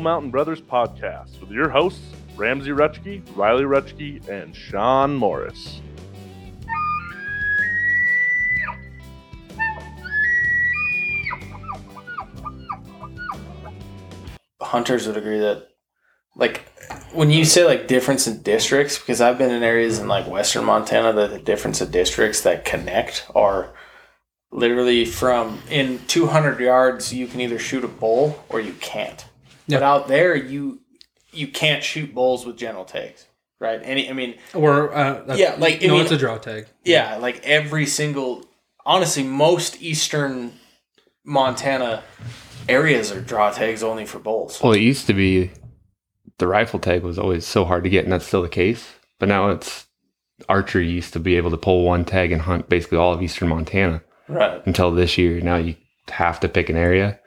[0.00, 2.00] Bull Mountain Brothers podcast with your hosts,
[2.34, 5.82] Ramsey Rutschke, Riley Rutschke, and Sean Morris.
[14.62, 15.68] hunters would agree that
[16.36, 16.62] like
[17.12, 20.64] when you say like difference in districts because i've been in areas in like western
[20.64, 23.74] montana that the difference of districts that connect are
[24.52, 29.24] literally from in 200 yards you can either shoot a bull or you can't
[29.68, 30.80] but out there you
[31.32, 33.26] you can't shoot bulls with general tags
[33.60, 36.38] right any i mean Or uh, that's- Yeah, like, I no, mean- it's a draw
[36.38, 36.66] tag.
[36.84, 38.44] yeah like every single
[38.86, 40.52] honestly most eastern
[41.24, 42.02] montana
[42.68, 45.50] areas are draw tags only for bulls Well, it used to be
[46.38, 48.88] the rifle tag was always so hard to get, and that's still the case.
[49.18, 49.86] But now it's
[50.48, 53.48] archery used to be able to pull one tag and hunt basically all of eastern
[53.48, 55.42] Montana right until this year.
[55.42, 55.76] Now you
[56.08, 57.20] have to pick an area,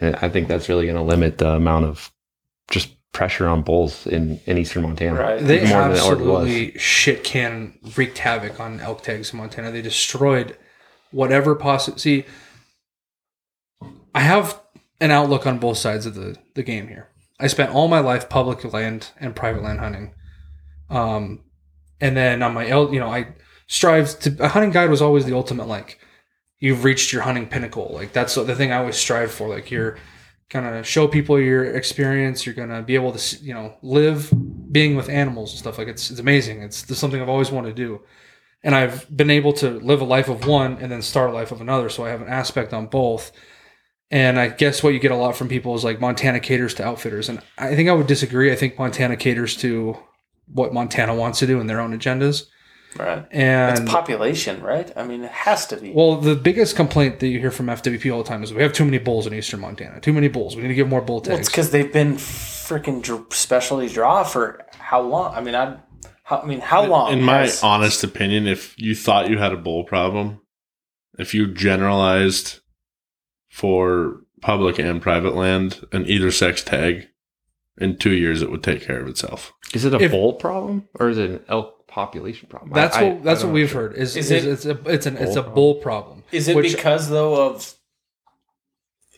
[0.00, 2.10] and I think that's really going to limit the amount of
[2.70, 5.20] just pressure on bulls in, in eastern Montana.
[5.20, 5.40] Right.
[5.40, 9.70] They More than it already absolutely shit can wreaked havoc on elk tags in Montana.
[9.70, 10.56] They destroyed
[11.10, 11.98] whatever possible.
[11.98, 12.24] See,
[14.14, 14.60] I have
[15.00, 17.08] an outlook on both sides of the, the game here.
[17.38, 20.14] I spent all my life public land and private land hunting.
[20.88, 21.40] Um,
[22.00, 23.34] and then on my, el- you know, I
[23.66, 25.98] strive to, a hunting guide was always the ultimate, like,
[26.60, 27.90] you've reached your hunting pinnacle.
[27.92, 29.48] Like, that's the thing I always strive for.
[29.48, 29.96] Like, you're
[30.50, 32.44] gonna show people your experience.
[32.46, 34.32] You're gonna be able to, you know, live
[34.70, 35.78] being with animals and stuff.
[35.78, 36.62] Like, it's, it's amazing.
[36.62, 38.00] It's, it's something I've always wanted to do.
[38.62, 41.50] And I've been able to live a life of one and then start a life
[41.50, 41.88] of another.
[41.88, 43.32] So I have an aspect on both.
[44.10, 46.84] And I guess what you get a lot from people is like Montana caters to
[46.84, 47.28] outfitters.
[47.30, 48.52] And I think I would disagree.
[48.52, 49.96] I think Montana caters to
[50.46, 52.46] what Montana wants to do and their own agendas.
[52.96, 54.90] Right And It's population, right?
[54.96, 55.92] I mean, it has to be.
[55.92, 58.72] well, the biggest complaint that you hear from FWP all the time is we have
[58.72, 60.00] too many bulls in eastern Montana.
[60.00, 60.56] Too many bulls.
[60.56, 61.30] We need to give more bull tags.
[61.30, 65.34] Well, it's because they've been freaking dr- specialty draw for how long?
[65.34, 65.76] I mean, I,
[66.24, 67.12] how, I mean, how long?
[67.12, 70.40] In my has- honest opinion, if you thought you had a bull problem,
[71.18, 72.60] if you generalized
[73.48, 77.08] for public and private land an either sex tag,
[77.78, 79.52] in two years it would take care of itself.
[79.74, 82.72] Is it a If- bull problem or is it an elk population problem?
[82.72, 83.94] that's I- what I- I that's don't what we've heard.
[83.96, 86.22] Is, Is is it- it's a it's an it's a Bull bull problem.
[86.32, 87.74] is it which- because though of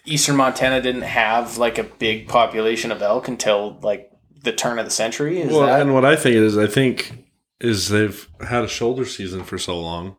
[0.05, 4.11] Eastern Montana didn't have like a big population of elk until like
[4.43, 5.41] the turn of the century?
[5.41, 7.25] Is well, that and what I think it is, I think
[7.61, 10.17] is they've had a shoulder season for so long.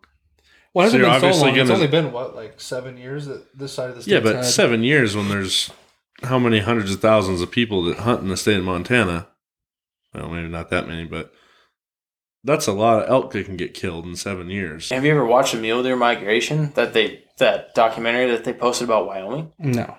[0.73, 1.49] Well, it So hasn't you're been so long.
[1.57, 4.13] It's gonna- only been what like seven years that this side of the state.
[4.13, 5.69] Yeah, but seven years when there's
[6.23, 9.27] how many hundreds of thousands of people that hunt in the state of Montana?
[10.13, 11.33] Well, maybe not that many, but
[12.43, 14.89] that's a lot of elk that can get killed in seven years.
[14.89, 18.87] have you ever watched the mule deer migration that they that documentary that they posted
[18.87, 19.51] about Wyoming?
[19.59, 19.97] no.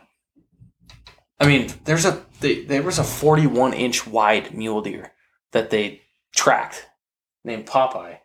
[1.40, 5.12] I mean, there's a they, there was a 41 inch wide mule deer
[5.52, 6.00] that they
[6.34, 6.86] tracked
[7.44, 8.18] named Popeye.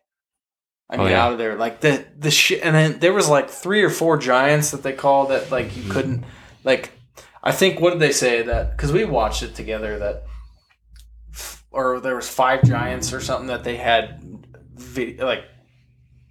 [0.91, 1.23] I Oh, mean, yeah.
[1.25, 4.17] out of there, like the the shit, and then there was like three or four
[4.17, 6.23] giants that they called that like you couldn't
[6.63, 6.91] like.
[7.43, 10.38] I think what did they say that because we watched it together that, f-
[11.71, 14.23] or there was five giants or something that they had,
[15.19, 15.43] like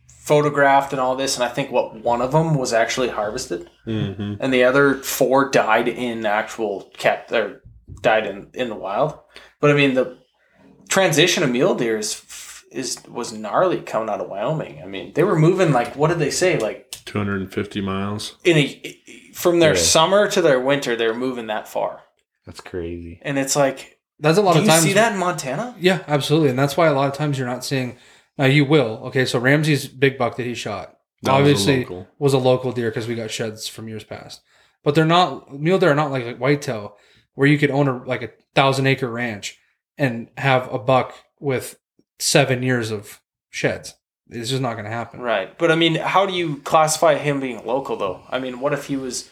[0.09, 4.35] photographed and all this, and I think what one of them was actually harvested Mm-hmm.
[4.41, 7.63] and the other four died in actual kept or
[8.03, 9.19] died in in the wild.
[9.61, 10.19] But I mean the
[10.91, 12.23] transition of mule deer is
[12.71, 14.83] is was gnarly coming out of Wyoming.
[14.83, 18.37] I mean they were moving like what did they say like 250 miles.
[18.45, 18.99] in a
[19.33, 19.81] from their Yeah.
[19.81, 22.03] summer to their winter they were moving that far,
[22.45, 23.21] That's crazy.
[23.23, 24.85] and it's like That's a lot do of times.
[24.85, 25.75] you see that in Montana?
[25.79, 27.97] Yeah, absolutely, and that's why a lot of times you're not seeing.
[28.37, 29.03] Now you will.
[29.07, 32.09] Okay, so Ramsey's big buck that he shot That was a obviously local.
[32.19, 34.41] was a local deer because we got sheds from years past.
[34.85, 36.97] But they're not mule deer are not like, like whitetail
[37.35, 39.59] where you could own a like a thousand acre ranch
[39.97, 41.79] and have a buck with
[42.19, 43.21] seven years of
[43.51, 43.95] sheds.
[44.31, 45.21] It's just not going to happen.
[45.21, 48.23] Right, but I mean how do you classify him being local though?
[48.29, 49.31] I mean what if he was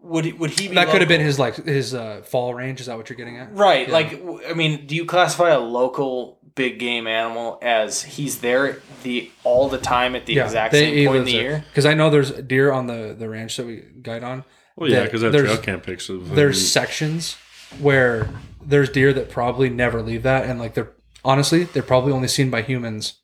[0.00, 2.80] would he, would he be That could have been his like his uh, fall range.
[2.80, 3.54] Is that what you're getting at?
[3.54, 3.88] Right.
[3.88, 3.94] Yeah.
[3.94, 9.30] Like, I mean, do you classify a local big game animal as he's there the
[9.44, 11.64] all the time at the exact same point in the year?
[11.68, 14.44] Because I know there's deer on the the ranch that we guide on.
[14.76, 17.36] Well, yeah, because that there's- trail cam pics of there's sections
[17.80, 18.28] where
[18.64, 20.92] there's deer that probably never leave that and like they're
[21.24, 23.18] honestly they're probably only seen by humans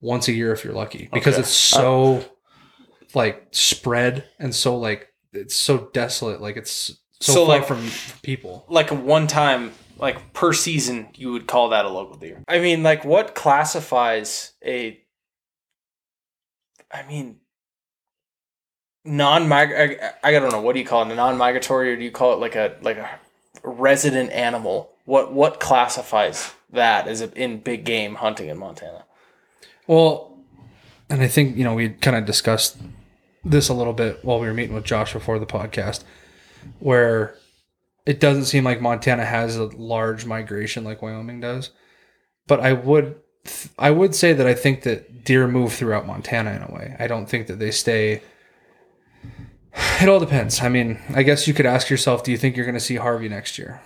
[0.00, 1.42] once a year if you're lucky because Okay.
[1.42, 2.24] it's so
[3.14, 6.70] like spread and so like it's so desolate like it's
[7.20, 7.86] so, So, far like- from
[8.22, 12.42] people Like one time, like per season, you would call that a local deer.
[12.48, 14.98] I mean, like, what classifies a?
[16.90, 17.36] I mean,
[19.04, 22.10] non I, I don't know what do you call it a non-migratory or do you
[22.10, 23.08] call it like a like a
[23.62, 29.04] resident animal what what classifies that as a, in big game hunting in montana
[29.86, 30.38] Well,
[31.08, 32.76] and I think, you know, we kind of discussed
[33.44, 36.04] this a little bit while we were meeting with Josh before the podcast,
[36.78, 37.34] where
[38.06, 41.70] it doesn't seem like Montana has a large migration like Wyoming does.
[42.46, 43.16] But I would
[43.78, 46.96] I would say that I think that deer move throughout Montana in a way.
[46.98, 48.22] I don't think that they stay
[50.00, 50.60] it all depends.
[50.60, 52.96] I mean, I guess you could ask yourself, do you think you're going to see
[52.96, 53.80] Harvey next year?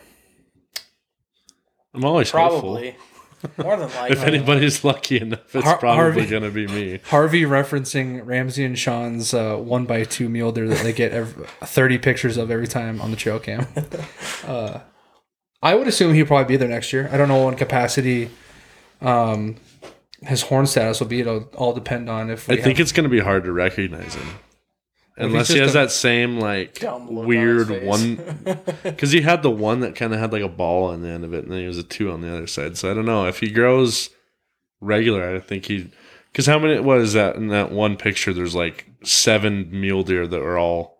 [1.92, 2.80] I'm always hopeful.
[3.48, 6.66] Probably more than likely If anybody's lucky enough, it's Har- probably Harvey- going to be
[6.66, 7.00] me.
[7.04, 11.46] Harvey referencing Ramsey and Sean's uh, one by two mule deer that they get every,
[11.62, 13.66] 30 pictures of every time on the trail cam.
[14.46, 14.80] Uh,
[15.62, 17.08] I would assume he'll probably be there next year.
[17.10, 18.28] I don't know what capacity
[19.00, 19.56] um,
[20.20, 21.20] his horn status will be.
[21.20, 24.14] It'll all depend on if I think have- it's going to be hard to recognize
[24.14, 24.26] him.
[25.16, 28.16] Well, Unless he has a- that same like Dumb on weird one,
[28.82, 31.24] because he had the one that kind of had like a ball on the end
[31.24, 32.76] of it, and then he was a two on the other side.
[32.76, 34.10] So I don't know if he grows
[34.80, 35.36] regular.
[35.36, 35.90] I think he,
[36.32, 38.32] because how many was that in that one picture?
[38.32, 40.98] There's like seven mule deer that are all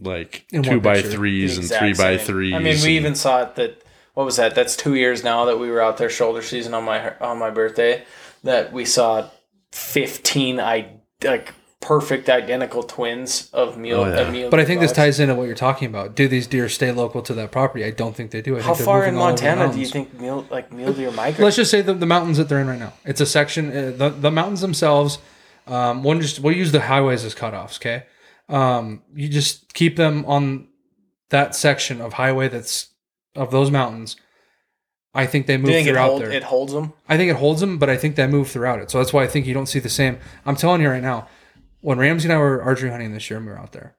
[0.00, 1.10] like In two by picture.
[1.10, 2.54] threes and exact three by threes.
[2.54, 3.82] I mean, we and- even saw it that
[4.14, 4.54] what was that?
[4.54, 7.50] That's two years now that we were out there shoulder season on my on my
[7.50, 8.04] birthday.
[8.42, 9.28] That we saw
[9.70, 10.92] fifteen I
[11.22, 11.52] like
[11.88, 14.02] perfect identical twins of mule.
[14.02, 14.30] Oh, yeah.
[14.30, 16.14] mule But I think this ties into what you're talking about.
[16.14, 17.82] Do these deer stay local to that property?
[17.82, 18.58] I don't think they do.
[18.58, 20.92] I How think they're far in moving all Montana do you think mule like mule
[20.92, 21.42] deer migrate?
[21.42, 22.92] Let's just say the, the mountains that they're in right now.
[23.06, 23.70] It's a section.
[23.74, 25.18] Uh, the the mountains themselves.
[25.66, 27.78] Um, one just we'll use the highways as cutoffs.
[27.78, 28.04] Okay.
[28.50, 30.68] Um, you just keep them on
[31.30, 32.88] that section of highway that's
[33.34, 34.16] of those mountains.
[35.14, 36.30] I think they move you think it, throughout hold, there.
[36.30, 36.92] it holds them?
[37.08, 38.90] I think it holds them, but I think they move throughout it.
[38.90, 40.18] So that's why I think you don't see the same.
[40.44, 41.28] I'm telling you right now,
[41.80, 43.96] when Ramsey and I were archery hunting this year and we were out there,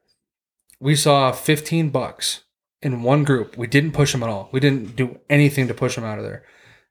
[0.80, 2.44] we saw 15 bucks
[2.82, 3.56] in one group.
[3.56, 4.48] We didn't push them at all.
[4.52, 6.44] We didn't do anything to push them out of there.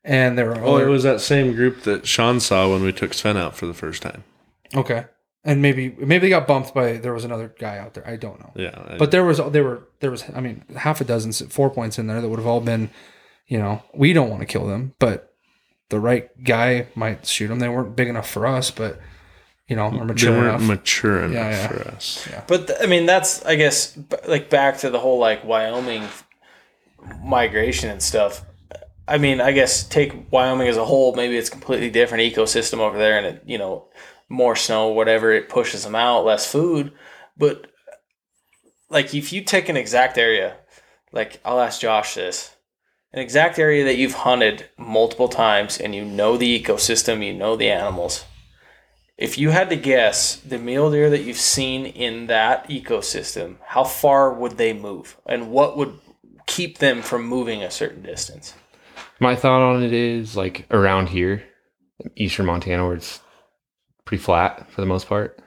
[0.03, 3.13] And there were Oh, it was that same group that Sean saw when we took
[3.13, 4.23] Sven out for the first time.
[4.75, 5.05] okay.
[5.45, 8.05] And maybe maybe they got bumped by there was another guy out there.
[8.05, 8.51] I don't know.
[8.55, 11.69] Yeah, I- But there was there were there was I mean half a dozen four
[11.69, 12.89] points in there that would have all been,
[13.47, 15.33] you know, we don't want to kill them, but
[15.89, 17.59] the right guy might shoot them.
[17.59, 18.99] They weren't big enough for us, but
[19.69, 20.61] you know, we're they mature weren't enough.
[20.67, 21.67] mature enough Yeah, yeah.
[21.67, 22.27] for us.
[22.47, 26.07] But th- I mean, that's I guess b- like back to the whole like Wyoming
[27.23, 28.43] migration and stuff.
[29.07, 31.15] I mean, I guess take Wyoming as a whole.
[31.15, 33.85] Maybe it's completely different ecosystem over there, and it you know
[34.27, 36.91] more snow, whatever it pushes them out, less food.
[37.37, 37.67] But
[38.89, 40.57] like if you take an exact area,
[41.11, 42.55] like I'll ask Josh this,
[43.13, 47.55] an exact area that you've hunted multiple times, and you know the ecosystem, you know
[47.55, 48.25] the animals.
[49.19, 53.83] If you had to guess the mule deer that you've seen in that ecosystem, how
[53.83, 55.17] far would they move?
[55.25, 55.99] And what would
[56.47, 58.53] keep them from moving a certain distance?
[59.19, 61.43] My thought on it is like around here,
[62.15, 63.19] eastern Montana, where it's
[64.05, 65.43] pretty flat for the most part.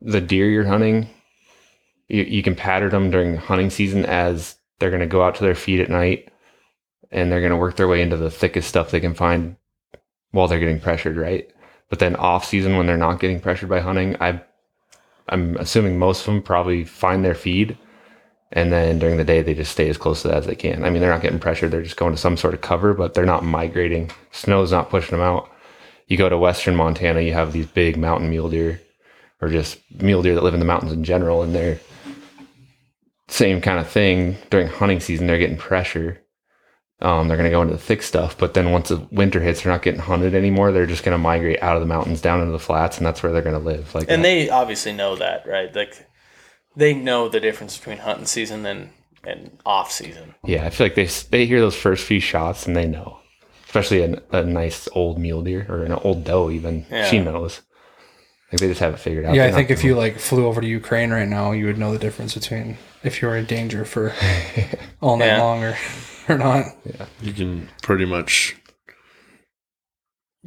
[0.00, 1.08] The deer you're hunting,
[2.08, 5.44] you, you can pattern them during hunting season as they're going to go out to
[5.44, 6.32] their feet at night
[7.12, 9.54] and they're going to work their way into the thickest stuff they can find
[10.32, 11.52] while they're getting pressured, right?
[11.90, 14.40] But then off season, when they're not getting pressured by hunting, I,
[15.28, 17.76] I'm assuming most of them probably find their feed
[18.52, 20.84] and then during the day they just stay as close to that as they can.
[20.84, 23.14] I mean, they're not getting pressured; they're just going to some sort of cover, but
[23.14, 24.10] they're not migrating.
[24.32, 25.50] Snow's not pushing them out.
[26.08, 28.80] You go to western Montana, you have these big mountain mule deer,
[29.40, 31.78] or just mule deer that live in the mountains in general, and they're
[33.28, 35.28] same kind of thing during hunting season.
[35.28, 36.19] They're getting pressure.
[37.02, 39.62] Um, they're going to go into the thick stuff, but then once the winter hits,
[39.62, 40.70] they're not getting hunted anymore.
[40.70, 43.22] They're just going to migrate out of the mountains down into the flats, and that's
[43.22, 43.94] where they're going to live.
[43.94, 45.74] Like, And they obviously know that, right?
[45.74, 46.06] Like
[46.76, 48.90] they know the difference between hunting season and
[49.24, 50.34] and off season.
[50.44, 53.18] Yeah, I feel like they they hear those first few shots and they know,
[53.66, 56.50] especially a, a nice old mule deer or an old doe.
[56.50, 57.62] Even she knows.
[58.52, 59.34] Like they just have it figured out.
[59.34, 61.78] Yeah, I They're think if you like flew over to Ukraine right now, you would
[61.78, 64.12] know the difference between if you were in danger for
[65.00, 65.42] all night Yeah.
[65.42, 65.76] long or,
[66.30, 66.66] or not.
[67.20, 68.56] You can pretty much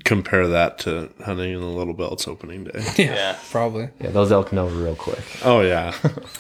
[0.06, 2.84] compare that to hunting in the Little Belts opening day.
[2.98, 3.40] Yeah, Yeah.
[3.52, 3.90] probably.
[4.00, 5.24] yeah, those elk know real quick.
[5.44, 5.94] Oh yeah,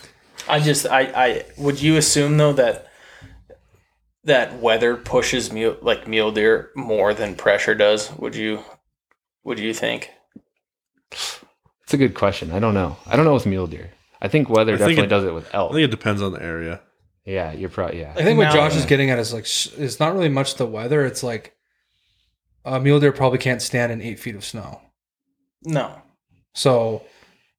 [0.50, 2.88] I just I I would you assume though that
[4.24, 8.12] that weather pushes mule like mule deer more than pressure does?
[8.18, 8.64] Would you
[9.44, 10.10] would you think?
[11.12, 12.52] It's a good question.
[12.52, 12.98] I don't know.
[13.06, 13.92] I don't know with mule deer.
[14.22, 15.54] I think weather I think definitely it- does it with elk.
[15.54, 15.72] I elk.
[15.74, 16.82] think it depends on the area.
[17.25, 18.13] Yeah, you're probably yeah.
[18.15, 20.65] I think what Josh is getting at is like s- it's not really much the
[20.65, 21.06] weather.
[21.06, 21.56] It's like
[22.65, 24.82] a mule deer probably can't stand in eight feet of snow.
[25.63, 26.01] No.
[26.53, 27.03] So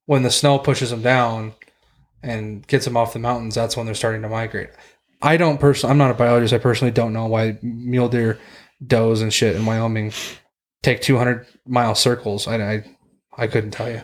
[0.06, 1.54] when the snow pushes them down
[2.22, 4.70] and gets them off the mountains, that's when they're starting to migrate.
[5.22, 6.52] I don't personally, I'm not a biologist.
[6.52, 8.38] I personally don't know why mule deer,
[8.86, 10.12] does and shit in Wyoming
[10.82, 12.46] take 200 mile circles.
[12.46, 12.84] I, I,
[13.36, 14.02] I couldn't tell you.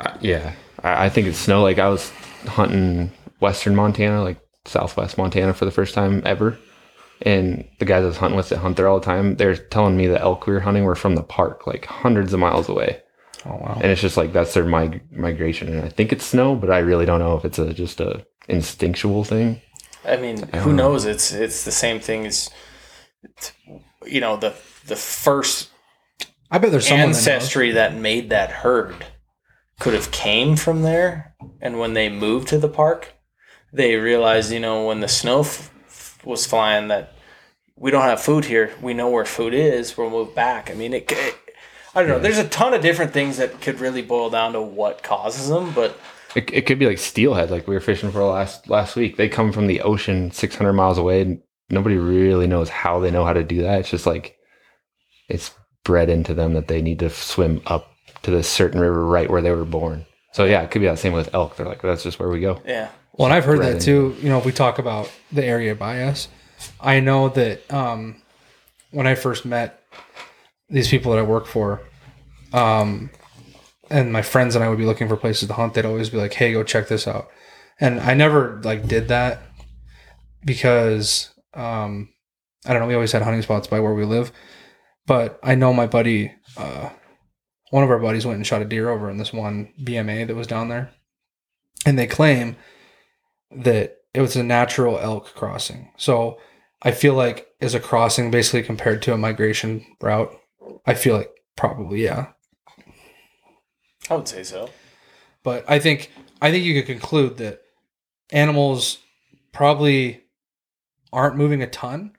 [0.00, 1.62] Uh, yeah, I, I think it's snow.
[1.62, 2.10] Like I was
[2.46, 3.12] hunting
[3.46, 6.58] western Montana, like southwest Montana, for the first time ever,
[7.22, 9.96] and the guys I was hunting with that hunt there all the time, they're telling
[9.96, 13.00] me the elk we were hunting were from the park, like hundreds of miles away.
[13.46, 13.78] Oh wow.
[13.82, 16.78] and it's just like that's their mig- migration and i think it's snow but i
[16.78, 19.60] really don't know if it's a just a instinctual thing
[20.06, 20.90] I mean, I who know.
[20.90, 21.04] knows?
[21.04, 22.50] It's it's the same thing as,
[24.06, 24.54] you know, the
[24.86, 25.70] the first
[26.50, 29.06] I bet there's someone that ancestry that, made that herd
[29.80, 33.14] could have came from there, and when they moved to the park,
[33.74, 37.12] they realized, you know, when the snow f- f- was flying, that
[37.76, 38.72] we don't have food here.
[38.80, 39.96] We know where food is.
[39.96, 40.70] We'll move back.
[40.70, 41.12] I mean, it.
[41.94, 42.18] I don't know.
[42.18, 45.72] There's a ton of different things that could really boil down to what causes them,
[45.74, 45.98] but
[46.34, 49.28] it, it could be like steelhead like we were fishing for last last week they
[49.28, 51.40] come from the ocean 600 miles away and
[51.70, 54.36] nobody really knows how they know how to do that it's just like
[55.28, 55.52] it's
[55.84, 59.42] bred into them that they need to swim up to this certain river right where
[59.42, 62.02] they were born so yeah it could be that same with elk they're like that's
[62.02, 64.16] just where we go yeah, Well, and I've heard that too.
[64.20, 66.28] You know, if we talk about the area bias,
[66.80, 68.20] I know that um,
[68.90, 69.80] when I first met
[70.68, 71.80] these people that I work for,
[72.52, 73.10] um,
[73.88, 76.16] and my friends and I would be looking for places to hunt, they'd always be
[76.16, 77.28] like, "Hey, go check this out,"
[77.78, 79.42] and I never like did that
[80.44, 82.08] because um,
[82.66, 82.88] I don't know.
[82.88, 84.32] We always had hunting spots by where we live,
[85.06, 86.90] but I know my buddy, uh,
[87.70, 90.34] one of our buddies, went and shot a deer over in this one BMA that
[90.34, 90.90] was down there,
[91.86, 92.56] and they claim
[93.50, 95.90] that it was a natural elk crossing.
[95.96, 96.38] So
[96.82, 100.34] I feel like is a crossing basically compared to a migration route.
[100.86, 102.28] I feel like probably yeah,
[104.08, 104.70] I would say so.
[105.42, 106.10] but I think
[106.40, 107.60] I think you could conclude that
[108.30, 108.98] animals
[109.52, 110.24] probably
[111.12, 112.12] aren't moving a ton,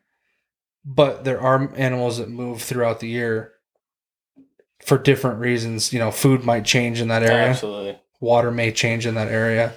[0.84, 3.53] but there are animals that move throughout the year
[4.84, 5.94] for different reasons.
[5.94, 7.50] You know, food might change in that area.
[7.50, 8.00] Absolutely.
[8.20, 9.74] water may change in that area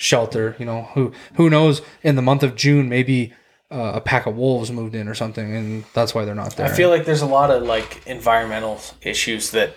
[0.00, 3.32] shelter you know who who knows in the month of june maybe
[3.70, 6.66] uh, a pack of wolves moved in or something and that's why they're not there
[6.66, 9.76] I feel like there's a lot of like environmental issues that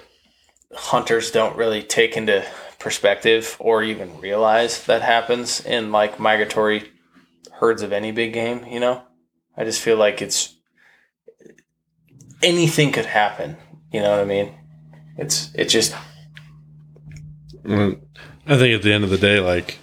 [0.73, 2.43] hunters don't really take into
[2.79, 6.91] perspective or even realize that happens in like migratory
[7.53, 9.03] herds of any big game, you know?
[9.55, 10.55] I just feel like it's
[12.41, 13.57] anything could happen,
[13.91, 14.53] you know what I mean?
[15.17, 15.93] It's it's just
[17.65, 19.77] I think at the end of the day, like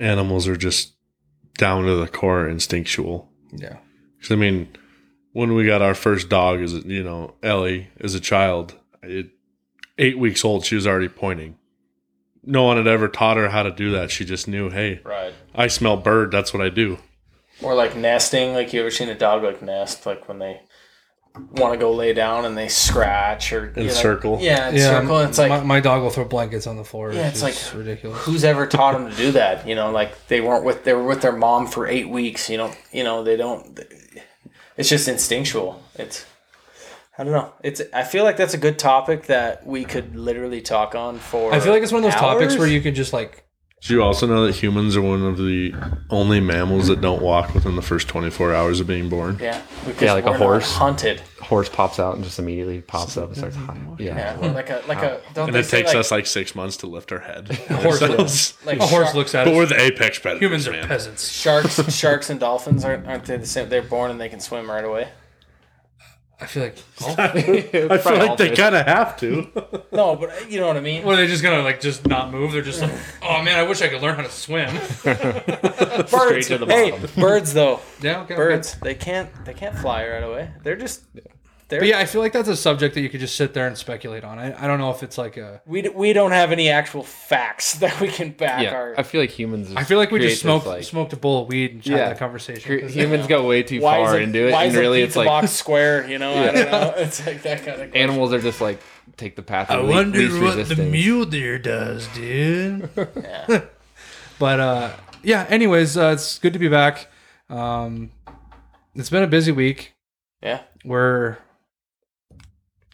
[0.00, 0.94] animals are just
[1.58, 3.28] down to the core instinctual.
[3.52, 3.76] yeah
[4.20, 4.68] 'Cause, I mean,
[5.32, 9.30] when we got our first dog, as you know, Ellie as a child, it,
[9.98, 11.56] eight weeks old, she was already pointing.
[12.44, 14.10] No one had ever taught her how to do that.
[14.10, 15.32] She just knew, hey, right.
[15.54, 16.30] I smell bird.
[16.32, 16.98] That's what I do.
[17.62, 20.60] Or like nesting, like you ever seen a dog like nest, like when they
[21.52, 24.38] want to go lay down and they scratch or And you know, circle.
[24.40, 25.20] Yeah, and yeah circle.
[25.20, 27.78] It's like my, my dog will throw blankets on the floor Yeah, it's it's like-
[27.78, 29.66] ridiculous who's ever taught them to do that?
[29.66, 32.50] You know, like they weren't with they were with their mom for eight weeks.
[32.50, 33.78] You know, you know they don't.
[34.76, 35.82] It's just instinctual.
[35.94, 36.26] It's
[37.16, 37.52] I don't know.
[37.62, 41.52] It's I feel like that's a good topic that we could literally talk on for.
[41.52, 43.44] i feel like it's one of those topics where you could just like
[43.82, 45.72] Do you also know that humans are one of the
[46.10, 49.38] only mammals that don't walk within the first 24 hours of being born?
[49.40, 50.72] yeah because Yeah, like a we're not horse.
[50.76, 51.20] hunted.
[51.40, 53.96] horse pops out and just immediately pops up and starts hiding.
[53.98, 54.38] Yeah.
[54.40, 55.22] Yeah, like a like a.
[55.32, 57.48] Don't And it takes like, us like six months to lift our head.
[57.48, 58.58] horse ourselves.
[58.66, 60.42] like a horse shark- looks at But we're the apex predators.
[60.44, 60.86] humans are man.
[60.86, 63.70] peasants Sharks, sharks, and dolphins aren't, aren't they the same?
[63.70, 65.08] They're born and they can swim right away.
[66.40, 66.78] I feel like
[67.18, 69.46] I feel like they kind of have to.
[69.92, 71.04] No, but you know what I mean.
[71.04, 72.92] what are they just gonna like just not move they're just like
[73.22, 74.68] oh man i wish i could learn how to swim
[75.04, 77.80] Birds, to the hey, birds though.
[78.00, 78.36] yeah okay, okay.
[78.36, 80.50] Birds, they can't they can't fly right away.
[80.62, 81.02] They're just
[81.70, 83.66] they're but yeah i feel like that's a subject that you could just sit there
[83.66, 86.32] and speculate on i, I don't know if it's like a we, d- we don't
[86.32, 89.72] have any actual facts that we can back Yeah, our I feel like humans.
[89.76, 92.08] I feel like we just smoked like- smoked a bowl of weed and had Yeah.
[92.10, 92.62] that conversation.
[92.62, 95.00] cre- 'cause- humans go way too why far is into it, why and is really
[95.02, 96.06] a it's like box square?
[96.08, 96.94] You know, I don't know.
[96.98, 97.94] It's like that kind of.
[97.96, 98.80] animals are just like
[99.16, 99.70] take the path.
[99.70, 100.90] Of le- least resistance.
[100.92, 102.88] mule deer does, dude.
[102.96, 103.62] Yeah.
[104.38, 104.90] but uh,
[105.22, 105.46] yeah.
[105.48, 107.08] Anyways, uh, it's good to be back.
[107.48, 108.10] Um,
[108.94, 109.92] it's been a busy week.
[110.42, 110.60] Yeah.
[110.84, 111.38] We're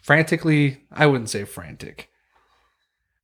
[0.07, 0.83] frantically.
[0.91, 2.09] I wouldn't say frantic.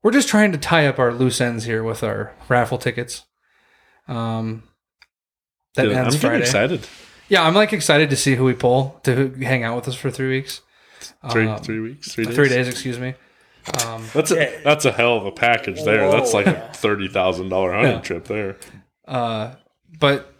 [0.03, 3.23] We're just trying to tie up our loose ends here with our raffle tickets.
[4.07, 4.63] Um,
[5.75, 6.41] that Dude, I'm getting Friday.
[6.43, 6.87] excited.
[7.29, 10.11] Yeah, I'm like excited to see who we pull to hang out with us for
[10.11, 10.61] three weeks.
[11.31, 12.35] Three, Um, three weeks, three days.
[12.35, 13.15] three days, excuse me.
[13.85, 16.11] Um, That's a that's a hell of a package there.
[16.11, 17.99] That's like a thirty thousand dollar hunting Yeah.
[18.01, 18.57] trip there.
[19.07, 19.53] uh,
[19.99, 20.33] but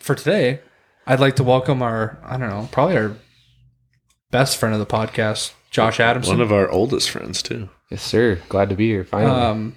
[0.00, 0.58] for today,
[1.06, 3.12] I'd like to welcome our I don't know probably our
[4.32, 6.34] best friend of the podcast, Josh Adamson.
[6.38, 7.68] One of our oldest friends too.
[7.90, 8.40] Yes, sir.
[8.48, 9.04] Glad to be here.
[9.04, 9.40] Finally.
[9.42, 9.76] um,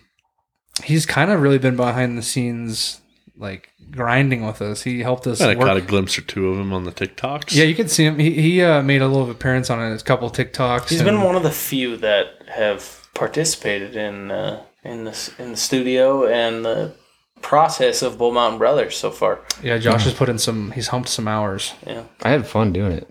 [0.83, 3.01] he's kind of really been behind the scenes,
[3.35, 4.83] like grinding with us.
[4.83, 5.41] He helped us.
[5.41, 7.55] I work- caught a glimpse or two of him on the TikToks.
[7.55, 8.19] Yeah, you can see him.
[8.19, 10.89] He, he uh, made a little appearance on a couple TikToks.
[10.89, 15.49] He's and- been one of the few that have participated in uh, in the in
[15.51, 16.93] the studio and the
[17.41, 19.41] process of Bull Mountain Brothers so far.
[19.63, 20.71] Yeah, Josh has put in some.
[20.71, 21.73] He's humped some hours.
[21.87, 23.09] Yeah, I had fun doing it.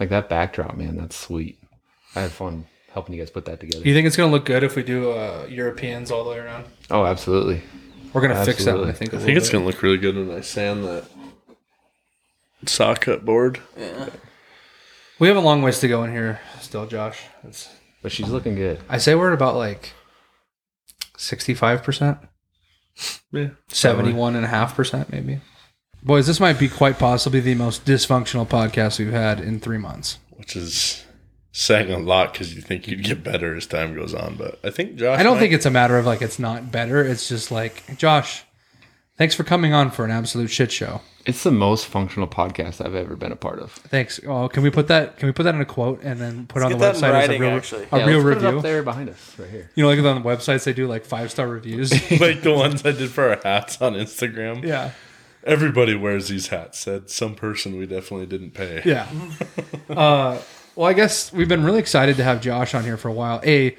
[0.00, 0.96] Like that backdrop, man.
[0.96, 1.57] That's sweet.
[2.18, 3.82] I had fun helping you guys put that together.
[3.82, 6.38] Do you think it's gonna look good if we do uh, Europeans all the way
[6.38, 6.66] around?
[6.90, 7.62] oh, absolutely.
[8.12, 8.76] We're gonna fix that.
[8.78, 9.12] One, I think.
[9.12, 9.52] a I think it's bit.
[9.52, 11.04] gonna look really good when I sand that
[12.66, 13.60] saw cut board.
[13.76, 14.08] yeah.
[15.18, 17.20] We have a long ways to go in here still, Josh.
[17.44, 17.68] It's,
[18.02, 18.80] But she's looking good.
[18.88, 19.92] I say we're at about like
[21.16, 22.18] sixty-five percent,
[23.32, 23.50] Yeah.
[23.68, 25.40] seventy-one and a half percent, maybe.
[26.02, 30.18] Boys, this might be quite possibly the most dysfunctional podcast we've had in three months.
[30.36, 31.04] Which is
[31.58, 34.36] saying a lot because you think you'd get better as time goes on.
[34.36, 35.18] But I think Josh.
[35.18, 37.02] I don't might- think it's a matter of like it's not better.
[37.04, 38.44] It's just like Josh,
[39.16, 41.00] thanks for coming on for an absolute shit show.
[41.26, 43.72] It's the most functional podcast I've ever been a part of.
[43.72, 44.18] Thanks.
[44.26, 45.18] Oh, can we put that?
[45.18, 47.12] Can we put that in a quote and then put it on the that website
[47.12, 47.86] writing, as a real, actually.
[47.92, 48.58] a Yeah, real let's put it review?
[48.58, 49.70] up there behind us, right here.
[49.74, 51.90] You know, like on the websites they do like five star reviews.
[52.20, 54.64] like the ones I did for our hats on Instagram.
[54.64, 54.92] yeah,
[55.44, 56.78] Everybody wears these hats.
[56.78, 58.80] Said some person we definitely didn't pay.
[58.86, 59.06] yeah.
[59.90, 60.38] uh,
[60.78, 63.40] well, I guess we've been really excited to have Josh on here for a while.
[63.44, 63.76] A,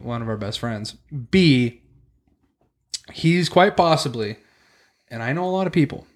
[0.00, 0.92] one of our best friends.
[0.92, 1.82] B,
[3.12, 4.36] he's quite possibly,
[5.08, 6.06] and I know a lot of people,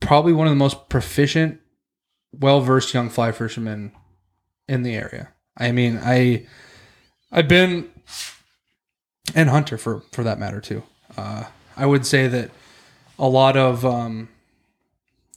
[0.00, 1.60] probably one of the most proficient,
[2.30, 3.90] well versed young fly fishermen
[4.68, 5.30] in the area.
[5.56, 6.46] I mean, I
[7.32, 7.88] I've been
[9.34, 10.82] and hunter for for that matter too.
[11.16, 12.50] Uh, I would say that
[13.18, 14.28] a lot of um,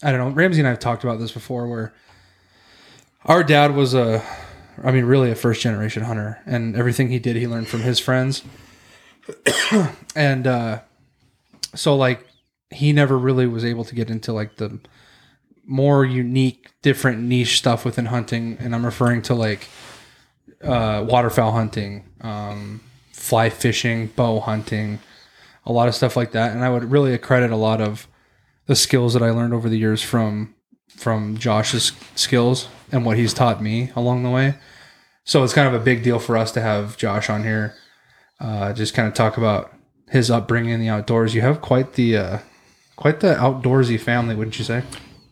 [0.04, 0.36] I don't know.
[0.36, 1.94] Ramsey and I have talked about this before, where
[3.26, 4.24] our dad was a,
[4.84, 8.00] I mean, really a first generation hunter, and everything he did, he learned from his
[8.00, 8.44] friends,
[10.16, 10.80] and uh,
[11.76, 12.28] so like
[12.70, 14.80] he never really was able to get into like the
[15.66, 19.68] more unique, different niche stuff within hunting, and I'm referring to like
[20.64, 22.82] uh, waterfowl hunting, um,
[23.12, 25.00] fly fishing, bow hunting,
[25.66, 26.52] a lot of stuff like that.
[26.52, 28.08] And I would really accredit a lot of
[28.66, 30.56] the skills that I learned over the years from
[30.90, 34.56] from Josh's skills and what he's taught me along the way.
[35.26, 37.76] So it's kind of a big deal for us to have Josh on here,
[38.40, 39.74] uh, just kind of talk about
[40.10, 41.34] his upbringing in the outdoors.
[41.34, 42.38] You have quite the uh,
[42.96, 44.84] quite the outdoorsy family, wouldn't you say?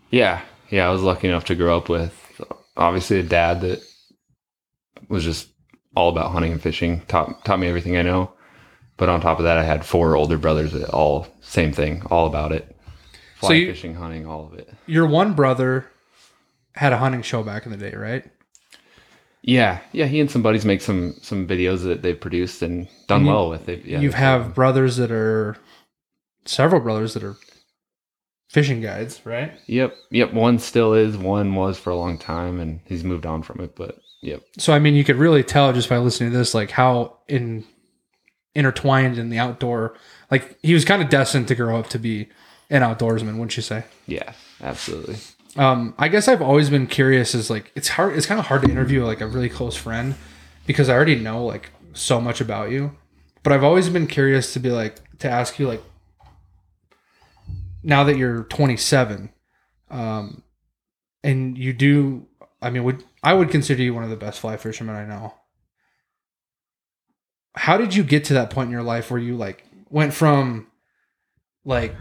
[0.10, 0.88] Yeah, yeah.
[0.88, 2.42] I was lucky enough to grow up with
[2.76, 3.82] obviously a dad that
[5.10, 5.50] was just
[5.96, 7.02] all about hunting and fishing.
[7.08, 8.32] taught taught me everything I know.
[8.98, 12.28] But on top of that, I had four older brothers that all same thing, all
[12.28, 12.76] about it.
[13.40, 14.70] Fly So you- fishing, hunting, all of it.
[14.86, 15.88] Your one brother
[16.76, 18.26] had a hunting show back in the day, right?
[19.44, 20.06] Yeah, yeah.
[20.06, 23.32] He and some buddies make some some videos that they've produced and done And you-
[23.34, 23.68] well with.
[23.70, 23.86] It.
[23.86, 25.58] Yeah, you have brothers that are
[26.46, 27.36] several brothers that are
[28.50, 29.52] fishing guides, right?
[29.68, 30.34] Yep, yep.
[30.34, 31.18] One still is.
[31.18, 33.76] One was for a long time, and he's moved on from it.
[33.76, 36.70] But yep, So I mean, you could really tell just by listening to this, like
[36.72, 37.64] how in
[38.54, 39.96] intertwined in the outdoor.
[40.30, 42.28] Like he was kind of destined to grow up to be
[42.70, 43.86] an outdoorsman, wouldn't you say?
[44.06, 45.18] yeah, absolutely.
[45.58, 47.36] Um, I guess I've always been curious.
[47.36, 48.16] Is like it's hard.
[48.16, 50.16] It's kind of hard to interview like a really close friend
[50.66, 52.96] because I already know like so much about you.
[53.44, 55.84] But I've always been curious to be like to ask you like
[57.84, 59.32] now that you're 27,
[59.90, 60.44] um,
[61.24, 62.28] and you do.
[62.62, 65.34] I mean, would I would consider you one of the best fly fishermen I know.
[67.56, 70.68] How did you get to that point in your life where you like went from
[71.66, 71.96] like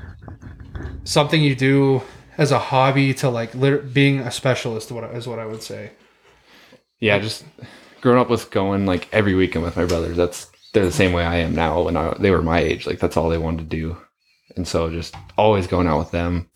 [1.04, 2.02] something you do
[2.40, 5.92] as a hobby to like lit- being a specialist what is what I would say.
[6.98, 7.44] Yeah, just
[8.00, 10.16] growing up with going like every weekend with my brothers.
[10.16, 11.83] That's they're the same way I am now.
[11.83, 13.96] When I, they were my age, like that's all they wanted to do,
[14.57, 16.48] and so just always going out with them.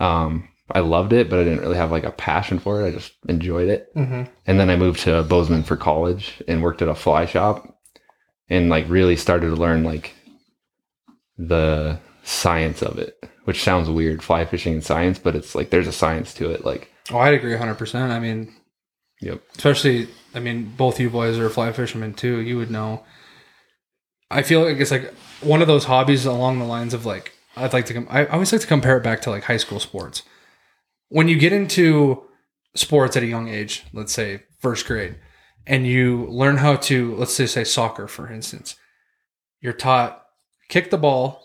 [0.00, 2.88] Um, I loved it, but I didn't really have like a passion for it.
[2.88, 3.94] I just enjoyed it.
[3.94, 4.24] Mm-hmm.
[4.46, 7.78] And then I moved to Bozeman for college and worked at a fly shop
[8.50, 10.12] and like really started to learn like
[11.38, 13.16] the science of it,
[13.48, 16.66] which sounds weird, fly fishing and science, but it's like there's a science to it.
[16.66, 18.10] Like, Oh, I'd agree 100%.
[18.10, 18.54] I mean,
[19.22, 19.40] yep.
[19.56, 22.40] especially I mean, both you boys are fly fishermen too.
[22.40, 23.04] You would know.
[24.30, 27.72] I feel like it's like one of those hobbies along the lines of like I'd
[27.72, 27.94] like to.
[27.94, 30.24] Com- I always like to compare it back to like high school sports.
[31.08, 32.24] When you get into
[32.76, 35.16] sports at a young age, let's say first grade,
[35.66, 38.76] and you learn how to let's say say soccer for instance
[39.60, 40.22] you're taught
[40.68, 41.42] kick the ball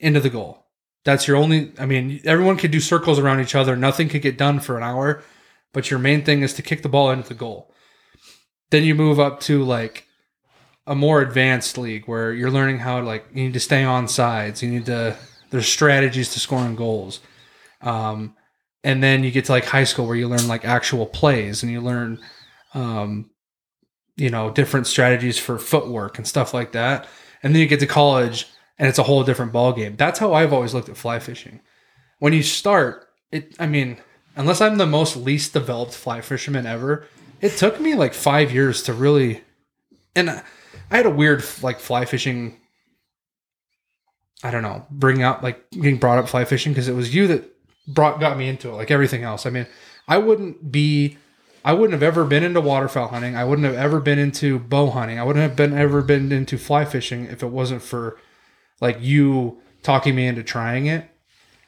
[0.00, 0.64] into the goal
[1.08, 3.74] that's your only i mean everyone could do circles around each other.
[3.76, 5.22] Nothing could get done for an hour
[5.72, 7.72] but your main thing is to kick the ball into the goal.
[8.70, 10.06] Then you move up to like
[10.86, 14.08] a more advanced league where you're learning how to like you need to stay on
[14.08, 14.62] sides.
[14.62, 15.16] You need to
[15.50, 17.20] there's strategies to scoring goals.
[17.80, 18.34] Um,
[18.84, 21.70] and then you get to like high school where you learn like actual plays and
[21.72, 22.18] you learn
[22.74, 23.30] um,
[24.16, 27.06] you know different strategies for footwork and stuff like that.
[27.42, 28.46] And then you get to college
[28.78, 31.60] and it's a whole different ball game that's how i've always looked at fly fishing
[32.18, 33.98] when you start it i mean
[34.36, 37.06] unless i'm the most least developed fly fisherman ever
[37.40, 39.42] it took me like five years to really
[40.14, 40.42] and i
[40.90, 42.58] had a weird like fly fishing
[44.42, 47.26] i don't know bring out like getting brought up fly fishing because it was you
[47.26, 47.44] that
[47.86, 49.66] brought got me into it like everything else i mean
[50.06, 51.16] i wouldn't be
[51.64, 53.36] I wouldn't have ever been into waterfowl hunting.
[53.36, 55.18] I wouldn't have ever been into bow hunting.
[55.18, 58.18] I wouldn't have been ever been into fly fishing if it wasn't for
[58.80, 61.08] like you talking me into trying it.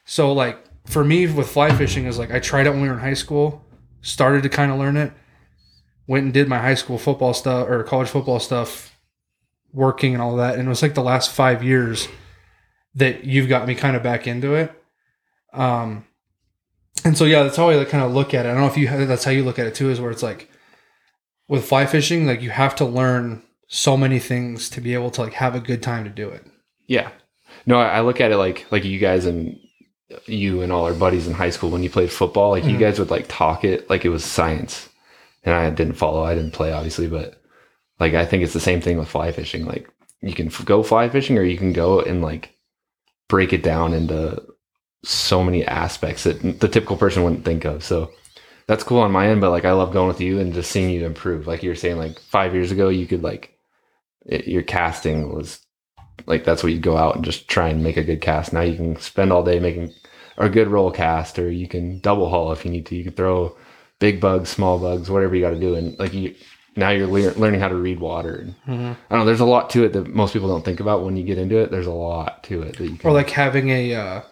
[0.04, 2.94] So like for me with fly fishing is like I tried it when we were
[2.94, 3.64] in high school,
[4.02, 5.12] started to kind of learn it,
[6.06, 8.96] went and did my high school football stuff or college football stuff,
[9.72, 12.08] working and all that, and it was like the last five years
[12.94, 14.72] that you've got me kind of back into it.
[15.52, 16.04] Um,
[17.04, 18.50] and so yeah, that's how I like, kind of look at it.
[18.50, 20.22] I don't know if you that's how you look at it too, is where it's
[20.22, 20.50] like
[21.48, 25.22] with fly fishing, like you have to learn so many things to be able to
[25.22, 26.44] like have a good time to do it.
[26.90, 27.10] Yeah.
[27.66, 29.56] No, I, I look at it like like you guys and
[30.26, 32.80] you and all our buddies in high school when you played football, like you Mhm.
[32.80, 34.88] guys would like talk it like it was science.
[35.44, 37.40] And I didn't follow, I didn't play obviously, but
[38.00, 39.66] like I think it's the same thing with fly fishing.
[39.66, 39.88] Like
[40.20, 42.50] you can f- go fly fishing or you can go and like
[43.28, 44.42] break it down into
[45.04, 47.84] so many aspects that the typical person wouldn't think of.
[47.84, 48.10] So
[48.66, 50.90] that's cool on my end, but like I love going with you and just seeing
[50.90, 51.46] you improve.
[51.46, 53.56] Like you're saying, like five years ago, you could like
[54.26, 55.60] it, your casting was
[56.26, 58.52] like that's what you'd go out and just try and make a good cast.
[58.52, 59.92] Now you can spend all day making
[60.38, 62.96] a good roll cast, or you can double haul if you need to.
[62.96, 63.56] You can throw
[63.98, 66.34] big bugs, small bugs, whatever you got to do, and like you
[66.76, 68.34] now you're lear- learning how to read water.
[68.36, 68.92] And Mm-hmm.
[68.92, 69.24] I don't know.
[69.24, 71.58] There's a lot to it that most people don't think about when you get into
[71.58, 71.70] it.
[71.70, 73.10] There's a lot to it that you can.
[73.10, 74.22] or like having a uh,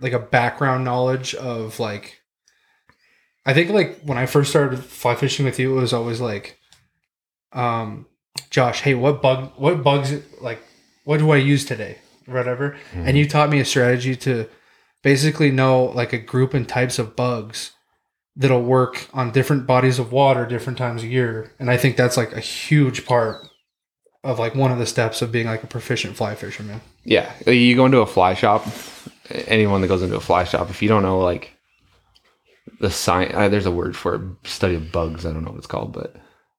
[0.00, 2.20] like a background knowledge of like
[3.46, 6.58] I think like when I first started fly fishing with you, it was always like,
[7.52, 8.06] um,
[8.50, 10.60] Josh, hey, what bug, what bugs, like,
[11.06, 14.48] what do I use today, whatever, and you taught me a strategy to
[15.02, 17.72] basically know like a group and types of bugs
[18.34, 22.16] that'll work on different bodies of water different times a year and i think that's
[22.18, 23.48] like a huge part
[24.24, 27.76] of like one of the steps of being like a proficient fly fisherman Yeah, you
[27.76, 28.66] go into a fly shop.
[29.30, 31.52] Anyone that goes into a fly shop, if you don't know like
[32.80, 35.24] the science, uh, there's a word for it, study of bugs.
[35.24, 36.16] I don't know what it's called, but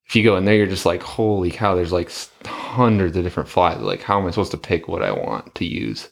[0.07, 1.75] if you go in there, you're just like, holy cow!
[1.75, 2.11] There's like
[2.45, 3.81] hundreds of different flies.
[3.81, 6.09] Like, how am I supposed to pick what I want to use?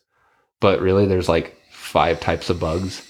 [0.60, 3.08] But really, there's like five types of bugs,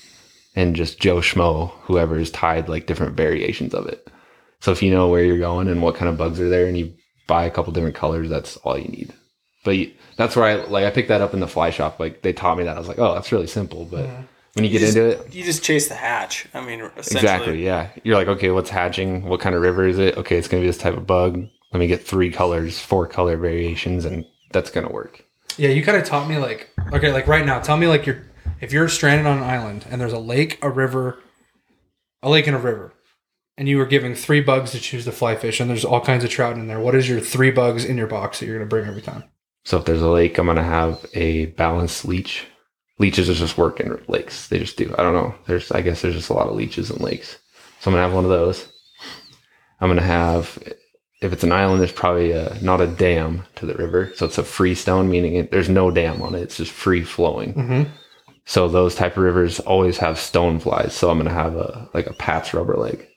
[0.56, 4.08] and just Joe Schmo, whoever is tied like different variations of it.
[4.60, 6.78] So if you know where you're going and what kind of bugs are there, and
[6.78, 6.94] you
[7.26, 9.12] buy a couple different colors, that's all you need.
[9.64, 9.78] But
[10.18, 12.00] that's where I like I picked that up in the fly shop.
[12.00, 12.76] Like they taught me that.
[12.76, 13.86] I was like, oh, that's really simple.
[13.86, 14.08] But
[14.56, 16.48] when you get just- into it, You just chase the hatch.
[16.54, 17.20] I mean, essentially.
[17.20, 19.24] exactly, yeah, you're like, okay, what's hatching?
[19.24, 20.18] What kind of river is it?
[20.18, 21.46] Okay, it's gonna be this type of bug.
[21.74, 25.24] Let me get three colors, four color variations, and that's gonna work.
[25.58, 28.24] Yeah, you kind of taught me like okay, like right now, tell me like you're
[28.62, 31.20] if you're stranded on an island and there's a lake, a river,
[32.24, 32.94] a lake and a river,
[33.58, 36.24] and you were given three bugs to choose to fly fish, and there's all kinds
[36.24, 36.80] of trout in there.
[36.80, 39.24] What is your three bugs in your box that you're gonna bring every time?
[39.66, 42.46] So if there's a lake, I'm gonna have a balanced leech.
[42.98, 44.48] Leeches are just work in lakes.
[44.48, 44.94] They just do.
[44.98, 45.36] I don't know.
[45.48, 47.38] There's I guess there's just a lot of leeches in lakes.
[47.80, 48.68] So I'm gonna have one of those.
[49.80, 50.58] I'm gonna have
[51.22, 54.38] if it's an island, there's probably a, not a dam to the river, so it's
[54.38, 56.42] a freestone, meaning it, there's no dam on it.
[56.42, 57.54] It's just free flowing.
[57.54, 57.92] Mm-hmm.
[58.46, 60.94] So those type of rivers always have stone flies.
[60.94, 63.08] So I'm gonna have a like a Pat's rubber leg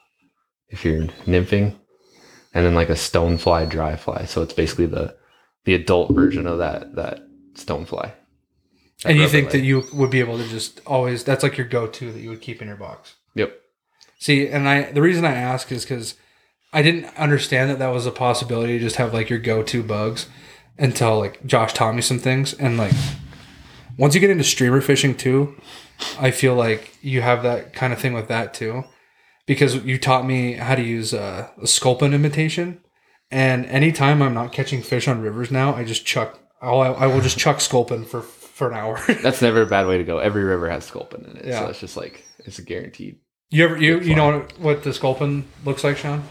[0.69, 1.75] if you're nymphing,
[2.55, 4.25] and then like a stone fly dry fly.
[4.25, 5.15] So it's basically the
[5.65, 7.21] the adult version of that that
[7.55, 7.85] stone
[8.99, 9.11] fly.
[9.11, 12.13] And you think that you would be able to just always that's like your go-to
[12.13, 13.15] that you would keep in your box.
[13.35, 13.59] Yep.
[14.19, 16.17] See, and I the reason I ask is because
[16.73, 20.29] I didn't understand that that was a possibility to just have like your go-to bugs
[20.77, 22.93] until like Josh taught me some things, and like
[23.97, 25.57] once you get into streamer fishing too,
[26.21, 28.85] I feel like you have that kind of thing with that too,
[29.47, 32.81] because you taught me how to use uh, a sculpin imitation,
[33.31, 36.39] and anytime I'm not catching fish on rivers now, I just chuck.
[36.61, 38.23] I'll, I will just chuck sculpin for
[38.59, 39.01] for an hour.
[39.23, 40.19] That's never a bad way to go.
[40.19, 41.45] Every river has sculpin in it.
[41.47, 41.61] Yeah.
[41.61, 43.21] So it's just like it's a guaranteed.
[43.51, 46.25] you ever you you know what, what the sculpin looks like, Sean?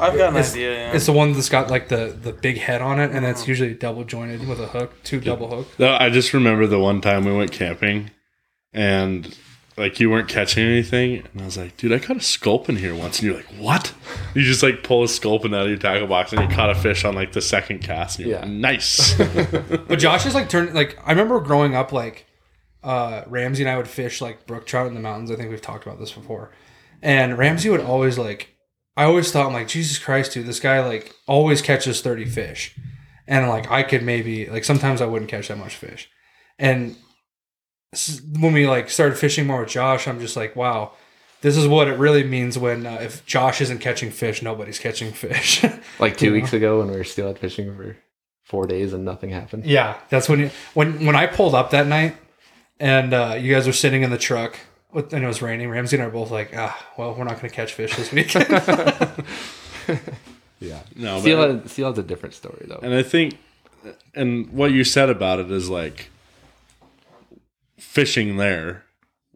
[0.00, 0.72] I've got an It's- idea.
[0.72, 0.92] Yeah.
[0.92, 3.48] It's the one that's got like the the big head on it, and it's uh-huh.
[3.48, 5.68] usually double jointed with a hook, two double hook.
[5.78, 8.10] No, I just remember the one time we went camping
[8.72, 9.36] and
[9.78, 11.24] like you weren't catching anything.
[11.32, 13.18] And I was like, dude, I caught a sculpin here once.
[13.20, 13.94] And you're like, what?
[14.34, 16.74] You just like pull a sculpin out of your tackle box and you caught a
[16.74, 18.18] fish on like the second cast.
[18.18, 18.42] And you're Yeah.
[18.44, 19.14] like, nice.
[19.88, 22.26] But Josh is like turning like I remember growing up like
[22.82, 25.30] uh Ramsey and I would fish like brook trout in the mountains.
[25.30, 26.52] I think we've talked about this before.
[27.02, 28.54] And Ramsey would always like
[28.96, 32.76] I always thought I'm like Jesus Christ, dude, this guy like always catches 30 fish.
[33.26, 36.08] And like I could maybe like sometimes I wouldn't catch that much fish.
[36.58, 36.96] And s-
[38.38, 40.92] when we like started fishing more with Josh, I'm just like, wow,
[41.40, 45.12] this is what it really means when uh, if Josh isn't catching fish, nobody's catching
[45.12, 45.64] fish.
[45.98, 46.32] Like two Yeah.
[46.32, 47.96] weeks ago when we were still out fishing for
[48.44, 49.64] four days and nothing happened.
[49.66, 52.16] Yeah, that's when you, when when I pulled up that night,
[52.78, 54.56] and uh, you guys were sitting in the truck,
[54.92, 55.68] with, and it was raining.
[55.70, 58.12] Ramsey and I were both like, ah, well, we're not going to catch fish this
[58.12, 58.46] weekend.
[60.60, 60.80] Yeah.
[60.96, 62.80] no, Seal, but, had, Seal has a different story though.
[62.82, 63.38] and I think,
[64.14, 66.10] and what you said about it is like
[67.78, 68.84] fishing there.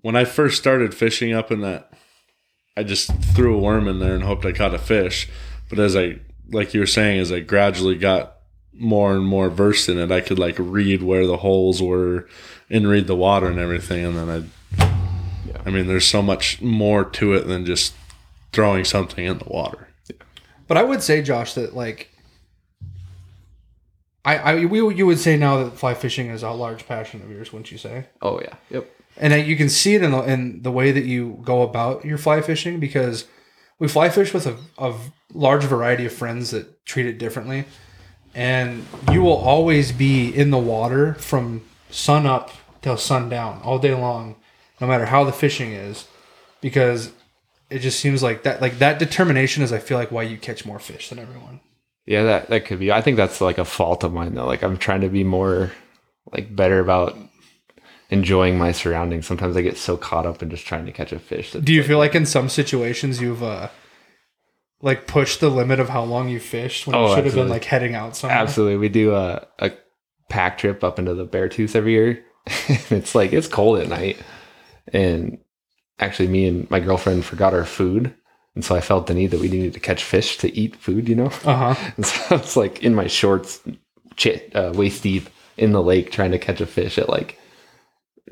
[0.00, 1.92] When I first started fishing up in that,
[2.76, 5.28] I just threw a worm in there and hoped I caught a fish.
[5.68, 6.18] But as I,
[6.50, 8.36] like you were saying, as I gradually got
[8.72, 12.26] more and more versed in it, I could like read where the holes were
[12.70, 14.04] and read the water and everything.
[14.04, 14.86] And then I,
[15.46, 15.62] Yeah.
[15.64, 17.94] I mean, there's so much more to it than just
[18.52, 19.88] throwing something in the water.
[20.66, 22.08] but I would say, Josh, that like.
[24.24, 27.30] I, I we you would say now that fly fishing is a large passion of
[27.30, 28.06] yours, wouldn't you say?
[28.20, 28.54] oh yeah.
[28.70, 28.90] Yep.
[29.16, 32.04] and that you can see it in the in the way that you go about
[32.04, 33.26] your fly fishing because
[33.78, 34.94] we fly fish with a, a
[35.34, 37.64] large variety of friends that treat it differently
[38.34, 43.94] and you will always be in the water from sun up till sundown all day
[43.94, 44.36] long
[44.80, 46.06] no matter how the fishing is
[46.60, 47.12] because
[47.70, 50.64] it just seems like that like that determination is i feel like why you catch
[50.64, 51.60] more fish than everyone
[52.06, 52.90] Yeah, that that could be.
[52.90, 54.46] I think that's like a fault of mine though.
[54.46, 55.70] Like I'm trying to be more
[56.32, 57.16] like better about
[58.10, 59.26] enjoying my surroundings.
[59.26, 61.52] Sometimes I get so caught up in just trying to catch a fish.
[61.52, 63.68] Do you feel like in some situations you've uh
[64.80, 67.48] like pushed the limit of how long you fished when you Oh, should have been
[67.48, 68.76] like heading out somewhere Absolutely.
[68.78, 69.70] We do a, a
[70.28, 72.24] pack trip up into the Beartooth every year.
[72.46, 74.18] it's like it's cold at night.
[74.92, 75.38] And
[76.00, 78.12] actually me and my girlfriend forgot our food.
[78.54, 81.08] And so I felt the need that we needed to catch fish to eat food,
[81.08, 81.30] you know?
[81.44, 81.74] Uh-huh.
[81.96, 83.60] And so I was like in my shorts,
[84.16, 87.38] ch- uh, waist deep in the lake trying to catch a fish at like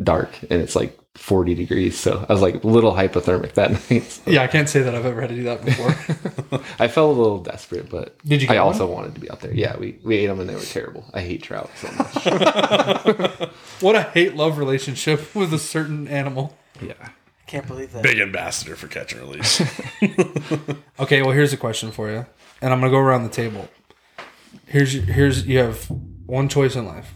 [0.03, 1.99] dark and it's like 40 degrees.
[1.99, 4.05] So I was like a little hypothermic that night.
[4.05, 6.61] So Yeah, I can't say that I've ever had to do that before.
[6.79, 9.53] I felt a little desperate, but Did you I also wanted to be out there.
[9.55, 11.05] Yeah, we, we ate them and they were terrible.
[11.15, 13.51] I hate trout so much.
[13.81, 16.57] what a hate love relationship with a certain animal.
[16.81, 17.09] yeah.
[17.51, 18.05] Can't believe that.
[18.05, 19.61] Big ambassador for catch and release.
[21.01, 22.27] Okay, well here's a question for you,
[22.61, 23.69] and I'm gonna go around the table.
[24.67, 25.91] Here's here's you have
[26.27, 27.15] one choice in life,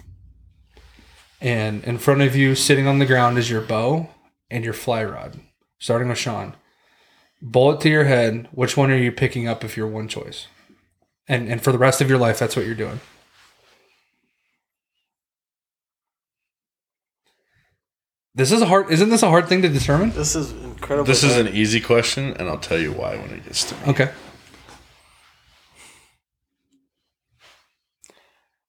[1.41, 4.09] and in front of you, sitting on the ground, is your bow
[4.51, 5.39] and your fly rod.
[5.79, 6.57] Starting with Sean,
[7.43, 8.49] bullet to your head.
[8.53, 10.47] Which one are you picking up if you're one choice?
[11.29, 13.01] And and for the rest of your life, that's what you're doing.
[18.37, 18.91] This is a hard.
[18.91, 20.11] Isn't this a hard thing to determine?
[20.11, 21.07] This is incredible.
[21.07, 23.81] this is an easy question, and I'll tell you why when it gets to me.
[23.89, 24.11] Okay.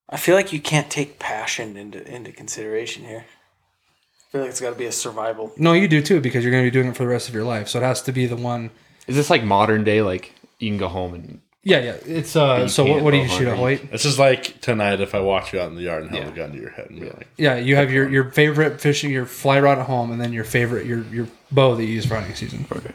[0.07, 3.25] I feel like you can't take passion into into consideration here.
[3.25, 5.51] I feel like it's got to be a survival.
[5.57, 7.33] No, you do too because you're going to be doing it for the rest of
[7.33, 7.67] your life.
[7.67, 8.69] So it has to be the one.
[9.07, 10.03] Is this like modern day?
[10.03, 11.95] Like you can go home and Yeah, yeah.
[12.05, 12.59] It's uh.
[12.61, 13.59] You So what, can't what do you bow shoot a hunt.
[13.59, 13.91] Hoyt?
[13.91, 16.31] This is like tonight if I walk you out in the yard and held Yeah.
[16.31, 19.11] a gun to your head and be like, Yeah, you have your, your favorite fishing,
[19.11, 22.05] your fly rod at home, and then your favorite your your bow that you use
[22.05, 22.67] for hunting season.
[22.71, 22.93] okay.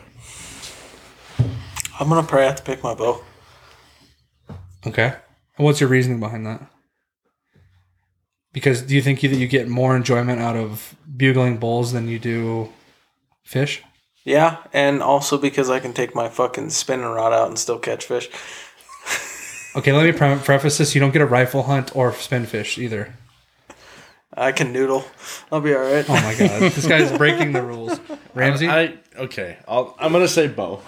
[1.98, 3.22] I'm gonna probably have to pick my bow.
[4.87, 5.14] Okay.
[5.59, 6.62] And what's your reasoning behind that?
[8.52, 12.09] Because do you think you, that you get more enjoyment out of bugling bulls than
[12.09, 12.72] you do
[13.42, 13.83] fish?
[14.24, 18.04] Yeah, and also because I can take my fucking spinning rod out and still catch
[18.06, 18.28] fish.
[19.76, 22.76] Okay, let me pre- preface this: you don't get a rifle hunt or spin fish
[22.76, 23.14] either.
[24.35, 25.04] I can noodle.
[25.52, 26.04] I'll be all right.
[26.09, 28.00] Oh my god, this guy's breaking the rules.
[28.35, 29.59] Ramsey, I okay.
[29.68, 30.83] I'll, I'm gonna say bow,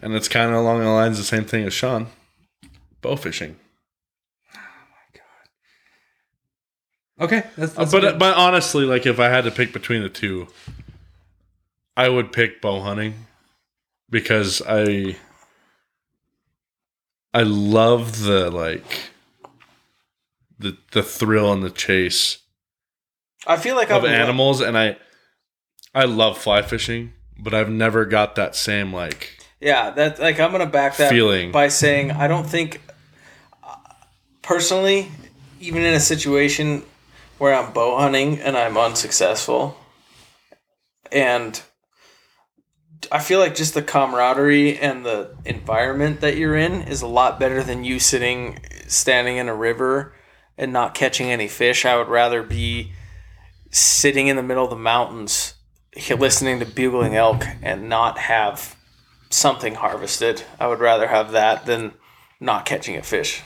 [0.00, 2.06] and it's kind of along the lines of the same thing as Sean.
[3.02, 3.56] Bow fishing,
[4.54, 5.20] Oh my
[7.18, 7.24] god.
[7.26, 8.18] okay, that's, that's but good.
[8.18, 10.48] but honestly, like if I had to pick between the two,
[11.96, 13.26] I would pick bow hunting
[14.10, 15.16] because I
[17.32, 19.10] I love the like
[20.58, 22.38] the the thrill and the chase
[23.46, 24.96] I feel like of I'm animals, and I
[25.94, 30.50] I love fly fishing, but I've never got that same like Yeah, that like I'm
[30.50, 31.52] gonna back that Feeling.
[31.52, 32.80] by saying I don't think
[34.42, 35.10] personally,
[35.60, 36.82] even in a situation
[37.38, 39.78] where I'm bow hunting and I'm unsuccessful,
[41.12, 41.62] and
[43.12, 47.38] I feel like just the camaraderie and the environment that you're in is a lot
[47.38, 50.14] better than you sitting standing in a river
[50.56, 51.84] and not catching any fish.
[51.84, 52.92] I would rather be
[53.70, 55.54] sitting in the middle of the mountains
[56.10, 58.76] listening to bugling elk and not have
[59.30, 60.42] something harvested.
[60.58, 61.92] I would rather have that than
[62.40, 63.42] not catching a fish.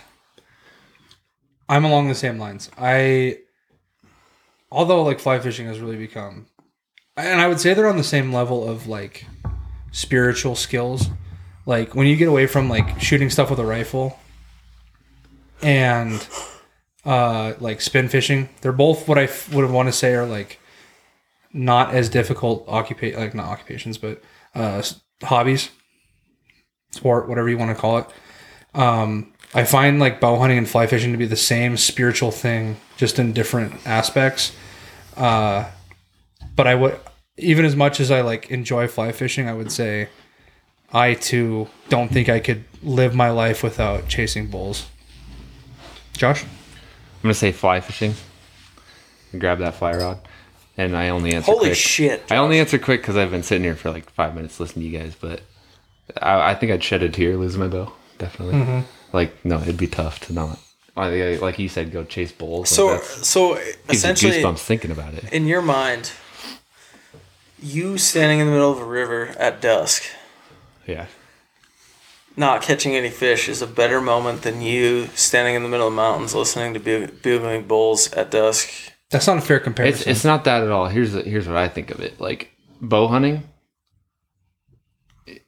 [1.68, 2.70] I'm along the same lines.
[2.76, 3.38] I,
[4.70, 6.46] although like fly fishing has really become,
[7.16, 9.26] and I would say they're on the same level of like
[9.92, 11.08] spiritual skills.
[11.66, 14.18] Like when you get away from like shooting stuff with a rifle
[15.62, 16.26] and
[17.04, 20.58] uh like spin fishing, they're both what I f- would want to say are like
[21.52, 24.22] not as difficult occupate like not occupations but
[24.54, 24.82] uh
[25.22, 25.70] hobbies,
[26.92, 28.06] sport, whatever you want to call it.
[28.74, 32.76] Um, I find like bow hunting and fly fishing to be the same spiritual thing,
[32.96, 34.52] just in different aspects.
[35.16, 35.68] Uh,
[36.54, 36.98] but I would,
[37.40, 40.08] even as much as I like enjoy fly fishing, I would say
[40.92, 44.86] I too don't think I could live my life without chasing bulls.
[46.12, 46.48] Josh, I'm
[47.22, 48.14] gonna say fly fishing.
[49.38, 50.18] Grab that fly rod,
[50.76, 51.52] and I only answer.
[51.52, 51.76] Holy quick.
[51.78, 52.22] shit.
[52.30, 54.90] I only answer quick because I've been sitting here for like five minutes listening to
[54.90, 55.42] you guys, but
[56.20, 57.92] I, I think I'd shed a tear losing my bow.
[58.18, 58.56] Definitely.
[58.56, 58.80] Mm-hmm.
[59.16, 60.58] Like no, it'd be tough to not.
[60.96, 62.68] Like like you said, go chase bulls.
[62.68, 65.32] So that's- so gives you essentially goosebumps thinking about it.
[65.32, 66.10] in your mind
[67.62, 70.02] you standing in the middle of a river at dusk
[70.86, 71.06] Yeah.
[72.36, 75.92] not catching any fish is a better moment than you standing in the middle of
[75.92, 78.68] the mountains listening to bug- bugling bulls at dusk.
[79.10, 80.10] that's not a fair It's comparison.
[80.10, 80.86] it's not that at all.
[80.88, 82.20] Here's the, here's what I think of it.
[82.20, 83.42] Like bow hunting,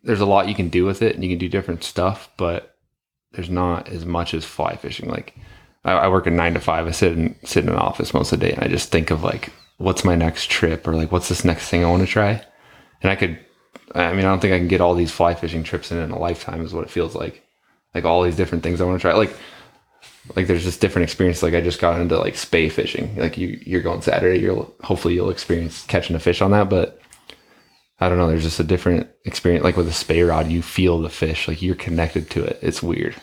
[0.02, 2.76] there's a lot you can do with it, and you can do different stuff, but
[3.32, 5.08] there's not as much as fly fishing.
[5.08, 5.34] Like
[5.84, 6.86] I, I work a nine to five.
[6.86, 9.10] I sit in sit in an office most of the day, and I just think
[9.10, 12.08] of like, what's my next trip, or like, what's this next thing I want to
[12.08, 12.44] try,
[13.02, 13.38] and I could.
[13.94, 16.10] I mean, I don't think I can get all these fly fishing trips in in
[16.10, 16.64] a lifetime.
[16.64, 17.46] Is what it feels like.
[17.94, 19.12] Like all these different things I want to try.
[19.12, 19.36] Like
[20.36, 21.42] like there's just different experience.
[21.42, 23.16] Like I just got into like Spey fishing.
[23.16, 27.00] Like you you're going Saturday, you'll hopefully you'll experience catching a fish on that, but
[28.00, 29.64] I don't know, there's just a different experience.
[29.64, 32.58] Like with a Spey rod, you feel the fish, like you're connected to it.
[32.62, 33.16] It's weird.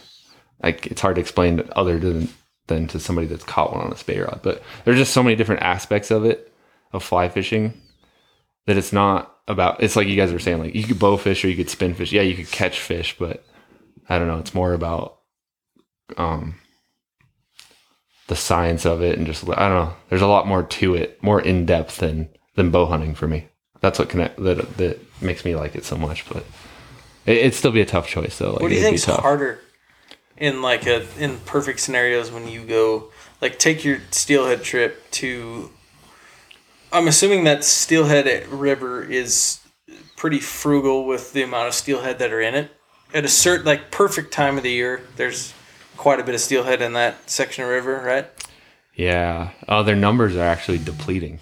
[0.62, 2.30] Like it's hard to explain other than
[2.70, 4.40] than to somebody that's caught one on a Spey rod.
[4.42, 6.54] But there's just so many different aspects of it,
[6.94, 7.74] of fly fishing,
[8.66, 11.44] that it's not about it's like you guys were saying, like you could bow fish
[11.44, 12.14] or you could spin fish.
[12.14, 13.44] Yeah, you could catch fish, but
[14.08, 15.18] I don't know, it's more about
[16.18, 16.56] um
[18.28, 19.94] the science of it and just I don't know.
[20.10, 23.48] There's a lot more to it, more in depth than than bow hunting for me.
[23.82, 26.28] That's what connect that that makes me like it so much.
[26.30, 26.44] But
[27.26, 28.52] it, it'd still be a tough choice though.
[28.52, 29.22] Like, What do you be tough.
[29.22, 29.60] harder
[30.40, 35.70] in like a in perfect scenarios when you go like take your steelhead trip to
[36.92, 39.60] I'm assuming that steelhead river is
[40.16, 42.72] pretty frugal with the amount of steelhead that are in it.
[43.14, 45.54] At a certain like perfect time of the year, there's
[45.98, 48.28] quite a bit of steelhead in that section of river, right?
[48.96, 49.52] Yeah.
[49.68, 51.40] Oh, their numbers are actually depleting.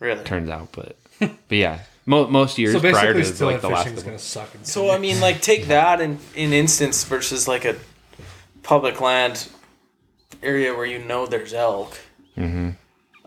[0.00, 0.24] Really?
[0.24, 3.84] Turns out, but but yeah, mo- most years so prior basically, to like the last.
[3.84, 4.48] fishing is going to suck.
[4.62, 7.76] So I mean, like take that in in instance versus like a
[8.68, 9.48] public land
[10.42, 11.98] area where you know there's elk.
[12.36, 12.70] Mm-hmm.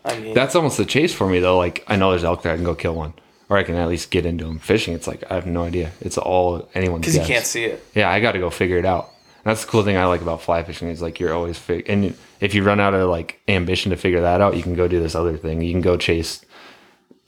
[0.04, 1.58] I mean, That's almost the chase for me though.
[1.58, 3.12] Like I know there's elk there, I can go kill one,
[3.48, 4.60] or I can at least get into them.
[4.60, 5.90] Fishing, it's like I have no idea.
[6.00, 7.84] It's all anyone because you can't see it.
[7.92, 9.10] Yeah, I got to go figure it out.
[9.44, 11.90] And that's the cool thing I like about fly fishing is like you're always fig-
[11.90, 14.86] and if you run out of like ambition to figure that out, you can go
[14.86, 15.60] do this other thing.
[15.60, 16.44] You can go chase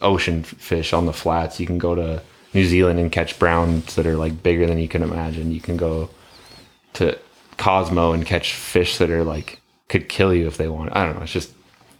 [0.00, 1.58] ocean fish on the flats.
[1.58, 4.86] You can go to New Zealand and catch browns that are like bigger than you
[4.86, 5.50] can imagine.
[5.50, 6.10] You can go
[6.94, 7.18] to
[7.56, 10.94] Cosmo and catch fish that are like could kill you if they want.
[10.94, 11.22] I don't know.
[11.22, 11.52] It's just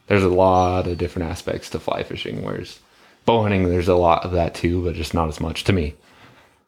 [0.07, 2.43] there's a lot of different aspects to fly fishing.
[2.43, 2.79] Whereas
[3.25, 5.95] bow hunting, there's a lot of that too, but just not as much to me.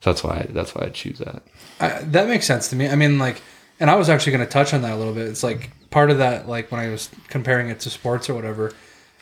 [0.01, 1.43] So that's why that's why I choose that.
[1.81, 2.89] I, that makes sense to me.
[2.89, 3.43] I mean, like,
[3.81, 5.27] and I was actually going to touch on that a little bit.
[5.27, 8.73] It's like part of that, like when I was comparing it to sports or whatever,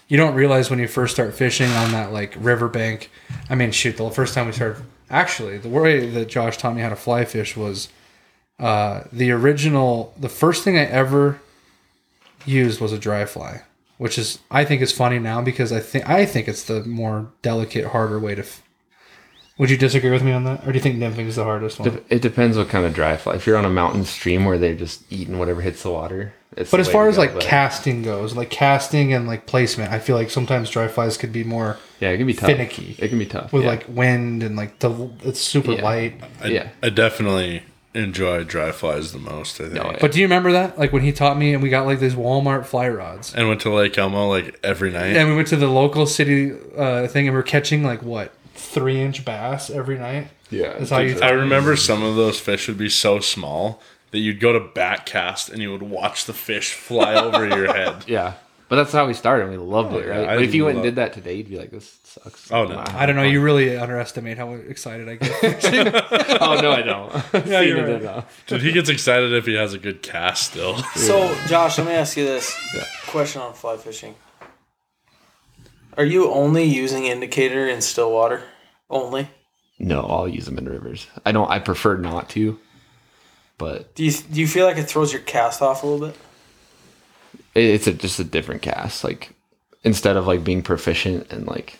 [0.09, 3.11] you don't realize when you first start fishing on that like riverbank.
[3.49, 6.83] I mean, shoot, the first time we started, actually, the way that Josh taught me
[6.83, 7.89] how to fly fish was
[8.59, 10.15] uh, the original.
[10.19, 11.41] The first thing I ever
[12.47, 13.63] used was a dry fly,
[13.99, 17.29] which is I think is funny now because I think I think it's the more
[17.43, 18.43] delicate, harder way to.
[18.43, 18.63] F-
[19.57, 21.79] would you disagree with me on that, or do you think nymphing is the hardest
[21.79, 21.89] one?
[21.91, 23.35] Dep- It depends what kind of dry fly.
[23.37, 26.73] If you're on a mountain stream where they're just eating whatever hits the water, It's
[26.73, 29.93] But the as far as go, like but- casting goes, like casting and like placement,
[29.93, 32.51] I feel like sometimes dry flies could be more yeah, it can be tough.
[32.51, 32.97] finicky.
[32.99, 33.69] It can be tough with yeah.
[33.71, 34.91] like wind and like the
[35.23, 35.83] it's super Yeah.
[35.85, 36.21] light.
[36.43, 36.69] I, Yeah.
[36.83, 37.63] I definitely
[37.95, 39.61] enjoy dry flies the most.
[39.61, 39.77] I think.
[39.77, 39.97] Yeah.
[40.01, 40.79] But do you remember that?
[40.79, 43.35] Like when he taught me and we got like these Walmart fly rods.
[43.35, 45.17] And went to Lake Elmo like every night.
[45.17, 48.33] And we went to the local city uh, thing and we are catching like what
[48.55, 50.29] three inch bass every night.
[50.51, 50.75] yeah.
[50.79, 51.19] That's how you.
[51.21, 53.81] I remember some of those fish would be so small
[54.11, 57.73] that you'd go to back cast and you would watch the fish fly over your
[57.73, 58.05] head.
[58.07, 58.35] Yeah.
[58.75, 59.51] But that's how we started.
[59.51, 60.29] We loved oh, it, right?
[60.29, 62.65] I But if you went and did that today, you'd be like, "This sucks." Oh,
[62.67, 62.83] no.
[62.85, 63.23] I don't know.
[63.23, 65.33] You really underestimate how excited I get.
[66.43, 67.13] oh no, I don't.
[67.47, 68.03] Yeah, you're it right.
[68.03, 68.45] enough.
[68.49, 70.77] Dude, he gets excited if he has a good cast still.
[70.97, 72.83] So, Josh, let me ask you this Yeah.
[73.07, 74.17] question on fly fishing.
[75.97, 78.43] Are you only using indicator in still water?
[78.91, 79.29] Only?
[79.79, 81.07] No, I'll use them in rivers.
[81.25, 81.49] I don't.
[81.49, 82.59] I prefer not to,
[83.57, 86.17] but Do you do you feel like it throws your cast off a little bit?
[87.55, 89.05] It- it's a, just a different cast.
[89.05, 89.31] Like
[89.83, 91.79] instead of like being proficient and like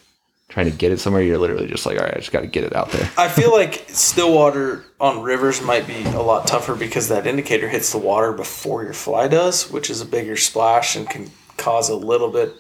[0.49, 2.47] trying to get it somewhere, you're literally just like, all right, I just got to
[2.47, 3.11] get it out there.
[3.19, 7.69] I feel like still water on rivers might be a lot tougher because that indicator
[7.69, 11.89] hits the water before your fly does, which is a bigger splash and can cause
[11.89, 12.53] a little bit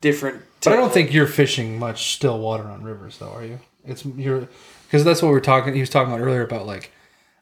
[0.00, 0.42] different.
[0.62, 3.60] But I don't think you're fishing much still water on rivers, though, are you?
[3.84, 4.48] It's you're
[4.88, 5.74] because that's what we are talking.
[5.74, 6.90] He was talking about earlier about like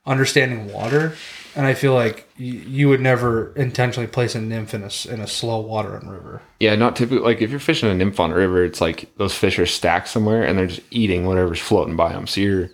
[0.07, 1.15] understanding water,
[1.57, 5.07] and I feel like you, you would never intentionally place a nymph in a s-
[5.07, 6.43] in a slow water on river.
[6.61, 7.25] Yeah, not typically.
[7.25, 10.09] Like if you're fishing a nymph on a river, it's like those fish are stacked
[10.09, 12.27] somewhere and they're just eating whatever's floating by them.
[12.27, 12.71] So your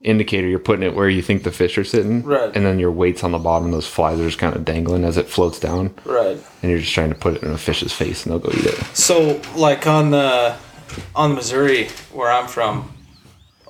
[0.00, 2.50] indicator, you're putting it where you think the fish are sitting, Right.
[2.56, 5.16] And then your weights on the bottom, those flies are just kind of dangling as
[5.16, 6.36] it floats down, right.
[6.60, 8.64] and you're just trying to put it in a fish's face, and they'll go eat
[8.66, 8.74] it.
[8.96, 10.56] So, like on the
[11.14, 12.92] on Missouri, where I'm from,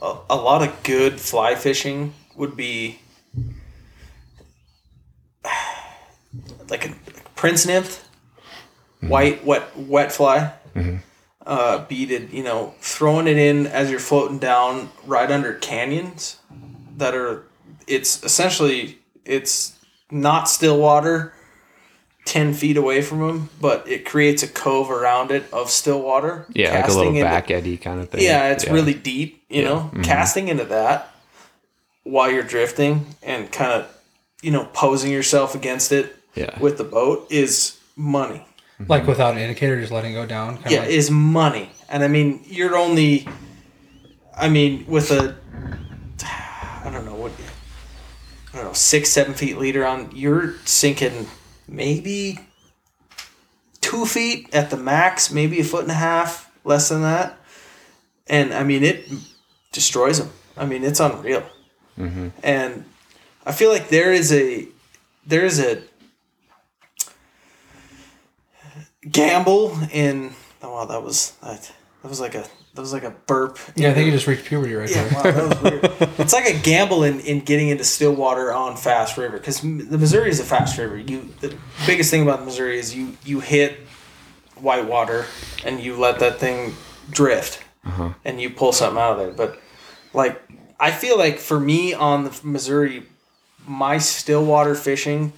[0.01, 2.99] a, a lot of good fly fishing would be
[6.69, 6.95] like a
[7.37, 8.07] prince nymph,
[9.01, 10.53] white wet wet fly,
[11.47, 12.33] uh, beaded.
[12.33, 16.39] You know, throwing it in as you're floating down right under canyons
[16.97, 17.45] that are.
[17.87, 19.79] It's essentially it's
[20.11, 21.35] not still water.
[22.25, 26.47] 10 feet away from them, but it creates a cove around it of still water.
[26.55, 28.23] Yeah, like a little into- back eddy kind of thing.
[28.23, 30.03] Yeah, it's really deep, you know, Mm-hmm.
[30.03, 31.13] casting into that
[32.05, 33.93] while you're drifting and kind of,
[34.41, 36.59] you know, posing yourself against it yeah.
[36.61, 38.47] with the boat is money.
[38.89, 40.57] Like without an indicator, just letting it go down.
[40.57, 40.73] Kind Mm-hmm.
[40.73, 41.71] Yeah, like, is money.
[41.89, 43.29] And I mean, you're only,
[44.37, 45.37] I mean, with a,
[46.25, 47.33] I don't know what,
[48.53, 51.27] I don't know, six, seven feet leader on, you're sinking
[51.69, 52.41] maybe
[53.81, 57.39] two feet at the max, maybe a foot and a half, less than that.
[58.27, 59.09] And I mean, it
[59.71, 60.31] destroys them.
[60.57, 61.45] I mean, it's unreal.
[62.43, 62.85] And
[63.47, 64.67] I feel like there is a,
[65.27, 65.83] there is a
[69.11, 70.33] gamble in.
[70.63, 71.73] Oh wow, that was that.
[72.03, 72.45] That was like a
[72.75, 73.59] that was like a burp.
[73.77, 75.15] yeah, I think you just reached puberty right Yeah, there.
[75.15, 75.85] wow, that was weird.
[76.19, 79.99] it's like a gamble in, in getting into still water on fast river because the
[79.99, 80.97] Missouri is a fast river.
[80.97, 83.79] You the biggest thing about Missouri is you you hit
[84.57, 85.27] white water
[85.65, 86.75] and you let that thing
[87.11, 88.11] drift uh-huh.
[88.25, 89.33] and you pull something out of there.
[89.33, 89.61] But
[90.13, 90.43] like
[90.81, 93.05] I feel like for me on the Missouri,
[93.67, 95.33] my still water fishing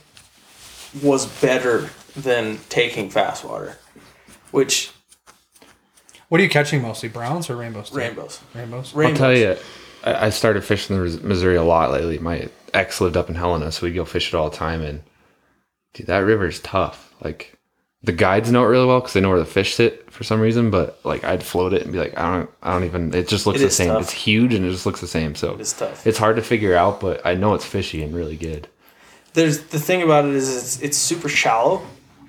[1.03, 3.77] was better than taking fast water,
[4.51, 4.91] which
[6.29, 7.09] What are you catching mostly?
[7.09, 7.87] Browns or rainbows?
[7.89, 7.99] still?
[7.99, 8.41] rainbows.
[8.55, 8.93] Rainbows.
[8.95, 9.19] I'll Rainbows.
[9.19, 9.57] tell you,
[10.05, 12.19] I, I started fishing the Missouri a lot lately.
[12.19, 14.81] My ex lived up in Helena, so we'd go fish it all the time.
[14.83, 15.03] And
[15.93, 17.15] dude, that river is tough.
[17.21, 17.57] Like
[18.03, 20.41] the guides know it really well because they know where the fish sit for some
[20.41, 20.71] reason.
[20.71, 23.13] But like I'd float it and be like, I don't, I don't even.
[23.15, 23.89] It just looks It the is same.
[23.89, 24.03] tough.
[24.03, 25.35] It's huge and it just looks the same.
[25.35, 26.07] So It's tough.
[26.07, 28.69] it's hard to figure out, but I know it's fishy and really good.
[29.35, 31.85] there's the thing about it is it's, it's super shallow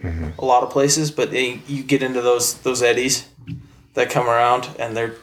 [0.05, 0.39] Mm-hmm.
[0.39, 3.27] a lot of places but they, you get into those those eddies
[3.93, 5.15] that come around and they're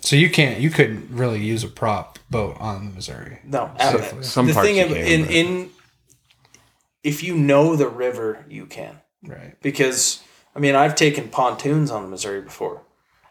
[0.00, 0.60] So you can't.
[0.60, 3.38] You couldn't really use a prop boat on the Missouri.
[3.44, 4.22] no Safely.
[4.22, 5.70] Some the parts thing of, can, in but- in
[7.02, 9.54] if you know the river you can Right.
[9.62, 10.20] because
[10.54, 12.82] i mean i've taken pontoons on the missouri before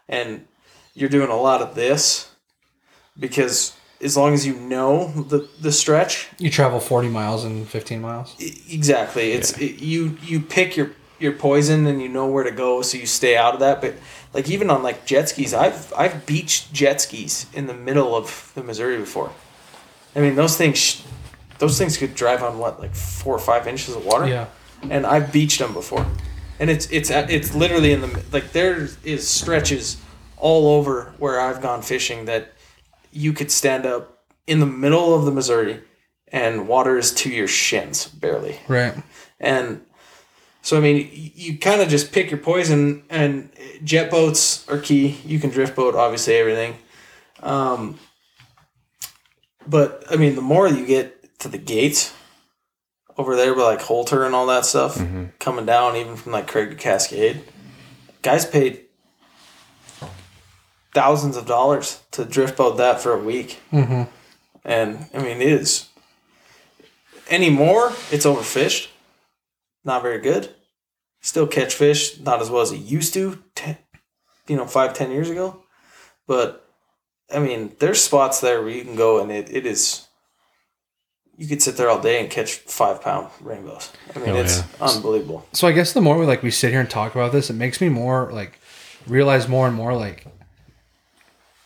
[0.08, 0.46] and
[0.94, 2.30] you're doing a lot of this
[3.18, 6.28] because as long as you know the the stretch.
[6.38, 8.34] You travel forty miles in fifteen miles.
[8.70, 9.32] exactly.
[9.32, 12.98] It's it, you you pick your your poison and you know where to go so
[12.98, 13.94] you stay out of that but
[14.34, 18.52] like even on like jet skis i've i've beached jet skis in the middle of
[18.54, 19.32] the missouri before.
[20.14, 21.02] I mean those things
[21.58, 24.28] those things could drive on what like four or five inches of water?
[24.28, 24.46] Yeah.
[24.90, 26.06] and i've beached them before.
[26.60, 29.96] And it's it's it's literally in the like there is stretches
[30.36, 32.52] all over where i've gone fishing that
[33.16, 35.80] you could stand up in the middle of the missouri
[36.28, 38.94] and water is to your shins barely Right.
[39.40, 39.80] and
[40.62, 43.50] So I mean, you kind of just pick your poison, and
[43.84, 45.16] jet boats are key.
[45.24, 46.74] You can drift boat, obviously everything.
[47.40, 48.00] Um,
[49.64, 52.12] but I mean, the more you get to the gates
[53.16, 55.00] over there, by like Holter and all that stuff,
[55.38, 57.42] coming down, even from like Craig to Cascade,
[58.22, 58.85] guys paid
[61.00, 63.60] thousands of dollars to drift boat that for a week.
[63.72, 64.02] Mm-hmm.
[64.64, 65.88] And I mean, it is
[67.30, 67.92] anymore.
[68.10, 68.88] It's overfished.
[69.84, 70.50] Not very good.
[71.20, 73.42] Still catch fish, not as well as it used to.
[73.54, 73.76] Ten,
[74.48, 75.62] you know, five ten years ago.
[76.26, 76.66] But
[77.34, 80.06] I mean, there's spots there where you can go and it, it is.
[81.38, 83.92] You could sit there all day and catch five pound rainbows.
[84.14, 84.64] I mean, Oh, it's yeah.
[84.88, 85.46] unbelievable.
[85.52, 87.54] So I guess the more we like we sit here and talk about this, it
[87.54, 88.58] makes me more like
[89.06, 90.26] realize more and more like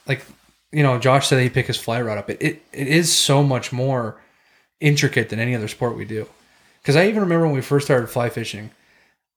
[0.06, 0.24] like
[0.72, 2.30] you know, Josh said he pick his fly rod up.
[2.30, 4.20] It it, it is so much more
[4.80, 6.28] intricate than any other sport we do.
[6.80, 8.70] Because I even remember when we first started fly fishing,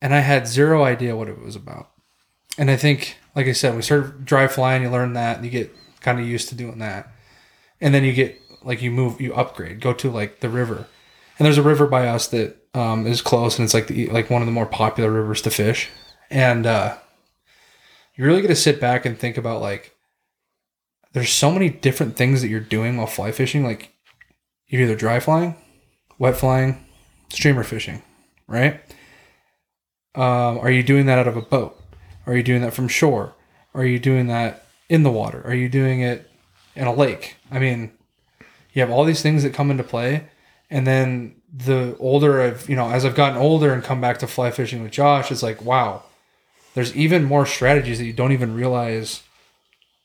[0.02, 1.90] and I had zero idea what it was about.
[2.58, 4.84] And I think, like I said, we start dry flying.
[4.84, 7.12] You learn that, and you get kind of used to doing that,
[7.82, 10.88] and then you get like you move, you upgrade, go to like the river,
[11.38, 14.30] and there's a river by us that um, is close, and it's like the like
[14.30, 15.90] one of the more popular rivers to fish,
[16.30, 16.98] and uh,
[18.16, 19.93] you really get to sit back and think about like
[21.14, 23.64] there's so many different things that you're doing while fly fishing.
[23.64, 23.94] Like
[24.68, 25.56] you're either dry flying,
[26.18, 26.86] wet flying,
[27.30, 28.02] streamer fishing,
[28.48, 28.82] right?
[30.16, 31.80] Um, are you doing that out of a boat?
[32.26, 33.34] Are you doing that from shore?
[33.74, 35.42] Are you doing that in the water?
[35.46, 36.30] Are you doing it
[36.76, 37.38] in a lake?
[37.52, 37.92] I mean,
[38.74, 40.28] you have all these things that come into play,
[40.70, 44.28] and then the older I've, you know, as I've gotten older and come back to
[44.28, 46.04] fly fishing with Josh, it's like, wow,
[46.74, 49.24] there's even more strategies that you don't even realize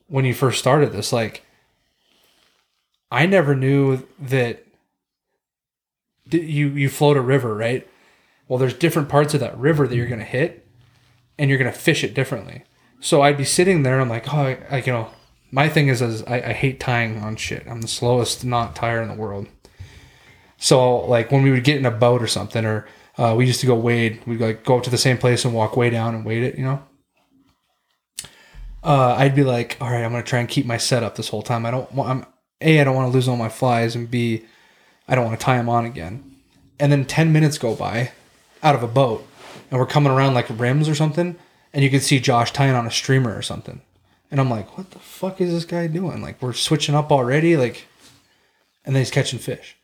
[0.08, 1.12] when you first started this.
[1.12, 1.44] Like,
[3.10, 4.64] I never knew that
[6.30, 7.88] you you float a river, right?
[8.48, 10.66] Well, there's different parts of that river that you're gonna hit,
[11.38, 12.64] and you're gonna fish it differently.
[13.00, 15.10] So I'd be sitting there, and I'm like, oh, I, I you know,
[15.50, 17.66] my thing is, is I, I hate tying on shit.
[17.68, 19.46] I'm the slowest knot tire in the world.
[20.58, 22.86] So like when we would get in a boat or something, or
[23.16, 25.54] uh, we used to go wade, we'd like go up to the same place and
[25.54, 26.82] walk way down and wade it, you know.
[28.82, 31.42] Uh, I'd be like, all right, I'm gonna try and keep my setup this whole
[31.42, 31.66] time.
[31.66, 32.26] I don't want, I'm
[32.60, 34.44] a, I don't want to lose all my flies, and b,
[35.06, 36.36] I don't want to tie them on again.
[36.78, 38.12] And then ten minutes go by,
[38.62, 39.26] out of a boat,
[39.70, 41.36] and we're coming around like rims or something,
[41.72, 43.80] and you can see Josh tying on a streamer or something,
[44.30, 46.22] and I'm like, what the fuck is this guy doing?
[46.22, 47.86] Like we're switching up already, like,
[48.84, 49.76] and then he's catching fish.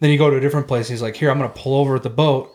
[0.00, 0.88] Then you go to a different place.
[0.88, 2.54] And he's like, "Here, I'm gonna pull over at the boat,"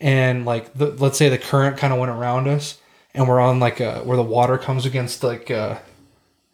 [0.00, 2.78] and like, the, let's say the current kind of went around us,
[3.18, 5.78] and we're on like a, where the water comes against like, uh,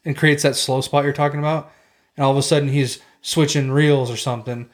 [0.05, 1.71] and creates that slow spot you're talking about,
[2.17, 4.69] and all of a sudden he's switching reels or something,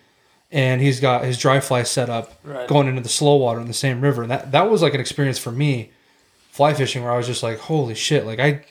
[0.53, 2.67] and he's got his dry fly set up Right.
[2.69, 5.01] going into the slow water in the same river, and that that was like an
[5.01, 5.91] experience for me,
[6.51, 8.65] fly fishing, where I was just like, "Holy shit!" Like I,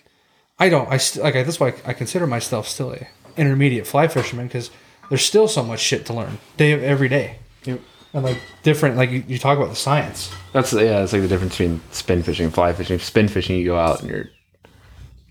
[0.59, 3.07] I don't, I st- like I, that's why I consider myself still a
[3.37, 4.69] intermediate fly fisherman because
[5.09, 7.37] there's still so much shit to learn day of every day.
[7.65, 7.79] Yep.
[8.13, 10.31] And like different, like you, you talk about the science.
[10.51, 12.97] That's yeah, it's like the difference between spin fishing and fly fishing.
[12.99, 14.29] Spin fishing, you go out and you're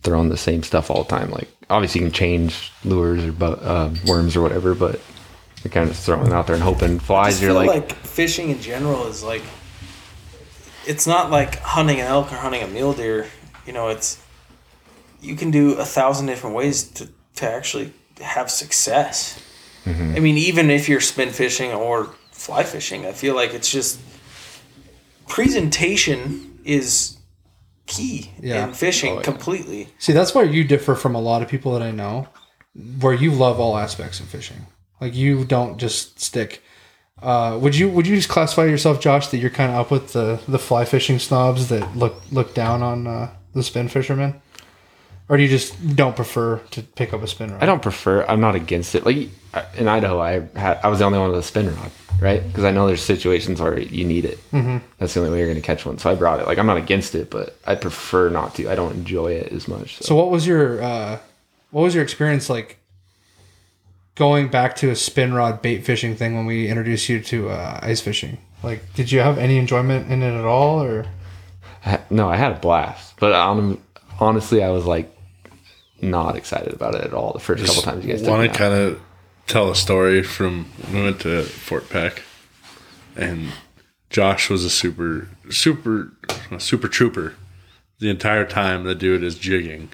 [0.03, 1.31] throwing the same stuff all the time.
[1.31, 5.01] Like obviously, you can change lures or bu- uh, worms or whatever, but
[5.64, 7.33] you're kind of just throwing out there and hoping I flies.
[7.35, 9.43] just You're feel like, like, fishing in general is like
[10.87, 13.26] it's not like hunting an elk or hunting a mule deer.
[13.66, 14.22] You know, it's
[15.20, 19.43] you can do a thousand different ways to, to actually have success.
[19.87, 23.99] I mean, even if you're spin fishing or fly fishing, I feel like it's just
[25.28, 27.16] presentation is
[27.86, 28.66] key Yeah.
[28.66, 29.22] in fishing Oh, yeah.
[29.22, 29.89] completely.
[29.99, 32.28] See, that's where you differ from a lot of people that I know,
[33.01, 34.66] where you love all aspects of fishing.
[35.01, 36.62] Like you don't just stick.
[37.22, 40.12] Uh, would you would you just classify yourself, Josh, that you're kind of up with
[40.12, 44.41] the the fly fishing snobs that look look down on uh, the spin fishermen,
[45.29, 47.62] or do you just don't prefer to pick up a spin rod?
[47.62, 48.24] I don't prefer.
[48.26, 49.05] I'm not against it.
[49.05, 49.29] Like
[49.76, 52.47] in Idaho, I had I was the only one with a spin rod, right?
[52.47, 54.39] Because I know there's situations where you need it.
[54.53, 54.79] Mm-hmm.
[54.99, 55.99] That's the only way you're going to catch one.
[55.99, 56.47] So I brought it.
[56.47, 58.70] Like I'm not against it, but I prefer not to.
[58.70, 59.97] I don't enjoy it as much.
[59.99, 61.18] So, So what was your uh,
[61.70, 62.79] what was your experience like
[64.14, 67.79] going back to a spin rod bait fishing thing when we introduced you to uh,
[67.83, 68.39] ice fishing?
[68.62, 71.07] Like, did you have any enjoyment in it at all, or
[71.87, 73.81] I- no, I had a blast, but on,
[74.18, 75.14] honestly, I was like
[76.01, 78.75] not excited about it at all the first couple times you guys want to kind
[78.75, 79.01] of
[79.47, 82.23] tell a story from we went to Fort Peck,
[83.17, 83.53] and
[84.11, 86.13] Josh was a super, super,
[86.51, 87.35] a super trooper.
[87.99, 89.91] The entire time the dude is jigging,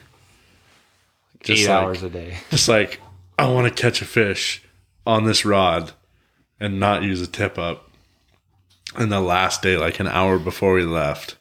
[1.47, 2.39] eight like- hours a day.
[2.51, 3.01] just like
[3.39, 4.63] I want to catch a fish
[5.07, 5.93] on this rod
[6.61, 7.91] and not use a tip up.
[8.97, 11.37] And the last day, like an hour before we left,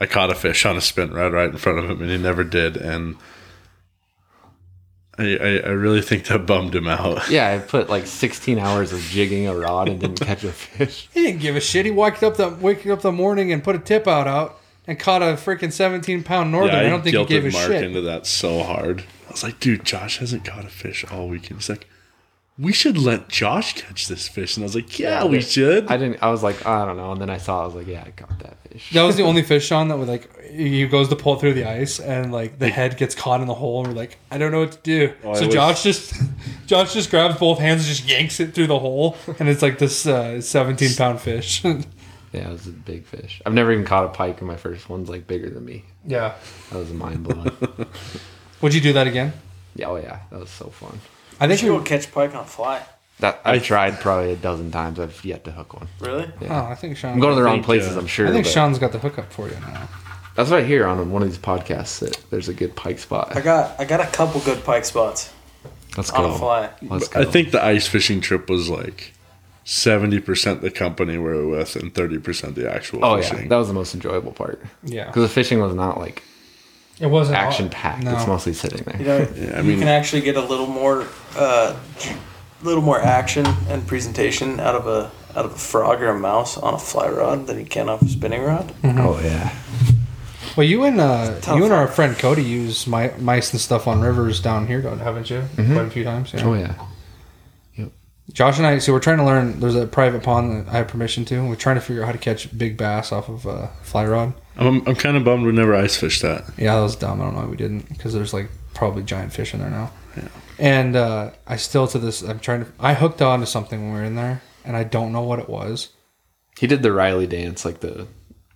[0.00, 2.16] I caught a fish on a spin right right in front of him, and he
[2.16, 2.76] never did.
[2.76, 3.16] And
[5.18, 7.28] I, I, I really think that bummed him out.
[7.30, 11.08] Yeah, I put like 16 hours of jigging a rod and didn't catch a fish.
[11.14, 11.84] He didn't give a shit.
[11.84, 14.98] He waked up the waking up the morning and put a tip out out and
[14.98, 16.76] caught a freaking seventeen pound northern.
[16.76, 17.84] I don't think he guilted gave a Mark shit.
[17.84, 19.04] into that so hard.
[19.28, 21.60] I was like, dude, Josh hasn't caught a fish all weekend.
[21.60, 21.86] He's like,
[22.60, 24.56] we should let Josh catch this fish.
[24.56, 25.86] And I was like, yeah, we should.
[25.90, 26.22] I didn't.
[26.22, 27.12] I was like, I don't know.
[27.12, 27.62] And then I saw.
[27.62, 28.90] I was like, yeah, I caught that fish.
[28.92, 31.54] That was the only fish Sean, that would like he goes to pull it through
[31.54, 34.38] the ice and like the head gets caught in the hole and we're like I
[34.38, 35.12] don't know what to do.
[35.24, 36.14] Oh, so it was- Josh just
[36.66, 39.78] Josh just grabs both hands and just yanks it through the hole and it's like
[39.78, 41.64] this uh, 17 pound fish.
[42.32, 43.42] Yeah, it was a big fish.
[43.44, 45.84] I've never even caught a pike, and my first one's like bigger than me.
[46.06, 46.34] yeah.
[46.70, 47.50] That was mind blowing.
[48.60, 49.32] Would you do that again?
[49.74, 51.00] yeah, oh yeah, that was so fun.
[51.40, 52.82] I I think think we go catch pike on a fly.
[53.20, 54.98] That I've tried probably a dozen times.
[55.00, 55.88] I've yet to hook one.
[56.00, 56.30] Really?
[56.48, 57.12] Oh, I think Sean.
[57.14, 57.96] I'm going to the wrong places.
[57.96, 58.26] uh, I'm sure.
[58.28, 59.88] I think but Sean's got the hookup for you now.
[60.36, 61.98] That's what I hear on one of these podcasts.
[61.98, 63.36] That there's a good pike spot.
[63.36, 65.32] I got I got a couple good pike spots
[65.96, 66.34] Let's on go.
[66.34, 66.70] a fly.
[66.82, 67.20] Let's go.
[67.20, 69.12] I think the ice fishing trip was like
[69.66, 73.42] 70% the company we were with and 30% the actual Oh fishing.
[73.42, 75.06] yeah, that was the most enjoyable part Yeah.
[75.06, 76.22] because the fishing was not like
[77.00, 78.04] It wasn't action packed.
[78.04, 78.14] No.
[78.14, 78.98] It's mostly sitting there.
[78.98, 81.74] You know, Yeah, I you can actually get a little more, uh,
[82.62, 86.58] little more action and presentation out of a out of a frog or a mouse
[86.58, 88.74] on a fly rod than you can off a spinning rod.
[88.84, 89.54] Oh yeah.
[90.56, 94.00] Well, you and uh, you and our friend Cody use my, mice and stuff on
[94.00, 95.44] rivers down here, don't haven't you?
[95.54, 96.34] Quite a few times.
[96.34, 96.44] Yeah.
[96.44, 96.74] Oh yeah.
[98.32, 99.58] Josh and I, so we're trying to learn.
[99.58, 101.34] There's a private pond that I have permission to.
[101.36, 104.06] and We're trying to figure out how to catch big bass off of a fly
[104.06, 104.34] rod.
[104.56, 106.44] I'm, I'm kind of bummed we never ice fished that.
[106.58, 107.20] Yeah, that was dumb.
[107.20, 109.90] I don't know why we didn't because there's like probably giant fish in there now.
[110.16, 110.28] Yeah.
[110.58, 112.70] And uh, I still to this, I'm trying to.
[112.78, 115.38] I hooked on to something when we were in there, and I don't know what
[115.38, 115.88] it was.
[116.58, 118.06] He did the Riley dance, like the.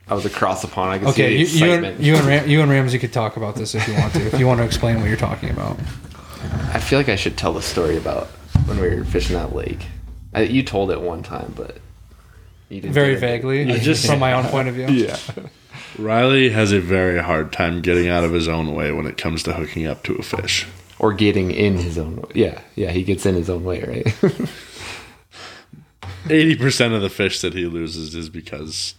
[0.07, 0.91] I was across the pond.
[0.93, 2.05] I could Okay, you, see you the and excitement.
[2.07, 4.27] you and Ram, you and Ramsey could talk about this if you want to.
[4.27, 5.79] if you want to explain what you're talking about.
[6.75, 8.27] I feel like I should tell the story about
[8.67, 9.87] when we were fishing that lake.
[10.35, 11.79] I, you told it one time, but
[12.69, 12.93] you didn't.
[12.93, 14.89] Very vaguely, I just- from my own point of view.
[14.89, 15.17] Yeah.
[15.99, 19.43] Riley has a very hard time getting out of his own way when it comes
[19.45, 20.67] to hooking up to a fish.
[20.99, 22.17] Or getting in his own.
[22.17, 22.31] way.
[22.35, 22.91] Yeah, yeah.
[22.91, 24.07] He gets in his own way, right?
[26.25, 28.95] 80% of the fish that he loses is because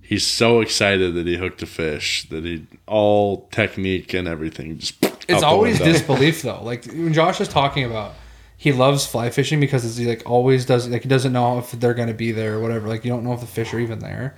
[0.00, 4.94] he's so excited that he hooked a fish that he all technique and everything just
[5.28, 6.62] It's always disbelief though.
[6.62, 8.12] Like when Josh is talking about,
[8.56, 10.86] he loves fly fishing because it's, he like always does.
[10.88, 12.88] Like he doesn't know if they're gonna be there or whatever.
[12.88, 14.36] Like you don't know if the fish are even there.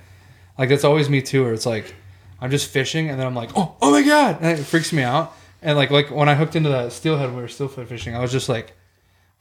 [0.57, 1.43] Like that's always me too.
[1.43, 1.93] Where it's like
[2.41, 5.03] I'm just fishing and then I'm like, oh, oh my god, and it freaks me
[5.03, 5.35] out.
[5.61, 8.15] And like like when I hooked into that steelhead, we were steelhead fishing.
[8.15, 8.73] I was just like,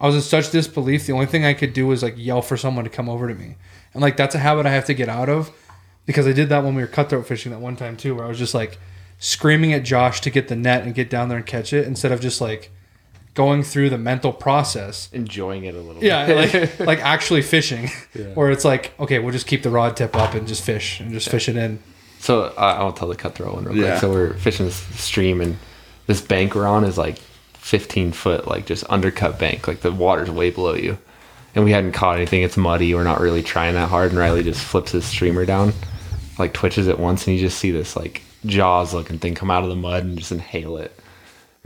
[0.01, 1.07] I was in such disbelief.
[1.07, 3.35] The only thing I could do was like yell for someone to come over to
[3.35, 3.57] me,
[3.93, 5.51] and like that's a habit I have to get out of
[6.07, 8.29] because I did that when we were cutthroat fishing that one time too, where I
[8.29, 8.79] was just like
[9.19, 12.13] screaming at Josh to get the net and get down there and catch it instead
[12.13, 12.71] of just like
[13.37, 15.09] going through the mental process.
[15.13, 16.03] Enjoying it a little.
[16.03, 16.81] Yeah, bit.
[16.81, 17.89] like like actually fishing,
[18.35, 21.13] where it's like okay, we'll just keep the rod tip up and just fish and
[21.13, 21.79] just fish it in.
[22.19, 23.91] So uh, I'll tell the cutthroat one real Yeah.
[23.91, 24.01] quick.
[24.01, 25.57] So we're fishing this stream, and
[26.09, 27.19] this bank we're on is like
[27.55, 29.69] 15 foot, like just undercut bank.
[29.69, 30.99] Like the water's way below you,
[31.55, 32.43] and we hadn't caught anything.
[32.43, 32.95] It's muddy.
[32.95, 34.11] We're not really trying that hard.
[34.11, 35.73] And Riley just flips his streamer down,
[36.39, 39.63] like twitches it once, and you just see this like jaws looking thing come out
[39.65, 40.99] of the mud and just inhale it.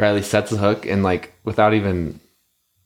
[0.01, 2.21] Riley sets the hook and like without even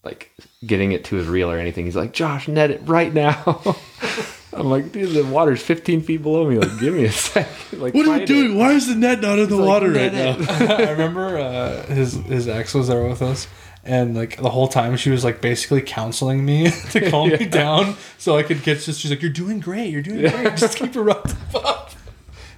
[0.02, 0.32] like
[0.66, 3.76] getting it to his reel or anything, he's like, "Josh, net it right now."
[4.52, 6.58] I'm like, dude, the water's 15 feet below me.
[6.58, 7.80] Like, give me a second.
[7.80, 8.26] Like, What are you find it.
[8.26, 8.56] doing?
[8.56, 10.38] Why is the net not in the like, water right it.
[10.40, 10.76] now?
[10.76, 13.48] I remember uh, his his ex was there with us,
[13.82, 17.96] and like the whole time she was like basically counseling me to calm me down
[18.18, 18.98] so I could catch this.
[18.98, 19.90] She's like, "You're doing great.
[19.90, 20.56] You're doing great.
[20.56, 21.90] Just keep your rod tip up."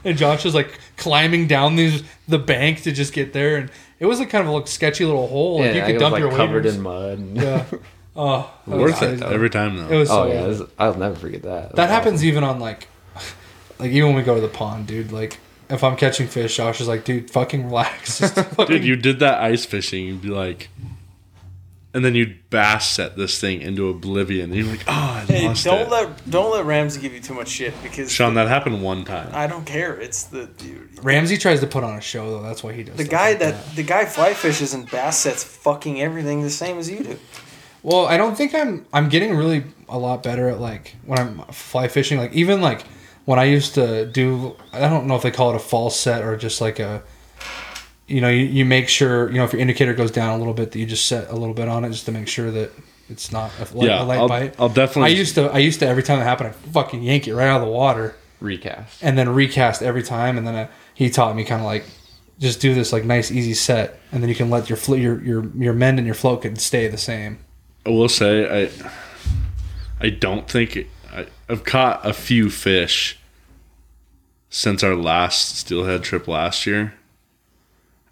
[0.05, 4.07] And Josh was like climbing down these the bank to just get there, and it
[4.07, 5.61] was like kind of a like, sketchy little hole.
[5.61, 6.77] Like Yeah, you I could was dump like your covered waders.
[6.77, 7.19] in mud.
[7.19, 7.65] and- Yeah.
[8.19, 9.89] Oh, that was Worth it every time though.
[9.95, 10.59] It was so Oh yeah, worth it.
[10.65, 11.77] this- I'll never forget that.
[11.77, 12.89] That happens even on like,
[13.79, 15.13] like even when we go to the pond, dude.
[15.13, 15.39] Like
[15.69, 18.21] if I'm catching fish, Josh is like, dude, fucking relax.
[18.21, 20.71] Just fucking Dude, you did that ice fishing, you'd be like,
[21.97, 24.53] and then you'd bass set this thing into oblivion.
[24.53, 25.91] And you're like, oh, I Hey, lost don't it.
[25.91, 29.31] let don't let Ramsey give you too much shit because Sean, that happened one time.
[29.33, 29.99] I don't care.
[29.99, 32.43] It's the dude, Ramsey tries to put on a show though.
[32.43, 32.97] That's why he does.
[32.97, 36.77] the guy like that, the guy fly fishes and bass sets fucking everything the same
[36.79, 37.19] as you do.
[37.83, 38.85] Well, I don't think I'm.
[38.93, 42.19] I'm getting really a lot better at like when I'm fly fishing.
[42.19, 42.83] Like even like
[43.25, 44.55] when I used to do.
[44.73, 47.03] I don't know if they call it a false set or just like a.
[48.07, 50.55] You know, you, you make sure you know if your indicator goes down a little
[50.55, 52.71] bit that you just set a little bit on it just to make sure that
[53.09, 54.55] it's not a, light- yeah, a light I'll, bite.
[54.59, 55.13] I'll definitely.
[55.13, 57.49] I used to I used to every time that happened, I fucking yank it right
[57.49, 59.03] out of the water Recast.
[59.03, 60.39] and then recast every time.
[60.39, 61.85] And then I, he taught me kind of like
[62.39, 65.23] just do this like nice easy set, and then you can let your flo- your
[65.23, 67.39] your your mend and your float can stay the same.
[67.85, 68.71] I will say I
[70.01, 73.19] I don't think it, I, I've caught a few fish
[74.51, 76.95] since our last steelhead trip last year.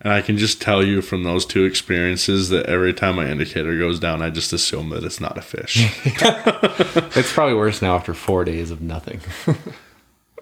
[0.04, 3.76] And I can just tell you from those two experiences that every time my indicator
[3.78, 5.90] goes down, I just assume that it's not a fish.
[7.16, 9.20] It's probably worse now after four days of nothing.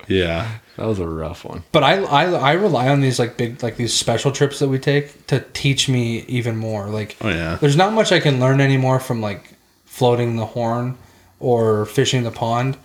[0.08, 0.58] yeah.
[0.76, 1.62] that was a rough one.
[1.70, 4.78] But I, I I rely on these like big like these special trips that we
[4.78, 6.86] take to teach me even more.
[6.88, 7.56] Like Oh yeah.
[7.60, 9.52] there's not much I can learn anymore from like
[9.84, 10.96] floating the horn
[11.38, 12.76] or fishing the pond.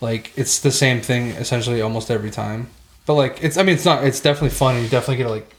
[0.00, 2.68] Like it's the same thing essentially almost every time.
[3.06, 5.30] But like it's I mean it's not it's definitely fun and you definitely get to
[5.30, 5.54] like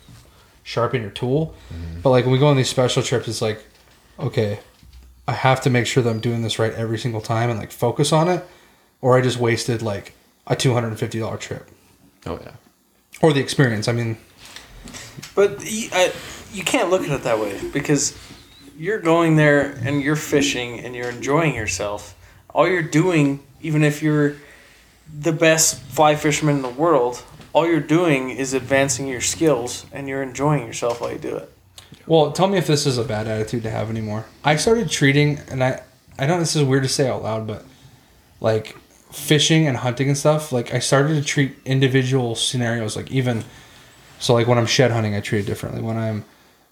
[0.70, 1.56] sharpen your tool.
[2.04, 3.66] But like when we go on these special trips it's like
[4.20, 4.60] okay,
[5.28, 7.72] I have to make sure that I'm doing this right every single time and like
[7.72, 8.46] focus on it
[9.02, 10.14] or I just wasted like
[10.46, 11.70] a $250 trip
[12.28, 12.52] Oh yeah.
[13.22, 13.88] or the experience.
[13.88, 14.18] I mean,
[15.36, 16.12] But you, I,
[16.52, 18.18] you can't look at it that way because
[18.78, 22.16] you're going there and you're fishing and you're enjoying yourself.
[22.54, 24.36] All you're doing, even if you're
[25.22, 27.24] the best fly fisherman in the world,
[27.60, 31.52] all you're doing is advancing your skills and you're enjoying yourself while you do it.
[32.08, 34.24] well, tell me if this is a bad attitude to have anymore.
[34.46, 35.84] I started treating, and I,
[36.18, 37.66] I know this is weird to say out loud, but
[38.40, 38.78] like
[39.12, 43.44] fishing and hunting and stuff, like I started to treat individual scenarios, like even,
[44.20, 45.82] so like when I'm shed hunting, I treat it differently.
[45.82, 46.24] When I'm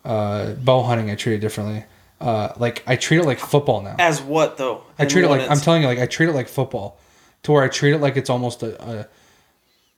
[0.06, 1.84] uh, bow hunting, I treat it differently.
[2.22, 3.98] Uh, like I treat it like football now.
[4.00, 4.84] As what though?
[4.98, 6.98] I treat it like I'm telling you, like I treat it like football,
[7.44, 8.72] to where I treat it like it's almost a
[9.02, 9.08] a,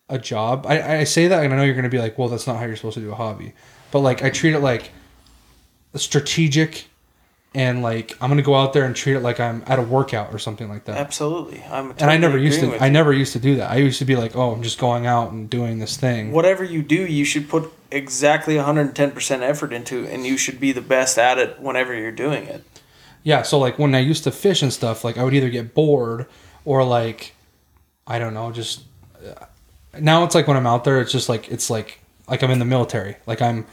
[0.10, 0.66] a job.
[0.68, 2.66] I, I say that, and I know you're gonna be like, well, that's not how
[2.66, 3.54] you're supposed to do a hobby,
[3.92, 4.92] but like I treat it like
[5.96, 6.88] strategic,
[7.56, 10.34] and like I'm gonna go out there and treat it like I'm at a workout
[10.34, 10.98] or something like that.
[10.98, 11.92] Absolutely, I'm.
[11.92, 12.76] And I never used to.
[12.76, 12.92] I you.
[12.92, 13.72] never used to do that.
[13.72, 16.32] I used to be like, oh, I'm just going out and doing this thing.
[16.32, 20.82] Whatever you do, you should put exactly 110% effort into, and you should be the
[20.82, 22.64] best at it whenever you're doing it.
[23.24, 25.74] Yeah, so like when I used to fish and stuff, like I would either get
[25.74, 26.26] bored
[26.66, 27.34] or like
[28.08, 28.84] I don't know, just
[30.02, 32.60] now it's like when I'm out there, it's just like it's like like I'm in
[32.60, 33.66] the military, like I'm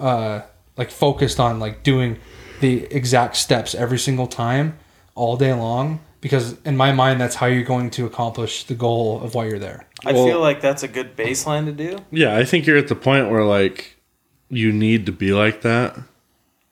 [0.00, 0.40] uh
[0.76, 2.18] like focused on like doing
[2.60, 4.78] the exact steps every single time
[5.14, 9.20] all day long because in my mind that's how you're going to accomplish the goal
[9.22, 9.86] of why you're there.
[10.06, 11.98] I Well- feel like that's a good baseline to do.
[12.10, 13.96] Yeah, I think you're at the point where like
[14.48, 15.96] you need to be like that.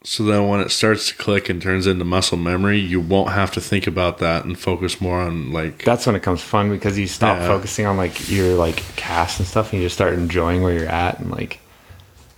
[0.02, 3.50] So then when it starts to click and turns into muscle memory, you won't have
[3.52, 6.98] to think about that and focus more on like That's when it comes fun because
[6.98, 7.46] you stop Yeah.
[7.48, 10.88] focusing on like your like cast and stuff, and you just start enjoying where you're
[10.88, 11.60] at and like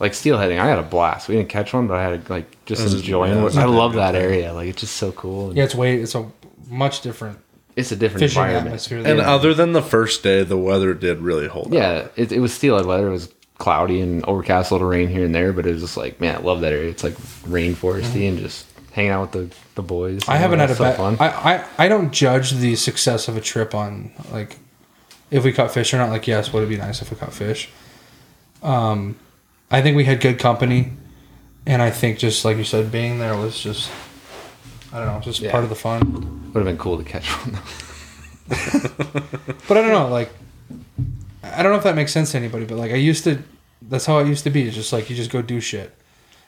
[0.01, 0.59] like steelheading.
[0.59, 1.29] I had a blast.
[1.29, 3.29] We didn't catch one, but I had like just That was a- enjoying.
[3.31, 4.23] yeah, that what was a I love good that thing.
[4.23, 4.53] area.
[4.53, 5.49] Like it's just so cool.
[5.51, 6.27] and Yeah, it's way it's a
[6.69, 7.39] much different
[7.77, 8.67] it's a different fishing environment.
[8.67, 8.99] atmosphere.
[8.99, 9.27] And there.
[9.29, 11.73] other than the first day, the weather did really hold up.
[11.73, 13.07] Yeah, it, it was steelhead weather.
[13.07, 13.33] It was
[13.63, 16.35] cloudy and overcast, a little rain here and there, but it was just like, man,
[16.35, 16.91] I love that area.
[16.91, 17.15] It's like
[17.47, 20.29] rainforesty and just hanging out with the, the boys.
[20.29, 20.97] I haven't had a bad.
[20.97, 21.17] fun.
[21.21, 24.59] I, I I don't judge the success of a trip on like
[25.31, 26.11] if we caught fish or not.
[26.11, 27.69] Like, yes, would it be nice if we caught fish?
[28.63, 29.17] Um,
[29.71, 30.93] I think we had good company,
[31.65, 33.91] and I think just like you said, being there was just
[34.93, 35.53] I don't know, just Yeah.
[35.53, 36.51] part of the fun.
[36.53, 37.53] Would have been cool to catch one.
[37.55, 37.61] though.
[39.69, 40.31] But I don't know, like
[41.43, 43.39] I don't know if that makes sense to anybody, but like I used to.
[43.89, 44.67] That's how it used to be.
[44.67, 45.95] It's just like you just go do shit.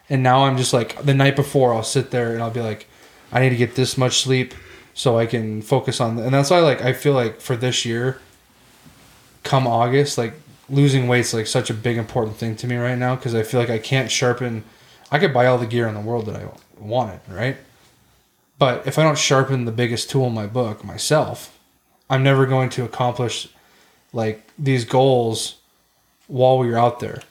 [0.08, 2.86] And now I'm just like the night before I'll sit there and I'll be like,
[3.32, 4.54] I need to get this much sleep
[4.92, 6.18] so I can focus on.
[6.18, 8.20] And that's why like I feel like for this year,
[9.42, 10.34] come August, like
[10.68, 13.60] losing weight's like such a big important thing to me right now because I feel
[13.60, 14.64] like I can't sharpen.
[15.10, 17.56] I could buy all the gear in the world that I wanted, right?
[18.58, 21.58] But if I don't sharpen the biggest tool in my book myself,
[22.08, 23.48] I'm never going to accomplish
[24.12, 25.56] like these goals
[26.26, 27.22] while we're out there.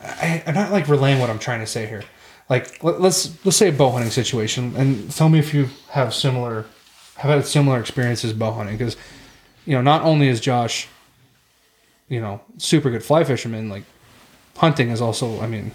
[0.00, 2.04] I, I'm not like relaying what I'm trying to say here.
[2.48, 6.14] Like let, let's let's say a bow hunting situation, and tell me if you have
[6.14, 6.66] similar
[7.16, 8.96] have had similar experiences bow hunting because
[9.64, 10.88] you know not only is Josh
[12.08, 13.84] you know super good fly fisherman like
[14.56, 15.72] hunting is also I mean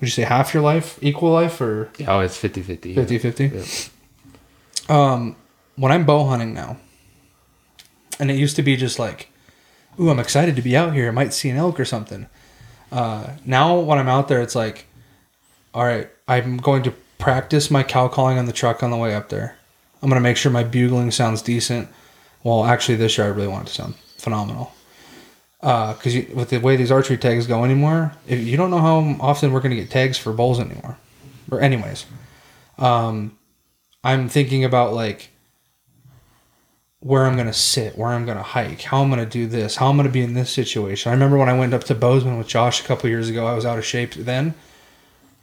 [0.00, 2.94] would you say half your life equal life or oh, it's 50 50.
[2.94, 3.90] 50 50
[4.88, 5.36] um
[5.76, 6.76] when i'm bow hunting now
[8.20, 9.30] and it used to be just like
[10.00, 11.08] ooh i'm excited to be out here.
[11.08, 12.26] I might see an elk or something.
[12.92, 14.86] Uh now when i'm out there it's like
[15.74, 19.14] all right i'm going to practice my cow calling on the truck on the way
[19.14, 19.56] up there.
[20.02, 21.88] I'm going to make sure my bugling sounds decent.
[22.44, 24.72] Well actually this year i really want it to sound phenomenal.
[25.60, 29.16] Because you with the way these archery tags go anymore if you don't know how
[29.20, 30.98] often we're going to get tags for bulls anymore.
[31.50, 32.06] Or anyways
[32.78, 33.36] um,
[34.04, 35.30] I'm thinking about like
[37.06, 39.96] where I'm gonna sit, where I'm gonna hike, how I'm gonna do this, how I'm
[39.96, 41.10] gonna be in this situation.
[41.10, 43.46] I remember when I went up to Bozeman with Josh a couple years ago.
[43.46, 44.54] I was out of shape then,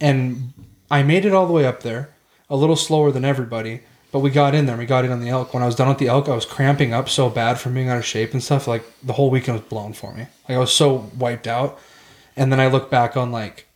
[0.01, 0.51] and
[0.91, 2.09] I made it all the way up there,
[2.49, 3.79] a little slower than everybody.
[4.11, 4.75] But we got in there.
[4.75, 5.53] We got in on the elk.
[5.53, 7.87] When I was done with the elk, I was cramping up so bad from being
[7.87, 8.67] out of shape and stuff.
[8.67, 10.27] Like the whole weekend was blown for me.
[10.49, 11.79] Like I was so wiped out.
[12.35, 13.67] And then I look back on like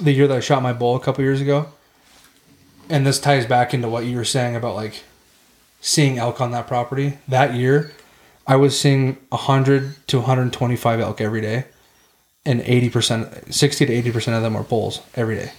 [0.00, 1.66] the year that I shot my bull a couple years ago,
[2.88, 5.02] and this ties back into what you were saying about like
[5.86, 7.16] seeing elk on that property.
[7.28, 7.92] That year,
[8.44, 11.66] I was seeing 100 to 125 elk every day,
[12.44, 15.52] and 80%, 60 to 80% of them were bulls every day.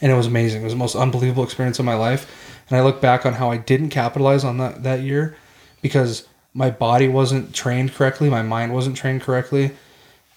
[0.00, 0.62] And it was amazing.
[0.62, 2.60] It was the most unbelievable experience of my life.
[2.68, 5.36] And I look back on how I didn't capitalize on that, that year
[5.82, 9.70] because my body wasn't trained correctly, my mind wasn't trained correctly.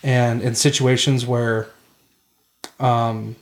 [0.04, 1.70] And in situations where
[2.80, 3.36] um,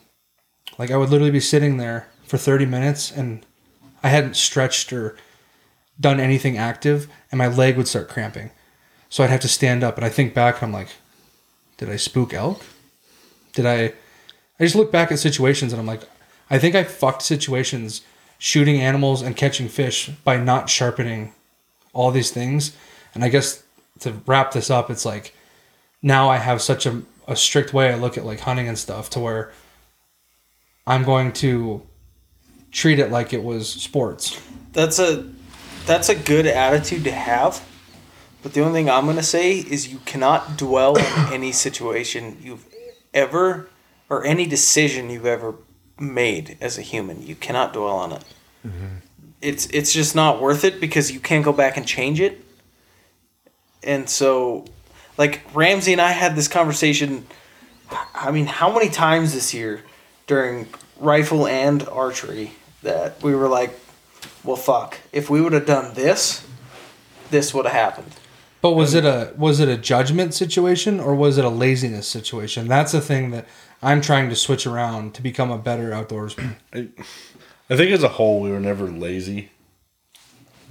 [0.78, 3.46] like I would literally be sitting there for 30 minutes and
[4.02, 5.18] I hadn't stretched or
[6.00, 8.52] done anything active and my leg would start cramping.
[9.10, 10.90] So I'd have to stand up and I think back I'm like,
[11.78, 12.64] did I spook elk?
[13.54, 13.94] Did I
[14.60, 16.02] I just look back at situations and I'm like,
[16.50, 18.02] I think I fucked situations
[18.38, 21.34] shooting animals and catching fish by not sharpening
[21.94, 22.76] all these things.
[23.14, 23.64] And I guess
[24.00, 25.34] to wrap this up, it's like
[26.02, 29.10] now I have such a, a strict way I look at like hunting and stuff
[29.12, 29.52] to where
[30.86, 31.82] I'm going to
[32.72, 34.40] treat it like it was sports.
[34.74, 35.28] That's a
[35.86, 37.66] that's a good attitude to have.
[38.44, 42.66] But the only thing I'm gonna say is you cannot dwell on any situation you've
[43.14, 43.70] ever
[44.10, 45.56] or any decision you've ever
[46.00, 47.26] made as a human.
[47.26, 48.24] You cannot dwell on it.
[48.66, 48.86] Mm-hmm.
[49.42, 52.44] It's it's just not worth it because you can't go back and change it.
[53.84, 54.66] And so,
[55.18, 57.28] like Ramsey and I had this conversation.
[58.16, 59.84] I mean, how many times this year
[60.26, 60.68] during
[60.98, 63.80] rifle and archery that we were like,
[64.46, 65.00] well, fuck.
[65.12, 66.46] If we would have done this,
[67.32, 68.14] this would have happened.
[68.62, 72.68] But was it a was it a judgment situation or was it a laziness situation?
[72.68, 73.46] That's the thing that
[73.84, 76.56] I'm trying to switch around to become a better outdoorsman.
[76.74, 79.52] I think as a whole, we were never lazy.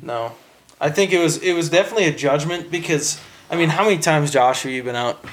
[0.02, 0.32] No,
[0.80, 3.20] I think it was it was definitely a judgment because
[3.50, 5.24] I mean, how many times, Josh, have you been out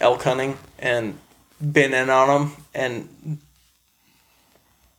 [0.00, 1.18] elk hunting and
[1.60, 3.38] been in on them and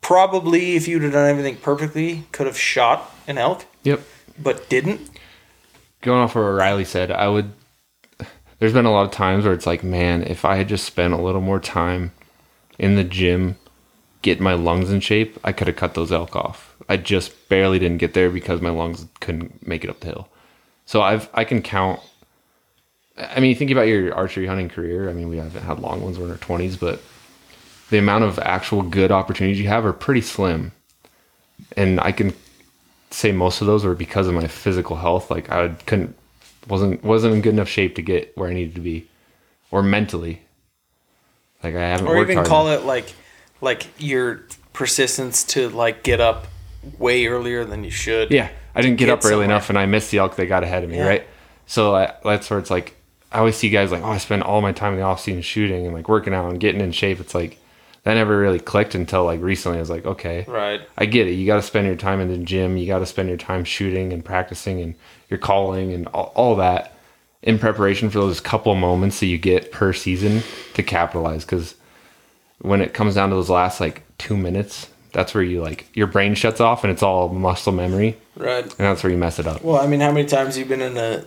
[0.07, 3.99] probably if you'd have done everything perfectly, could have shot an elk, Yep.
[4.39, 5.01] but didn't.
[6.01, 7.51] Going off of what Riley said, I would.
[8.59, 11.13] There's been a lot of times where it's like, man, if I had just spent
[11.13, 12.13] a little more time
[12.79, 13.57] in the gym,
[14.21, 16.73] getting my lungs in shape, I could have cut those elk off.
[16.87, 20.29] I just barely didn't get there because my lungs couldn't make it up the hill.
[20.85, 21.99] So I've I can count.
[23.17, 25.09] I mean, think about your archery hunting career.
[25.09, 26.17] I mean, we haven't had long ones.
[26.17, 27.01] We're in our twenties, but
[27.89, 30.71] the amount of actual good opportunities you have are pretty slim.
[31.75, 32.33] And I can
[33.09, 35.31] say most of those were because of my physical health.
[35.31, 36.15] Like I couldn't
[36.67, 39.07] wasn't wasn't in good enough shape to get where I needed to be,
[39.71, 40.41] or mentally.
[41.63, 42.83] Like I haven't or even call enough.
[42.83, 43.13] it like
[43.61, 46.47] like your persistence to like get up
[46.97, 48.31] way earlier than you should.
[48.31, 49.45] Yeah, I didn't get, get up early somewhere.
[49.45, 50.97] enough, and I missed the elk that got ahead of me.
[50.97, 51.07] Yeah.
[51.07, 51.27] Right,
[51.65, 52.95] so I, that's where it's like
[53.31, 55.41] I always see guys like, oh, I spend all my time in the off season
[55.41, 57.19] shooting and like working out and getting in shape.
[57.19, 57.57] It's like
[58.07, 59.79] that never really clicked until like recently.
[59.79, 60.79] I was like, okay, Right.
[60.97, 61.33] I get it.
[61.33, 62.77] You got to spend your time in the gym.
[62.77, 64.95] You got to spend your time shooting and practicing and
[65.29, 66.93] your calling and all, all that
[67.43, 70.41] in preparation for those couple moments that you get per season
[70.75, 71.43] to capitalize.
[71.43, 71.75] Because
[72.59, 76.07] when it comes down to those last like two minutes, that's where you like your
[76.07, 78.63] brain shuts off and it's all muscle memory, Right.
[78.63, 79.61] and that's where you mess it up.
[79.63, 81.25] Well, I mean, how many times have you been in a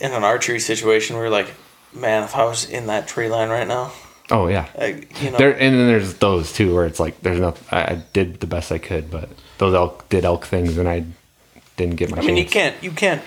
[0.00, 1.52] in an archery situation where you're like,
[1.94, 3.92] man, if I was in that tree line right now,
[4.30, 4.68] Oh yeah.
[4.78, 7.80] I, you know, There and then there's those too where it's like there's no I,
[7.82, 9.28] I did the best I could, but
[9.58, 11.04] those elk did elk things and I
[11.76, 13.22] didn't get my I mean, you can't you can't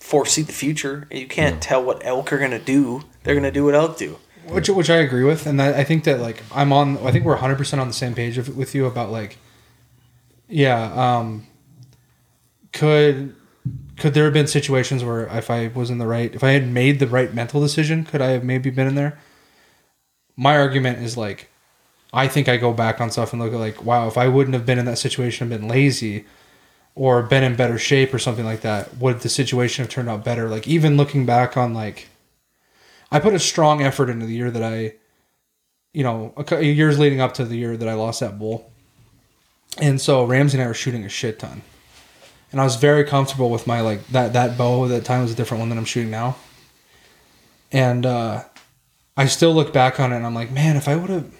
[0.00, 1.08] foresee the future.
[1.10, 3.04] You can't tell what elk are gonna do.
[3.22, 4.18] They're gonna do what elk do.
[4.48, 6.98] which which I agree with, and that, I think that like I'm on.
[6.98, 9.38] I think we're 100 percent on the same page of, with you about like,
[10.48, 10.92] yeah.
[10.94, 11.46] Um,
[12.72, 13.34] could
[13.98, 16.68] could there have been situations where if I was in the right, if I had
[16.68, 19.18] made the right mental decision, could I have maybe been in there?
[20.36, 21.50] My argument is like,
[22.12, 24.54] I think I go back on stuff and look at like, wow, if I wouldn't
[24.54, 26.24] have been in that situation, and been lazy,
[26.94, 30.24] or been in better shape or something like that, would the situation have turned out
[30.24, 30.48] better?
[30.48, 32.08] Like even looking back on like
[33.10, 34.94] I put a strong effort into the year that I,
[35.92, 38.70] you know, years leading up to the year that I lost that bull.
[39.78, 41.62] And so Ramsey and I were shooting a shit ton.
[42.52, 45.34] And I was very comfortable with my like that that bow that time was a
[45.34, 46.36] different one than I'm shooting now.
[47.72, 48.44] And uh
[49.16, 51.32] I still look back on it and I'm like, man, if I would have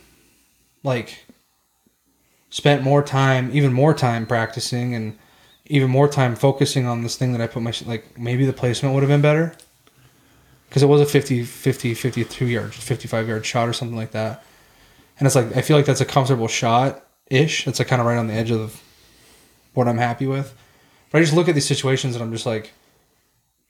[0.82, 1.24] like
[2.50, 5.18] spent more time, even more time practicing and
[5.66, 8.94] even more time focusing on this thing that I put my like maybe the placement
[8.94, 9.56] would have been better.
[10.68, 14.44] Because it was a 50 50 52 yard 55 yard shot or something like that.
[15.18, 18.06] And it's like i feel like that's a comfortable shot ish that's like kind of
[18.06, 18.82] right on the edge of
[19.72, 20.54] what i'm happy with.
[21.10, 22.72] But i just look at these situations and i'm just like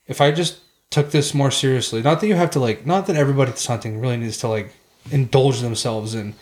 [0.07, 0.61] if i just
[0.91, 2.03] took this more seriously.
[2.03, 4.75] Not that you have to like not that everybody that's hunting really needs to like
[5.11, 6.35] indulge themselves in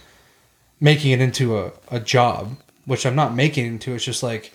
[0.81, 3.95] making it into a, a job which i'm not making it into.
[3.95, 4.53] It's just like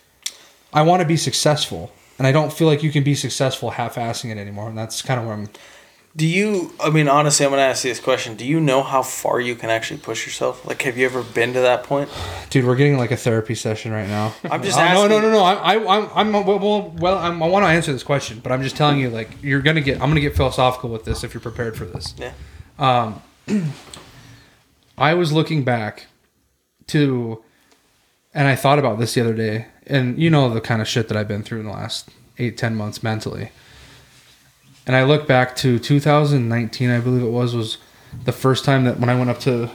[0.74, 4.32] i want to be successful and i don't feel like you can be successful half-assing
[4.32, 5.50] it anymore and that's kind of where i'm
[6.18, 6.74] Do you?
[6.80, 8.36] I mean, honestly, I'm gonna ask you this question.
[8.36, 10.66] Do you know how far you can actually push yourself?
[10.66, 12.10] Like, have you ever been to that point?
[12.50, 14.34] Dude, we're getting like a therapy session right now.
[14.50, 15.44] I'm just Uh, no, no, no, no.
[15.44, 18.52] I, I, I'm, I'm well, well, well I'm, I want to answer this question, but
[18.52, 20.02] I'm just telling you, like, you're gonna get.
[20.02, 22.16] I'm gonna get philosophical with this if you're prepared for this.
[22.18, 22.34] Yeah.
[22.80, 23.22] Um,
[24.98, 26.08] I was looking back
[26.88, 27.44] to,
[28.34, 31.10] and I thought about this the other day, and you know the kind of shit
[31.10, 32.10] that I've been through in the last
[32.40, 33.52] eight, ten months mentally.
[34.88, 37.78] And I look back to 2019, I believe it was, was
[38.24, 39.70] the first time that when I went up to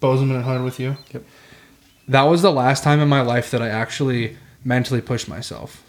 [0.00, 0.96] Bozeman and hunted with you.
[1.12, 1.24] Yep.
[2.08, 5.82] That was the last time in my life that I actually mentally pushed myself.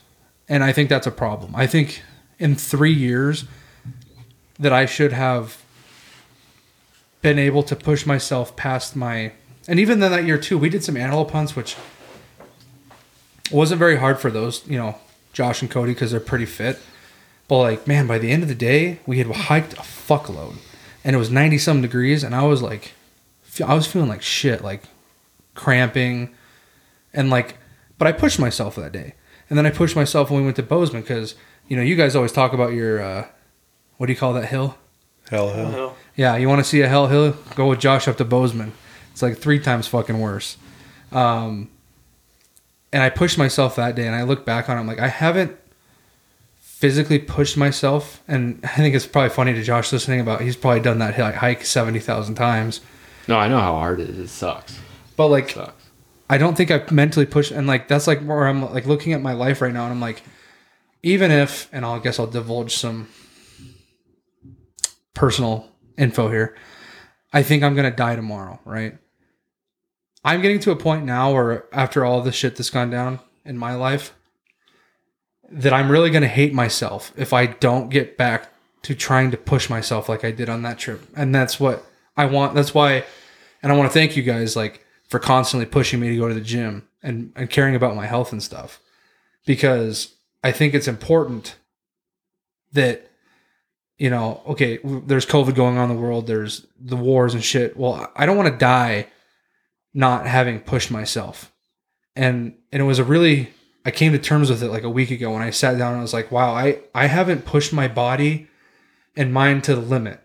[0.48, 1.56] And I think that's a problem.
[1.56, 2.04] I think
[2.40, 3.46] in three years
[4.60, 5.62] that I should have
[7.22, 9.34] been able to push myself past my
[9.68, 11.76] and even then that year too, we did some antelope hunts, which
[13.52, 14.96] wasn't very hard for those, you know,
[15.34, 16.80] Josh and Cody because they're pretty fit.
[17.48, 20.58] But like, man, by the end of the day, we had hiked a fuckload,
[21.04, 22.94] and it was ninety some degrees, and I was like,
[23.66, 24.84] I was feeling like shit, like
[25.56, 26.36] cramping,
[27.14, 27.58] and like,
[27.98, 29.16] but I pushed myself that day,
[29.50, 31.36] and then I pushed myself when we went to Bozeman because
[31.68, 33.28] you know you guys always talk about your, uh,
[33.98, 34.78] what do you call that hill?
[35.30, 35.72] Hell, hell.
[35.72, 35.94] No.
[36.16, 37.36] Yeah, you want to see a hell hill?
[37.56, 38.74] Go with Josh up to Bozeman.
[39.12, 40.58] It's like three times fucking worse.
[41.12, 41.70] Um,
[42.94, 45.08] and I pushed myself that day, and I look back on it, I'm like, I
[45.10, 45.58] haven't
[46.80, 50.42] physically pushed myself, and I think it's probably funny to Josh listening about.
[50.42, 52.82] He's probably done that hi- hike seventy thousand times,
[53.28, 54.18] No, I know how hard it is.
[54.18, 54.80] It sucks.
[55.16, 55.84] but like, sucks.
[56.30, 59.22] I don't think I've mentally pushed, and like that's like where I'm like looking at
[59.22, 60.22] my life right now, and I'm like,
[61.04, 63.08] even if, and I'll guess I'll divulge some
[65.14, 66.56] personal info here.
[67.34, 68.98] I think I'm gonna die tomorrow, right?
[70.24, 73.58] I'm getting to a point now where after all the shit that's gone down in
[73.58, 74.14] my life,
[75.50, 78.52] that I'm really gonna hate myself if I don't get back
[78.84, 81.02] to trying to push myself like I did on that trip.
[81.16, 81.86] And that's what
[82.16, 82.56] I want.
[82.56, 83.04] That's why,
[83.62, 86.34] and I want to thank you guys like for constantly pushing me to go to
[86.34, 88.80] the gym and, and caring about my health and stuff
[89.46, 91.56] because I think it's important
[92.74, 93.08] that
[93.98, 97.76] you know okay there's covid going on in the world there's the wars and shit
[97.76, 99.08] well i don't want to die
[99.94, 101.52] not having pushed myself
[102.16, 103.50] and and it was a really
[103.88, 106.00] i came to terms with it like a week ago when i sat down and
[106.00, 108.48] i was like wow i i haven't pushed my body
[109.16, 110.22] and mind to the limit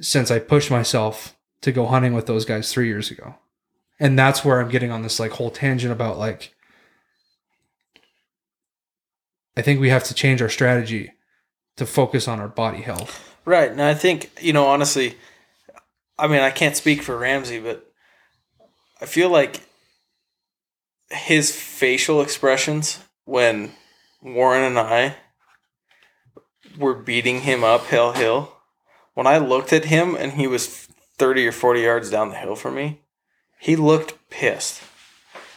[0.00, 1.34] since i pushed myself
[1.64, 3.36] to go hunting with those guys three years ago.
[3.98, 6.54] And that's where i'm getting on this like whole tangent about like
[9.56, 11.12] i think we have to change our strategy
[11.76, 13.34] to focus on our body health.
[13.46, 15.16] Right, and I think you know honestly,
[16.18, 17.90] I mean I can't speak for Ramsey, but
[19.00, 19.60] I feel like
[21.10, 23.72] his facial expressions when
[24.22, 25.16] Warren and I
[26.78, 28.52] were beating him up hill hill.
[29.14, 30.88] When I looked at him and he was
[31.18, 33.00] thirty or forty yards down the hill from me,
[33.58, 34.82] he looked pissed,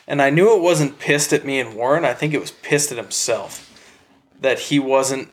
[0.06, 2.06] and I knew it wasn't pissed at me and Warren.
[2.06, 3.64] I think it was pissed at himself
[4.40, 5.30] that he wasn't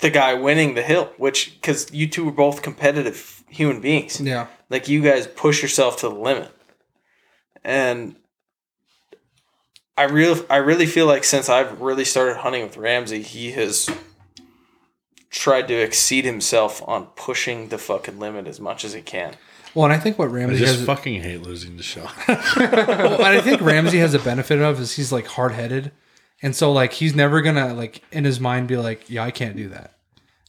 [0.00, 4.20] the guy winning the hill, which because you two were both competitive human beings.
[4.20, 6.50] yeah Like you guys push yourself to the limit,
[7.62, 8.16] and
[9.98, 13.88] I really, I really feel like since I've really started hunting with Ramsey, he has
[15.30, 19.34] tried to exceed himself on pushing the fucking limit as much as he can.
[19.74, 22.10] well and i think what I ramsey just has fucking hate losing the Sean.
[22.28, 25.92] well, I think Ramsey has a benefit of is he's like hard headed,
[26.42, 29.56] and so like he's never gonna like in his mind be like, yeah, I can't
[29.56, 29.98] do that.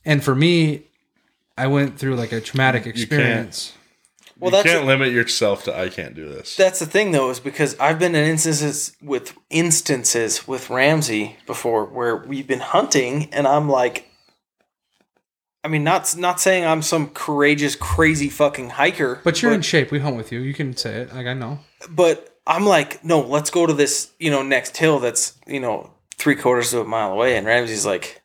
[0.05, 0.87] And for me,
[1.57, 3.73] I went through like a traumatic experience.
[4.39, 6.55] Well, you that's can't limit yourself to I can't do this.
[6.55, 11.85] That's the thing, though, is because I've been in instances with instances with Ramsey before
[11.85, 14.09] where we've been hunting, and I'm like,
[15.63, 19.91] I mean, not not saying I'm some courageous, crazy fucking hiker, But you're in shape.
[19.91, 20.39] We hunt with you.
[20.39, 21.13] You can say it.
[21.13, 21.59] Like I know.
[21.89, 25.91] but I'm like, no, let's go to this, you know, next hill that's you know
[26.17, 28.21] three quarters of a mile away, and Ramsey's like,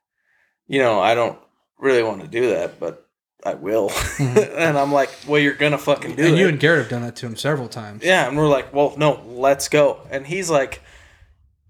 [0.68, 1.38] you know, I don't
[1.78, 3.01] really want to do that, but
[3.44, 3.88] I will.
[3.90, 4.38] Mm-hmm.
[4.58, 6.38] and I'm like, well, you're gonna fucking do and it.
[6.38, 8.04] you and Garrett have done that to him several times.
[8.04, 10.00] Yeah, and we're like, well, no, let's go.
[10.10, 10.82] And he's like,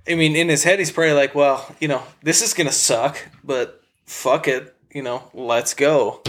[0.09, 3.19] I mean, in his head, he's probably like, well, you know, this is gonna suck,
[3.45, 6.23] but fuck it, you know, let's go.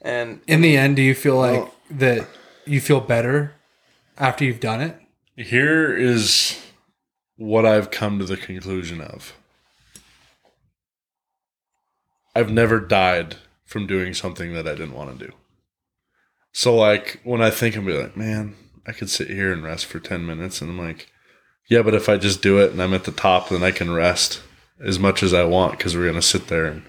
[0.00, 2.28] And In the end, do you feel like Well- that
[2.64, 3.52] you feel better
[4.16, 4.96] after you've done it?
[5.36, 6.60] Here is
[7.36, 9.34] what I've come to the conclusion of.
[12.34, 13.36] I've never died
[13.68, 15.32] from doing something that I didn't want to do.
[16.52, 18.56] So like when I think I'm be like, man,
[18.86, 21.08] I could sit here and rest for 10 minutes and I'm like,
[21.68, 23.92] yeah, but if I just do it and I'm at the top, then I can
[23.92, 24.42] rest
[24.84, 26.82] as much as I want because we're going to sit there and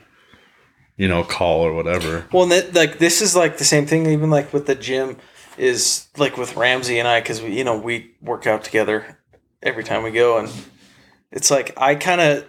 [1.00, 2.28] you know, call or whatever.
[2.34, 5.16] well, that, like this is like the same thing, even like with the gym,
[5.58, 9.18] is like with Ramsey and I, because we, you know, we work out together
[9.64, 10.52] every time we go, and
[11.32, 12.46] it's like I kind of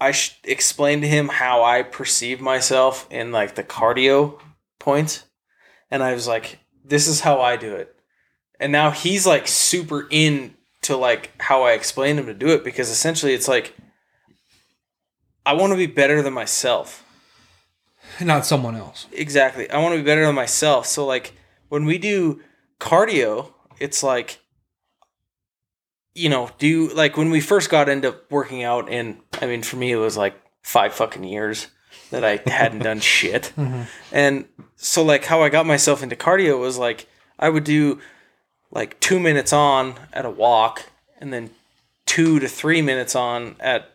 [0.00, 4.40] I sh- explained to him how I perceive myself in like the cardio
[4.78, 5.24] points,
[5.90, 7.94] and I was like, "This is how I do it,"
[8.58, 12.90] and now he's like super into like how I explain him to do it because
[12.90, 13.74] essentially it's like
[15.44, 17.04] I want to be better than myself.
[18.20, 19.06] Not someone else.
[19.12, 19.70] Exactly.
[19.70, 20.86] I want to be better than myself.
[20.86, 21.34] So like
[21.68, 22.40] when we do
[22.78, 24.39] cardio, it's like
[26.14, 29.62] you know, do you, like when we first got into working out and I mean
[29.62, 31.68] for me it was like 5 fucking years
[32.10, 33.52] that I hadn't done shit.
[33.56, 33.82] Mm-hmm.
[34.12, 34.44] And
[34.76, 37.06] so like how I got myself into cardio was like
[37.38, 38.00] I would do
[38.70, 40.86] like 2 minutes on at a walk
[41.18, 41.50] and then
[42.06, 43.94] 2 to 3 minutes on at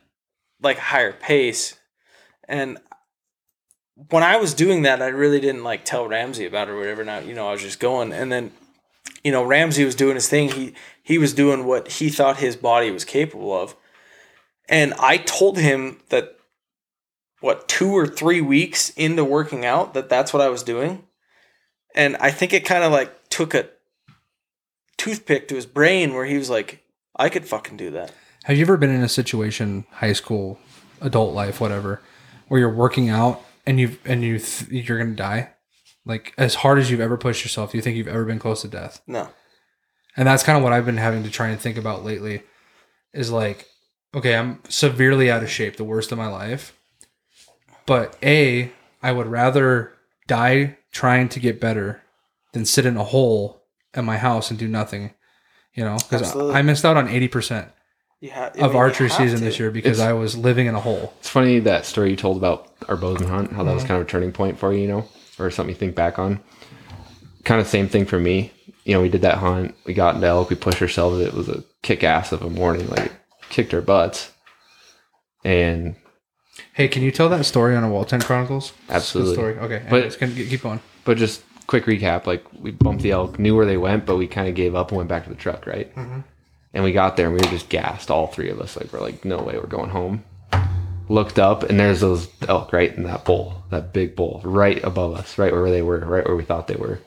[0.61, 1.78] like a higher pace.
[2.47, 2.78] And
[4.09, 7.03] when I was doing that, I really didn't like tell Ramsey about it or whatever.
[7.03, 8.51] Now, you know, I was just going, and then,
[9.24, 10.49] you know, Ramsey was doing his thing.
[10.49, 10.74] He
[11.06, 13.76] he was doing what he thought his body was capable of,
[14.68, 16.36] and I told him that,
[17.41, 21.03] what two or three weeks into working out, that that's what I was doing,
[21.93, 23.70] and I think it kind of like took a
[24.97, 26.84] toothpick to his brain where he was like,
[27.16, 28.12] I could fucking do that.
[28.45, 30.60] Have you ever been in a situation, high school,
[31.01, 32.01] adult life, whatever,
[32.47, 35.51] where you're working out and you and you th- you're gonna die?
[36.03, 38.62] Like as hard as you've ever pushed yourself, do you think you've ever been close
[38.64, 39.01] to death?
[39.06, 39.30] No,
[40.18, 42.43] And that's kind of what I've been having to try and think about lately.
[43.13, 43.66] Is like,
[44.13, 46.78] okay, I'm severely out of shape, the worst of my life.
[47.86, 48.72] But a,
[49.03, 49.93] I would rather
[50.28, 52.01] die trying to get better
[52.53, 53.61] than sit in a hole
[53.93, 55.13] at my house and do nothing.
[55.74, 56.55] You know, because Absolutely.
[56.55, 57.68] I missed out on eighty percent
[58.22, 61.13] you have of archery season this year because It's- I was living in a hole.
[61.20, 63.88] It's funny that story you told about our bozeman hunt, how that was Mm-hmm.
[63.89, 65.05] kind of a turning point for you, you know,
[65.38, 66.39] or something you think back on.
[67.43, 68.51] Kind of same thing for me.
[68.86, 71.19] You know, we did that hunt, we got into elk, we pushed ourselves.
[71.19, 73.11] It was a kick ass of a morning, like
[73.49, 74.31] kicked our butts.
[75.43, 75.95] And
[76.73, 78.71] Hey, can you tell that story on a Wall Ten Chronicles?
[78.83, 79.33] It's Absolutely.
[79.33, 79.57] story.
[79.57, 80.79] Okay, But- anyways, can keep going.
[81.03, 84.27] but just quick recap, like we bumped the elk, knew where they went, but we
[84.27, 85.93] kind of gave up and went back to the truck, right?
[85.95, 86.19] Mm-hmm.
[86.73, 88.77] And we got there and we were just gassed, all three of us.
[88.77, 90.23] Like we're like, no way, we're going home.
[91.09, 95.13] Looked up and there's those elk right in that bowl, that big bowl, right above
[95.15, 96.99] us, right where they were, right where we thought they were.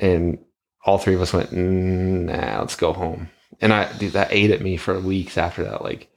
[0.00, 0.38] And
[0.84, 3.30] all three of us went, mm, nah, let's go home.
[3.60, 5.82] And I, dude, that ate at me for weeks after that.
[5.82, 6.08] Like,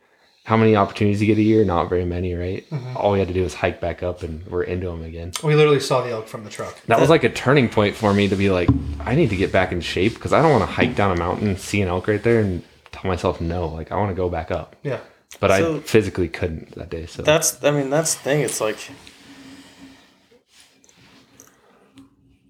[0.43, 1.63] how many opportunities you get a year?
[1.65, 2.65] Not very many, right?
[2.95, 5.33] All we had to do was hike back up and we're into them again.
[5.43, 6.79] We literally saw the elk from the truck.
[6.87, 8.69] That was like a turning point for me to be like,
[9.01, 11.19] I need to get back in shape because I don't want to hike down a
[11.19, 13.67] mountain, see an elk right there, and tell myself no.
[13.67, 14.99] Like I want to go back up, Yeah.
[15.39, 17.05] but So- I physically couldn't that day.
[17.07, 18.41] So That's I mean that's the thing.
[18.41, 18.77] It's like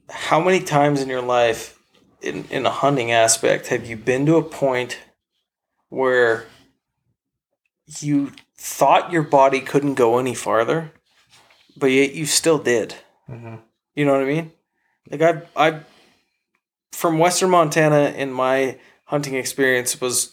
[0.09, 1.76] how many times in your life
[2.27, 4.99] in in a hunting aspect have you been to a point
[5.89, 6.45] where
[7.99, 10.91] you thought your body couldn't go any farther,
[11.77, 12.95] but yet you still did.
[13.29, 13.55] Mm-hmm.
[13.95, 14.51] You know what I mean?
[15.09, 15.79] Like I I
[16.91, 20.31] from western Montana in my hunting experience was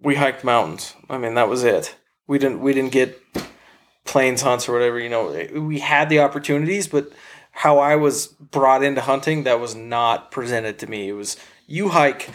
[0.00, 0.94] we hiked mountains.
[1.08, 1.96] I mean that was it.
[2.26, 3.20] We didn't we didn't get
[4.04, 4.98] plains hunts or whatever.
[4.98, 7.10] You know, we had the opportunities, but
[7.54, 11.08] how I was brought into hunting that was not presented to me.
[11.08, 11.36] It was
[11.66, 12.30] you hike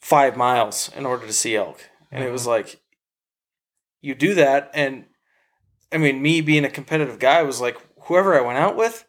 [0.00, 2.50] five miles in order to see elk, and it was mm-hmm.
[2.50, 2.80] like
[4.00, 5.04] you do that, and
[5.92, 9.04] I mean, me being a competitive guy was like whoever I went out with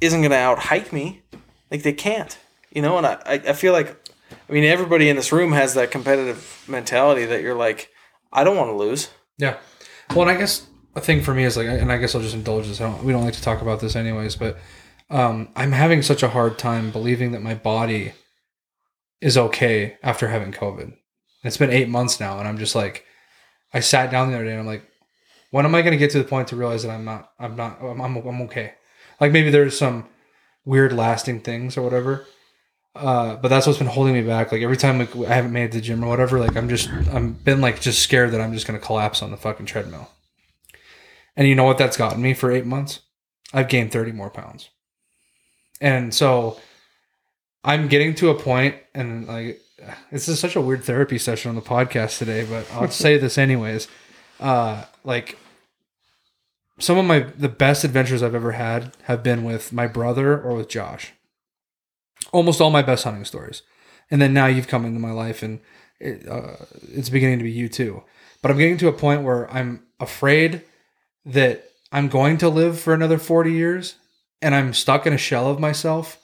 [0.00, 1.22] isn't going to out hike me.
[1.70, 2.36] Like they can't,
[2.70, 2.98] you know.
[2.98, 4.10] And I, I I feel like,
[4.48, 7.90] I mean, everybody in this room has that competitive mentality that you're like,
[8.32, 9.10] I don't want to lose.
[9.38, 9.56] Yeah.
[10.10, 12.34] Well, and I guess a thing for me is like, and I guess I'll just
[12.34, 12.80] indulge this.
[12.80, 14.58] I don't, we don't like to talk about this anyways, but
[15.10, 18.12] um, I'm having such a hard time believing that my body
[19.20, 20.94] is okay after having COVID.
[21.44, 23.04] It's been eight months now, and I'm just like,
[23.72, 24.86] I sat down the other day and I'm like,
[25.50, 27.56] when am I going to get to the point to realize that I'm not, I'm
[27.56, 28.74] not, I'm, I'm, I'm okay?
[29.20, 30.08] Like maybe there's some
[30.64, 32.26] weird lasting things or whatever.
[32.94, 34.50] Uh, but that's what's been holding me back.
[34.50, 36.68] Like every time like, I haven't made it to the gym or whatever, like I'm
[36.68, 40.10] just I'm been like just scared that I'm just gonna collapse on the fucking treadmill.
[41.36, 43.00] And you know what that's gotten me for eight months?
[43.52, 44.70] I've gained 30 more pounds.
[45.80, 46.58] And so
[47.64, 49.60] I'm getting to a point, and like
[50.10, 53.38] this is such a weird therapy session on the podcast today, but I'll say this
[53.38, 53.88] anyways.
[54.40, 55.38] Uh, like
[56.78, 60.54] some of my the best adventures I've ever had have been with my brother or
[60.54, 61.12] with Josh.
[62.32, 63.62] Almost all my best hunting stories,
[64.10, 65.60] and then now you've come into my life, and
[66.00, 66.56] it, uh,
[66.92, 68.02] it's beginning to be you too.
[68.42, 70.62] But I'm getting to a point where I'm afraid
[71.24, 73.96] that I'm going to live for another 40 years,
[74.42, 76.18] and I'm stuck in a shell of myself.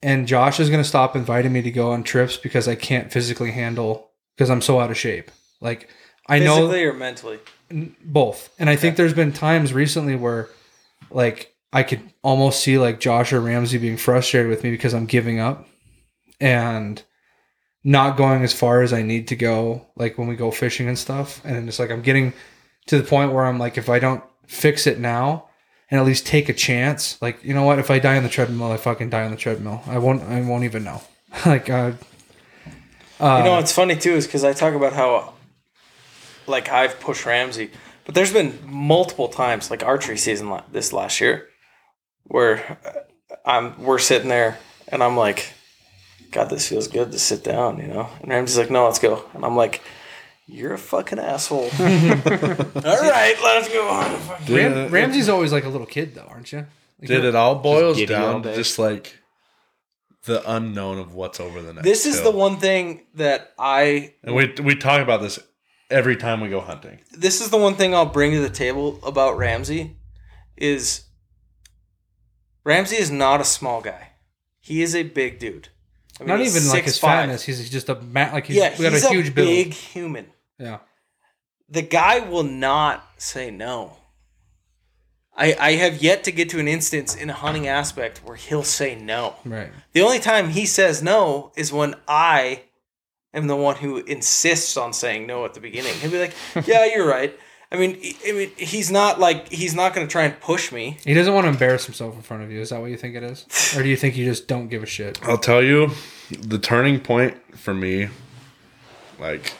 [0.00, 3.12] And Josh is going to stop inviting me to go on trips because I can't
[3.12, 5.30] physically handle because I'm so out of shape.
[5.60, 5.88] Like
[6.28, 7.40] I know Physically or mentally?
[8.02, 10.48] Both and i think there's been times recently where
[11.10, 15.04] like i could almost see like josh or ramsey being frustrated with me because i'm
[15.04, 15.68] giving up
[16.40, 17.02] and
[17.84, 20.98] not going as far as i need to go like when we go fishing and
[20.98, 22.32] stuff and it's like i'm getting
[22.86, 25.46] to the point where i'm like if i don't fix it now
[25.90, 27.20] and at least take a chance.
[27.20, 27.78] Like you know what?
[27.78, 29.82] If i die on the treadmill i fucking die on the treadmill.
[29.86, 31.02] I won't i won't even know.
[31.46, 31.92] Like uh,
[33.20, 35.34] uh You know what's funny too is because I talk about how,
[36.46, 37.70] like, I've pushed Ramsey,
[38.06, 41.48] but there's been multiple times, like archery season this last year,
[42.24, 43.00] where uh,
[43.44, 44.58] I'm we're sitting there
[44.88, 45.52] and I'm like,
[46.30, 48.08] God, this feels good to sit down, you know.
[48.22, 49.82] And Ramsey's like, No, let's go, and I'm like,
[50.50, 51.64] You're a fucking asshole.
[51.64, 54.36] All right, let's go.
[54.46, 56.66] Did, Ram- it, ramsey's always like a little kid though aren't you
[57.00, 58.56] Like, did it all boils giddy all down to day.
[58.56, 59.18] just like
[60.24, 61.84] the unknown of what's over the next.
[61.84, 62.32] This is hill.
[62.32, 65.38] the one thing that I and we we talk about this
[65.90, 67.00] every time we go hunting.
[67.12, 69.96] this is the one thing I'll bring to the table about Ramsey
[70.56, 71.04] is
[72.64, 74.12] Ramsey is not a small guy.
[74.60, 75.68] He is a big dude.
[76.20, 77.00] I mean, not he's even like his 6'5".
[77.00, 77.42] fatness.
[77.44, 79.46] He's just a ma- like he's yeah, got he's a huge build.
[79.48, 80.26] big human.
[80.58, 80.78] Yeah,
[81.68, 83.96] The guy will not say no.
[85.36, 88.64] I I have yet to get to an instance in a hunting aspect where he'll
[88.64, 89.36] say no.
[89.44, 89.70] right.
[89.92, 92.62] The only time he says no is when I
[93.32, 95.94] am the one who insists on saying no at the beginning.
[96.00, 96.34] He'll be like,
[96.66, 97.38] "Yeah, you're right."
[97.70, 100.96] I mean, I mean, he's not like he's not going to try and push me.
[101.04, 102.60] He doesn't want to embarrass himself in front of you.
[102.60, 104.82] Is that what you think it is, or do you think you just don't give
[104.82, 105.20] a shit?
[105.22, 105.90] I'll tell you,
[106.30, 108.08] the turning point for me,
[109.20, 109.52] like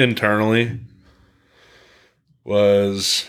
[0.00, 0.80] internally,
[2.44, 3.28] was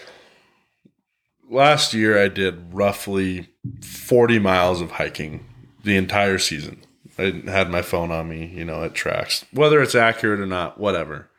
[1.50, 2.22] last year.
[2.22, 3.50] I did roughly
[3.82, 5.46] forty miles of hiking
[5.84, 6.82] the entire season.
[7.20, 10.80] I had my phone on me, you know, it tracks whether it's accurate or not,
[10.80, 11.30] whatever.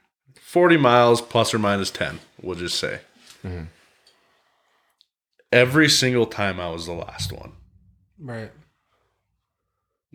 [0.41, 3.01] Forty miles plus or minus ten, we'll just say.
[3.45, 3.65] Mm-hmm.
[5.53, 7.53] Every single time I was the last one.
[8.19, 8.51] Right.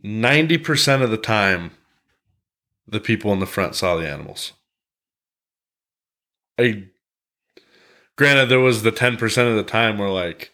[0.04, 1.72] 90% of the time
[2.88, 4.52] the people in the front saw the animals
[6.60, 6.84] i
[8.16, 10.52] granted there was the 10% of the time where like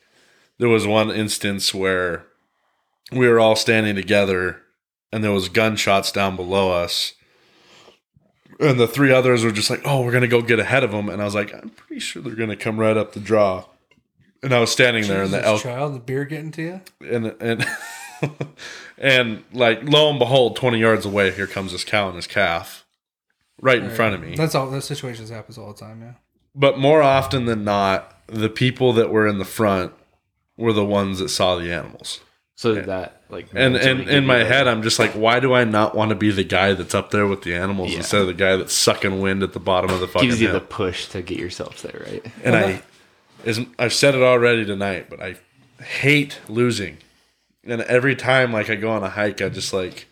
[0.57, 2.25] there was one instance where
[3.11, 4.61] we were all standing together
[5.11, 7.13] and there was gunshots down below us.
[8.59, 11.07] And the three others were just like oh we're gonna go get ahead of them
[11.07, 13.65] and i was like i'm pretty sure they're gonna come right up the draw.
[14.43, 16.81] And i was standing there and the elk child, the beer getting to you.
[17.01, 17.65] and and
[18.97, 22.85] and like lo and behold, twenty yards away, here comes this cow and his calf,
[23.61, 24.35] right in front of me.
[24.35, 24.69] That's all.
[24.69, 26.01] Those situations happens all the time.
[26.01, 26.13] Yeah.
[26.55, 29.93] But more often than not, the people that were in the front
[30.57, 32.19] were the ones that saw the animals.
[32.55, 35.95] So that like And and in my head, I'm just like, why do I not
[35.95, 37.97] want to be the guy that's up there with the animals Yeah.
[37.99, 40.49] instead of the guy that's sucking wind at the bottom of the fucking gives you
[40.49, 40.59] hill?
[40.59, 42.25] the push to get yourself there, right?
[42.43, 42.81] and I,
[43.45, 45.35] is I've said it already tonight, but I
[45.81, 46.97] hate losing.
[47.63, 50.07] And every time, like I go on a hike, I just like,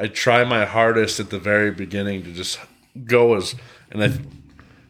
[0.00, 2.58] I try my hardest at the very beginning to just
[3.04, 3.54] go as,
[3.90, 4.26] and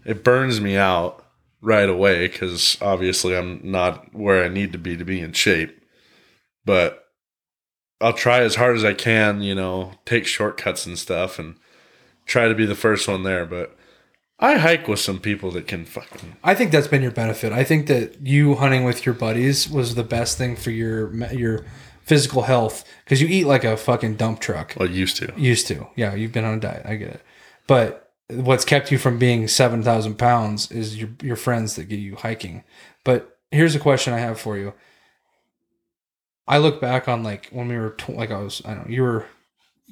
[0.04, 1.26] it burns me out
[1.60, 5.76] right away because obviously I'm not where I need to be to be in shape.
[6.64, 7.08] But
[8.00, 11.56] I'll try as hard as I can, you know, take shortcuts and stuff, and
[12.24, 13.44] try to be the first one there.
[13.46, 13.76] But
[14.38, 17.52] I hike with some people that can fucking I think that's been your benefit.
[17.52, 21.66] I think that you hunting with your buddies was the best thing for your your
[22.10, 24.74] physical health because you eat like a fucking dump truck.
[24.76, 25.32] Well, used to.
[25.36, 26.12] Used to, yeah.
[26.12, 26.84] You've been on a diet.
[26.84, 27.22] I get it,
[27.68, 32.00] but what's kept you from being seven thousand pounds is your your friends that get
[32.00, 32.64] you hiking.
[33.04, 34.74] But here's a question I have for you.
[36.48, 38.92] I look back on like when we were tw- like I was I don't know
[38.92, 39.26] you were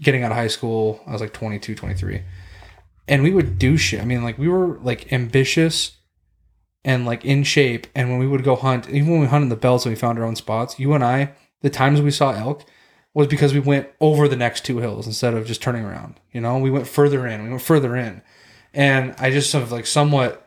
[0.02, 1.00] getting out of high school.
[1.06, 2.22] I was like 22, 23.
[3.06, 4.00] and we would do shit.
[4.02, 5.98] I mean, like we were like ambitious
[6.84, 7.86] and like in shape.
[7.94, 10.18] And when we would go hunt, even when we hunted the belts and we found
[10.18, 11.30] our own spots, you and I
[11.62, 12.64] the times we saw elk
[13.14, 16.20] was because we went over the next two hills instead of just turning around.
[16.32, 18.22] You know, we went further in, we went further in,
[18.72, 20.44] and I just sort of like somewhat.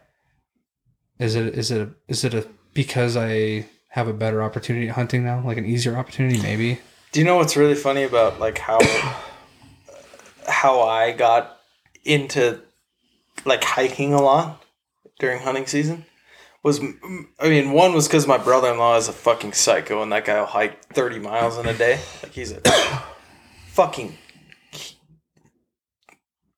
[1.19, 4.95] Is it is it a, is it a because I have a better opportunity at
[4.95, 6.79] hunting now, like an easier opportunity, maybe?
[7.11, 8.79] Do you know what's really funny about like how
[10.47, 11.57] how I got
[12.05, 12.61] into
[13.45, 14.63] like hiking a lot
[15.19, 16.05] during hunting season?
[16.63, 16.79] Was
[17.39, 20.25] I mean, one was because my brother in law is a fucking psycho, and that
[20.25, 21.99] guy will hike thirty miles in a day.
[22.21, 22.61] Like he's a
[23.69, 24.17] fucking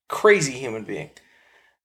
[0.10, 1.12] crazy human being.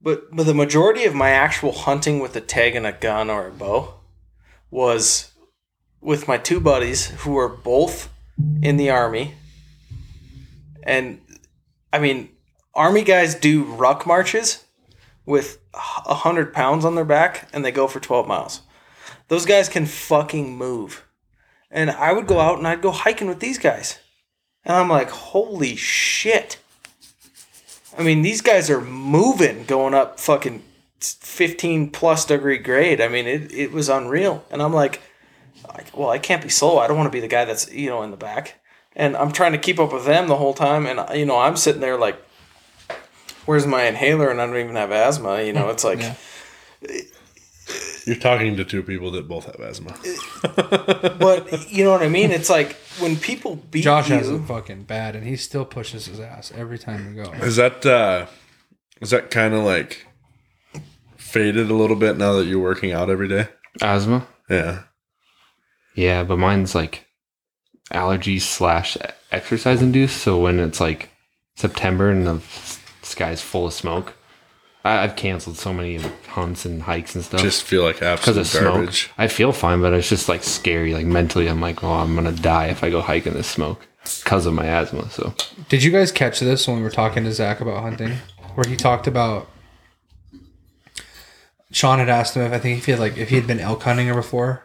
[0.02, 3.48] But but the majority of my actual hunting with a tag and a gun or
[3.48, 3.94] a bow
[4.70, 5.32] was
[6.00, 8.08] with my two buddies who were both
[8.62, 9.34] in the army.
[10.82, 11.20] And
[11.92, 12.30] I mean,
[12.74, 14.64] army guys do ruck marches
[15.28, 18.62] with a hundred pounds on their back and they go for 12 miles.
[19.28, 21.04] Those guys can fucking move.
[21.70, 23.98] And I would go out and I'd go hiking with these guys.
[24.64, 26.58] And I'm like, holy shit.
[27.98, 30.62] I mean, these guys are moving going up fucking
[31.00, 33.02] 15 plus degree grade.
[33.02, 34.46] I mean, it, it was unreal.
[34.50, 35.02] And I'm like,
[35.68, 36.78] like, well, I can't be slow.
[36.78, 38.62] I don't want to be the guy that's, you know, in the back.
[38.96, 40.86] And I'm trying to keep up with them the whole time.
[40.86, 42.18] And, you know, I'm sitting there like,
[43.48, 44.28] where's my inhaler?
[44.28, 45.42] And I don't even have asthma.
[45.42, 46.14] You know, it's like, Yeah.
[48.04, 49.94] You're talking to two people that both have asthma.
[51.18, 52.30] but you know what I mean?
[52.30, 54.16] It's like when people beat Josh you.
[54.16, 57.30] has it fucking bad, and he still pushes his ass every time we go.
[57.32, 58.26] Is that uh
[59.02, 60.06] is that kind of like
[61.18, 63.48] faded a little bit now that you're working out every day?
[63.82, 64.26] Asthma?
[64.48, 64.84] Yeah.
[65.94, 67.06] Yeah, but mine's like
[67.90, 68.96] allergy slash
[69.30, 70.22] exercise induced.
[70.22, 71.10] So when it's like
[71.56, 72.42] September and the
[73.08, 74.14] sky's full of smoke,
[74.84, 75.96] I, I've canceled so many
[76.28, 78.62] hunts and hikes and stuff Just feel like absolute of smoke.
[78.74, 79.10] garbage.
[79.18, 80.94] I feel fine, but it's just like scary.
[80.94, 83.86] Like mentally, I'm like, oh, I'm gonna die if I go hike in this smoke
[84.22, 85.10] because of my asthma.
[85.10, 85.34] So
[85.68, 88.18] Did you guys catch this when we were talking to Zach about hunting,
[88.54, 89.48] where he talked about?
[91.70, 93.60] Sean had asked him if I think if he had like if he had been
[93.60, 94.64] elk hunting before,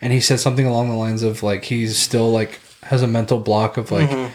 [0.00, 3.38] and he said something along the lines of like he's still like has a mental
[3.38, 4.30] block of like Mhm.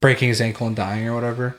[0.00, 1.56] breaking his ankle and dying or whatever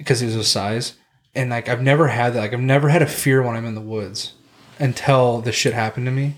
[0.00, 0.94] because he was his size.
[1.34, 2.40] And like I've never had that.
[2.40, 4.34] Like I've never had a fear when I'm in the woods
[4.78, 6.36] until this shit happened to me.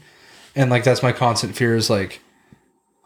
[0.55, 2.21] And like that's my constant fear is like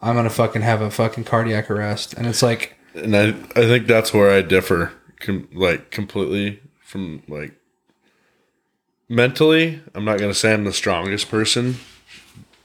[0.01, 2.13] I'm gonna fucking have a fucking cardiac arrest.
[2.13, 7.23] And it's like And I I think that's where I differ com- like completely from
[7.27, 7.53] like
[9.09, 11.77] mentally, I'm not going to say I'm the strongest person,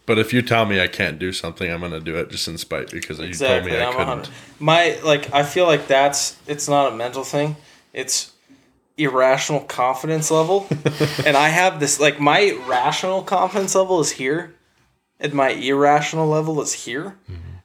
[0.07, 2.49] but if you tell me I can't do something, I'm going to do it just
[2.49, 4.31] in spite because you told me I I'm couldn't.
[4.59, 7.57] My like, I feel like that's it's not a mental thing.
[7.93, 8.33] It's
[8.97, 10.67] irrational confidence level,
[11.27, 14.55] and I have this like my rational confidence level is here,
[15.21, 17.17] and my irrational level is here,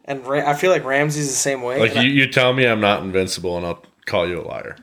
[0.05, 1.79] and Ra- I feel like Ramsey's the same way.
[1.79, 4.77] Like and you, you tell me I'm not invincible, and I'll call you a liar.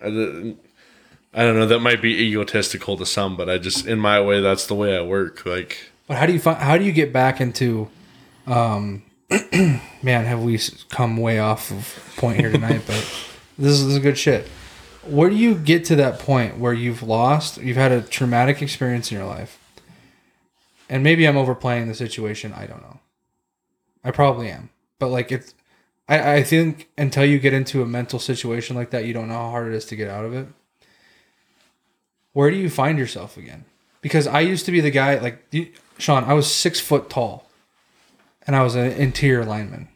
[0.00, 0.54] I,
[1.34, 1.66] I don't know.
[1.66, 4.96] That might be egotistical to some, but I just in my way, that's the way
[4.96, 5.44] I work.
[5.44, 6.58] Like But how do you find?
[6.58, 7.88] How do you get back into?
[8.46, 9.02] Um,
[10.02, 10.58] man, have we
[10.88, 12.82] come way off of point here tonight?
[12.86, 13.26] but
[13.58, 14.48] this is, this is good shit.
[15.04, 17.58] Where do you get to that point where you've lost?
[17.58, 19.58] You've had a traumatic experience in your life,
[20.88, 22.52] and maybe I'm overplaying the situation.
[22.52, 23.00] I don't know.
[24.04, 25.54] I probably am, but like it's.
[26.08, 29.34] I, I think until you get into a mental situation like that, you don't know
[29.34, 30.46] how hard it is to get out of it.
[32.32, 33.64] Where do you find yourself again?
[34.00, 35.52] because I used to be the guy like
[35.98, 36.24] Sean.
[36.24, 37.48] I was six foot tall,
[38.46, 39.88] and I was an interior lineman.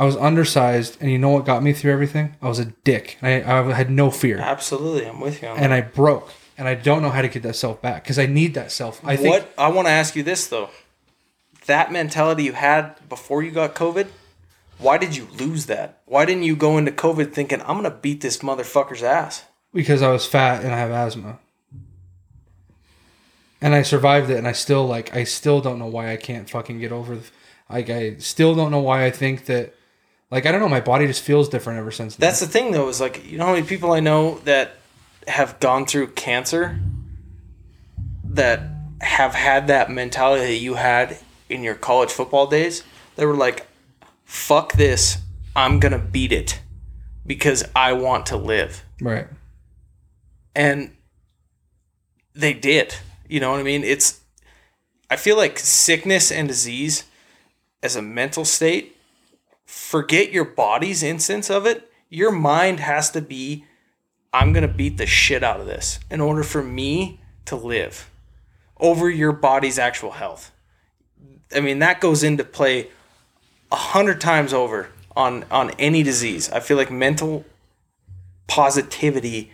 [0.00, 2.34] I was undersized, and you know what got me through everything?
[2.40, 3.18] I was a dick.
[3.20, 5.48] I, I had no fear, absolutely, I'm with you.
[5.48, 5.76] On and that.
[5.76, 8.54] I broke, and I don't know how to get that self back because I need
[8.54, 9.00] that self.
[9.04, 10.70] I think what I want to ask you this though,
[11.66, 14.08] that mentality you had before you got COVID.
[14.78, 16.00] Why did you lose that?
[16.06, 19.44] Why didn't you go into COVID thinking I'm gonna beat this motherfucker's ass?
[19.72, 21.38] because I was fat and I have asthma.
[23.60, 25.14] And I survived it, and I still like.
[25.14, 27.16] I still don't know why I can't fucking get over.
[27.16, 27.30] The,
[27.68, 29.74] like I still don't know why I think that.
[30.30, 32.16] Like I don't know, my body just feels different ever since.
[32.16, 32.26] then.
[32.26, 34.76] That's the thing, though, is like you know how many people I know that
[35.26, 36.78] have gone through cancer
[38.24, 38.62] that
[39.00, 42.84] have had that mentality that you had in your college football days.
[43.16, 43.66] They were like,
[44.24, 45.18] "Fuck this!
[45.56, 46.60] I'm gonna beat it
[47.26, 49.26] because I want to live," right.
[50.54, 50.92] and
[52.34, 52.94] they did.
[53.28, 53.82] You know what I mean?
[53.82, 54.20] It's.
[55.10, 57.02] I feel like sickness and disease,
[57.82, 58.96] as a mental state,
[59.70, 61.90] forget your body's instance of it.
[62.08, 63.64] Your mind has to be,
[64.32, 68.10] I'm going to beat the shit out of this in order for me to live
[68.78, 70.50] over your body's actual health.
[71.54, 72.88] I mean, that goes into play
[73.70, 76.50] a hundred times over on on any disease.
[76.50, 77.44] I feel like mental
[78.48, 79.52] positivity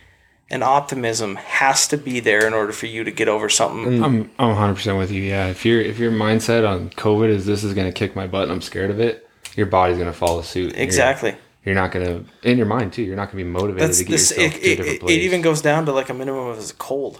[0.49, 4.03] and optimism has to be there in order for you to get over something.
[4.03, 5.21] I'm I'm 100 percent with you.
[5.21, 8.43] Yeah, if your if your mindset on COVID is this is gonna kick my butt
[8.43, 9.26] and I'm scared of it,
[9.57, 10.71] your body's gonna follow suit.
[10.71, 11.35] You're- Exactly.
[11.65, 13.01] You're, not gonna in your mind too.
[13.01, 14.31] You're not gonna be motivated That's to get this.
[14.31, 15.17] yourself It, to a different it, place.
[15.17, 17.19] it even goes down to like a minimum of a cold.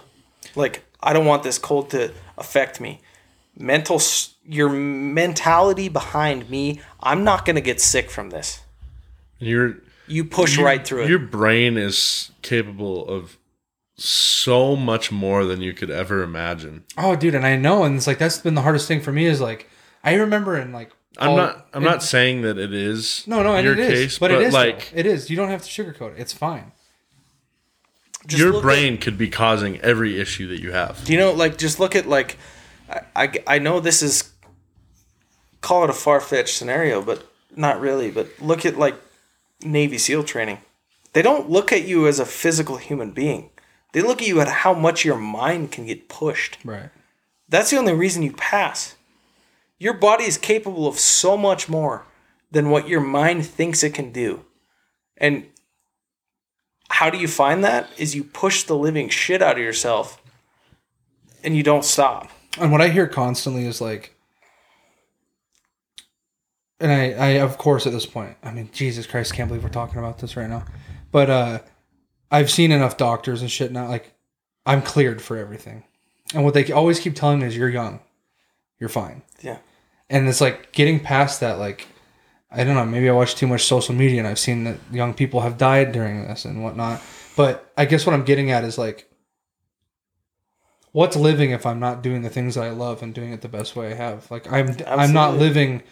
[0.56, 3.00] Like I don't want this cold to affect me.
[3.58, 4.00] Mental,
[4.46, 6.80] your mentality behind me.
[7.00, 8.60] I'm not gonna get sick from this.
[9.38, 11.10] You're You push right through it.
[11.10, 13.36] Your brain is capable of
[13.96, 16.84] so much more than you could ever imagine.
[16.96, 19.26] Oh, dude, and I know, and it's like that's been the hardest thing for me
[19.26, 19.68] is like
[20.04, 21.68] I remember in like I'm not.
[21.74, 23.24] I'm in- not saying that it is.
[23.26, 25.30] No, no, and your it is, case, but, it is like like it is.
[25.30, 26.18] You don't have to sugarcoat it.
[26.18, 26.72] It's fine.
[28.26, 31.02] Just your look brain could be causing every issue that you have.
[31.04, 32.36] Do you know, like, just look at, like,
[32.90, 34.32] I, I, I know this is,
[35.62, 37.26] call it a far fetched scenario, but
[37.56, 38.10] not really.
[38.10, 38.96] But look at, like,
[39.62, 40.58] Navy SEAL training.
[41.14, 43.50] They don't look at you as a physical human being,
[43.92, 46.58] they look at you at how much your mind can get pushed.
[46.62, 46.90] Right.
[47.48, 48.94] That's the only reason you pass.
[49.78, 52.06] Your body is capable of so much more
[52.50, 54.44] than what your mind thinks it can do.
[55.16, 55.46] And
[56.90, 57.88] how do you find that?
[57.98, 60.20] Is you push the living shit out of yourself
[61.44, 62.30] and you don't stop.
[62.58, 64.14] And what I hear constantly is like,
[66.80, 69.70] and I, I of course at this point, I mean, Jesus Christ, can't believe we're
[69.70, 70.64] talking about this right now.
[71.12, 71.58] But uh,
[72.30, 73.88] I've seen enough doctors and shit now.
[73.88, 74.12] Like,
[74.66, 75.84] I'm cleared for everything.
[76.34, 78.00] And what they always keep telling me is, you're young,
[78.78, 79.22] you're fine.
[79.40, 79.58] Yeah.
[80.10, 81.58] And it's like getting past that.
[81.58, 81.86] Like,
[82.50, 82.84] I don't know.
[82.84, 85.92] Maybe I watch too much social media, and I've seen that young people have died
[85.92, 87.02] during this and whatnot.
[87.36, 89.08] But I guess what I'm getting at is like,
[90.92, 93.48] what's living if I'm not doing the things that I love and doing it the
[93.48, 94.30] best way I have?
[94.30, 95.82] Like I'm I'm not living,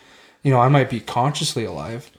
[0.43, 2.11] you know, I might be consciously alive.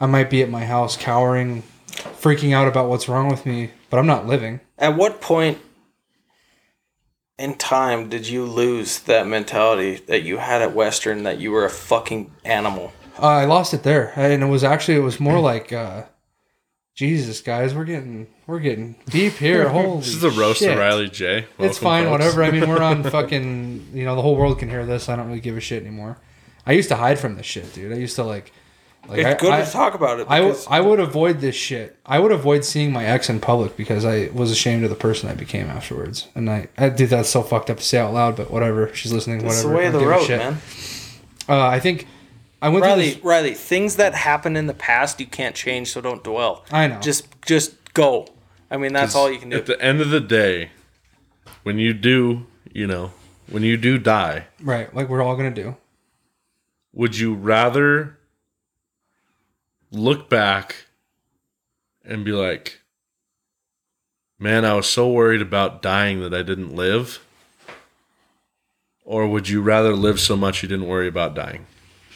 [0.00, 3.98] I might be at my house cowering, freaking out about what's wrong with me, but
[3.98, 4.60] I'm not living.
[4.78, 5.58] At what point
[7.38, 11.64] in time did you lose that mentality that you had at Western that you were
[11.64, 12.92] a fucking animal?
[13.20, 16.04] Uh, I lost it there, and it was actually it was more like, uh,
[16.94, 19.68] Jesus, guys, we're getting we're getting deep here.
[19.68, 20.72] Holy, This is the roast shit.
[20.72, 21.38] of Riley J.
[21.38, 22.10] It's Welcome, fine, folks.
[22.12, 22.42] whatever.
[22.42, 23.90] I mean, we're on fucking.
[23.94, 25.08] You know, the whole world can hear this.
[25.08, 26.18] I don't really give a shit anymore.
[26.66, 27.92] I used to hide from this shit, dude.
[27.92, 28.52] I used to like.
[29.08, 30.26] Like It's I, good I, to talk about it.
[30.28, 31.96] I, w- I would avoid this shit.
[32.04, 35.30] I would avoid seeing my ex in public because I was ashamed of the person
[35.30, 36.28] I became afterwards.
[36.34, 38.94] And I, I dude, that's so fucked up to say out loud, but whatever.
[38.94, 39.40] She's listening.
[39.44, 39.68] it's Whatever.
[39.68, 40.38] the way of I the don't give a road, shit.
[40.38, 40.58] man.
[41.48, 42.06] Uh, I think
[42.60, 43.24] I went Riley, through this.
[43.24, 46.64] Riley, things that happen in the past you can't change, so don't dwell.
[46.70, 47.00] I know.
[47.00, 48.26] Just, just go.
[48.70, 49.56] I mean, that's all you can do.
[49.56, 50.70] At the end of the day,
[51.62, 53.12] when you do, you know,
[53.48, 55.76] when you do die, right, like we're all gonna do.
[56.92, 58.17] would you rather
[59.90, 60.86] look back
[62.04, 62.80] and be like,
[64.38, 67.24] man, I was so worried about dying that I didn't live?
[69.04, 71.66] Or would you rather live so much you didn't worry about dying?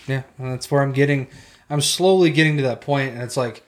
[0.06, 1.28] Yeah, and that's where I'm getting.
[1.70, 3.66] I'm slowly getting to that point, and it's like,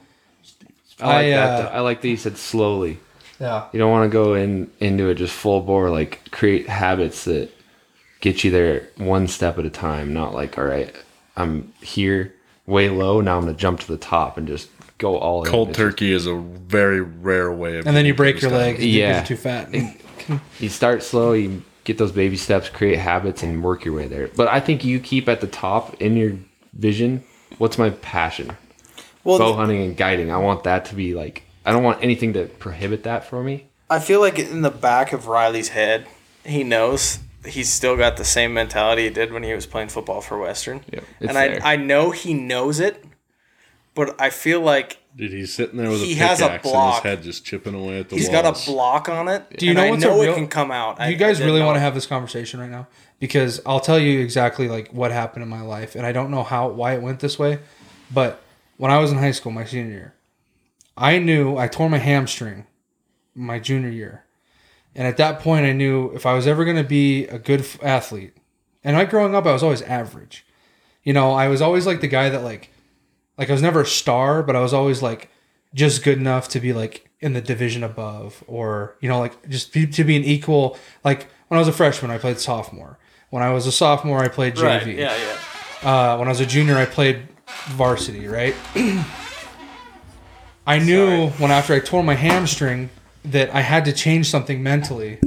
[1.00, 1.64] I like I, that.
[1.64, 2.98] uh, I like that you said slowly.
[3.40, 5.88] yeah, You don't want to go in into it just full bore.
[5.90, 7.50] Like create habits that
[8.20, 10.12] get you there one step at a time.
[10.12, 10.94] Not like, all right,
[11.36, 12.33] I'm here
[12.66, 13.20] way low.
[13.20, 14.68] Now I'm gonna jump to the top and just
[14.98, 15.50] go all in.
[15.50, 18.74] Cold It's turkey is a very rare way of and then you break your leg.
[18.76, 19.16] because Yeah.
[19.18, 19.74] you're too fat.
[20.58, 21.32] You start slow.
[21.32, 24.28] You get those baby steps, create habits, and work your way there.
[24.28, 26.32] But I think you keep at the top in your
[26.72, 27.24] vision.
[27.58, 28.56] What's my passion?
[29.22, 30.30] well, Bow hunting and guiding.
[30.30, 31.42] I want that to be like.
[31.66, 33.66] I don't want anything to prohibit that for me.
[33.90, 36.06] I feel like in the back of Riley's head,
[36.44, 40.20] he knows he's still got the same mentality he did when he was playing football
[40.20, 40.84] for Western.
[40.92, 41.60] Yep, it's and there.
[41.64, 43.04] I, I know he knows it,
[43.94, 46.80] but I feel like Dude, he's sitting there with He a has a pickaxe in
[46.90, 48.42] his head, just chipping away at the he's walls.
[48.42, 49.56] got a block on it.
[49.58, 50.98] Do you and know I what's a know real- it can come out.
[50.98, 52.88] Do you guys I didn't really want to have this conversation right now
[53.20, 56.42] because I'll tell you exactly like what happened in my life, and I don't know
[56.42, 57.60] how why it went this way,
[58.12, 58.42] but
[58.76, 60.14] when I was in high school, my senior year,
[60.96, 62.66] I knew I tore my hamstring
[63.36, 64.23] my junior year,
[64.94, 67.60] and at that point, I knew if I was ever going to be a good
[67.60, 68.36] f- athlete,
[68.82, 70.44] and I growing up, I was always average.
[71.02, 72.70] You know, I was always like the guy that like,
[73.36, 75.30] like I was never a star, but I was always like
[75.74, 79.72] just good enough to be like in the division above or you know like just
[79.72, 82.98] be, to be an equal like when i was a freshman i played sophomore
[83.30, 84.86] when i was a sophomore i played jv Right.
[84.86, 85.16] Yeah.
[85.82, 86.12] Yeah.
[86.12, 87.26] uh, when i was a junior i played
[87.70, 88.54] varsity right
[90.66, 92.90] i knew when after i tore my hamstring
[93.24, 95.18] that i had to change something mentally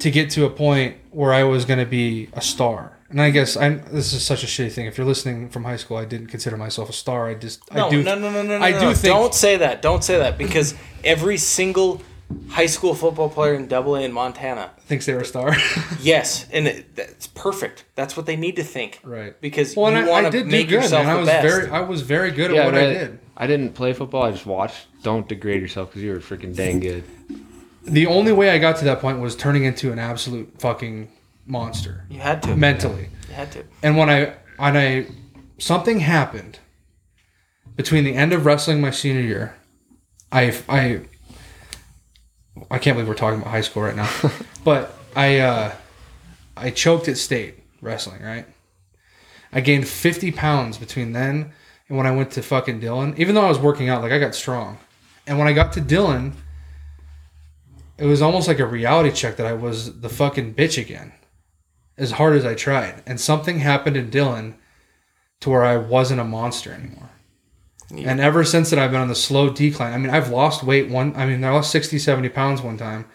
[0.00, 2.96] to get to a point where I was going to be a star.
[3.10, 3.82] And I guess I'm.
[3.92, 4.86] This is such a shitty thing.
[4.86, 7.28] If you're listening from high school, I didn't consider myself a star.
[7.28, 8.02] I just No, I do.
[8.02, 8.64] no, no, no, no, no.
[8.64, 8.94] I no, do no.
[8.94, 9.82] think- Don't say that.
[9.82, 12.00] Don't say that because every single
[12.48, 15.54] high school football player in Double A in Montana, thinks they're a star.
[16.00, 17.84] yes, and it, that's perfect.
[17.94, 19.00] That's what they need to think.
[19.04, 19.38] right.
[19.40, 21.10] Because Well, you I, want to did do make good, yourself man.
[21.10, 21.46] I the was best.
[21.48, 23.18] very, I was very good at what but I did.
[23.36, 24.22] I didn't play football.
[24.24, 24.86] I just watched.
[25.02, 27.04] Don't degrade yourself because you were freaking dang good.
[27.84, 31.10] The only way I got to that point was turning into an absolute fucking
[31.46, 32.54] monster you had to.
[32.54, 33.08] mentally.
[33.28, 33.64] You had to.
[33.82, 35.06] And when I when I
[35.58, 36.58] something happened
[37.76, 39.54] between the end of wrestling my senior year,
[40.30, 41.00] I I
[42.70, 44.08] I can't believe we're talking about high school right now,
[44.64, 45.72] but I uh,
[46.56, 48.22] I choked at state wrestling.
[48.22, 48.46] Right,
[49.52, 51.52] I gained fifty pounds between then
[51.88, 53.14] and when I went to fucking Dillon.
[53.16, 54.78] Even though I was working out, like I got strong,
[55.26, 56.34] and when I got to Dillon,
[57.98, 61.12] it was almost like a reality check that I was the fucking bitch again
[62.00, 63.02] as hard as I tried.
[63.06, 64.56] And something happened in Dillon
[65.40, 67.09] to where I wasn't a monster anymore.
[67.92, 68.10] Yeah.
[68.10, 69.92] And ever since then, I've been on the slow decline.
[69.92, 73.06] I mean, I've lost weight one, I mean, I lost 60, 70 pounds one time.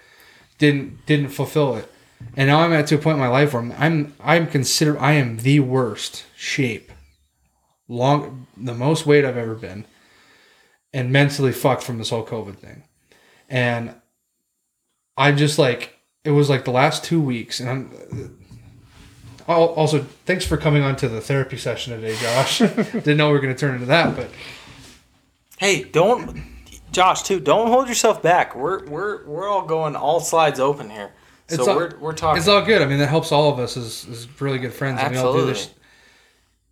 [0.57, 1.91] Didn't, didn't fulfill it.
[2.35, 4.97] And now I'm at to a point in my life where I'm, I'm, I'm considered,
[4.97, 6.91] I am the worst shape,
[7.87, 9.85] long, the most weight I've ever been,
[10.93, 12.83] and mentally fucked from this whole COVID thing.
[13.49, 13.95] And
[15.17, 18.39] I just like, it was like the last two weeks, and I'm,
[19.47, 22.59] also, thanks for coming on to the therapy session today, Josh.
[22.91, 24.29] Didn't know we were going to turn into that, but
[25.57, 26.41] Hey, don't,
[26.91, 27.39] Josh, too.
[27.39, 28.55] Don't hold yourself back.
[28.55, 31.11] We're we're we're all going all slides open here.
[31.47, 32.39] So It's all- we're we're talking.
[32.39, 32.81] it's all good.
[32.81, 34.99] I mean, that helps all of us as, as really good friends.
[35.01, 35.69] And we all do this.
[35.69, 35.81] Absolutely.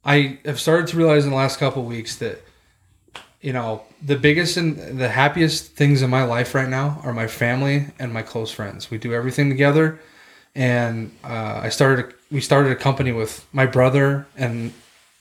[0.05, 2.41] I have started to realize in the last couple of weeks that,
[3.39, 7.27] you know, the biggest and the happiest things in my life right now are my
[7.27, 8.91] family and my close friends.
[8.91, 9.99] We do everything together,
[10.55, 12.13] and uh, I started.
[12.31, 14.73] We started a company with my brother and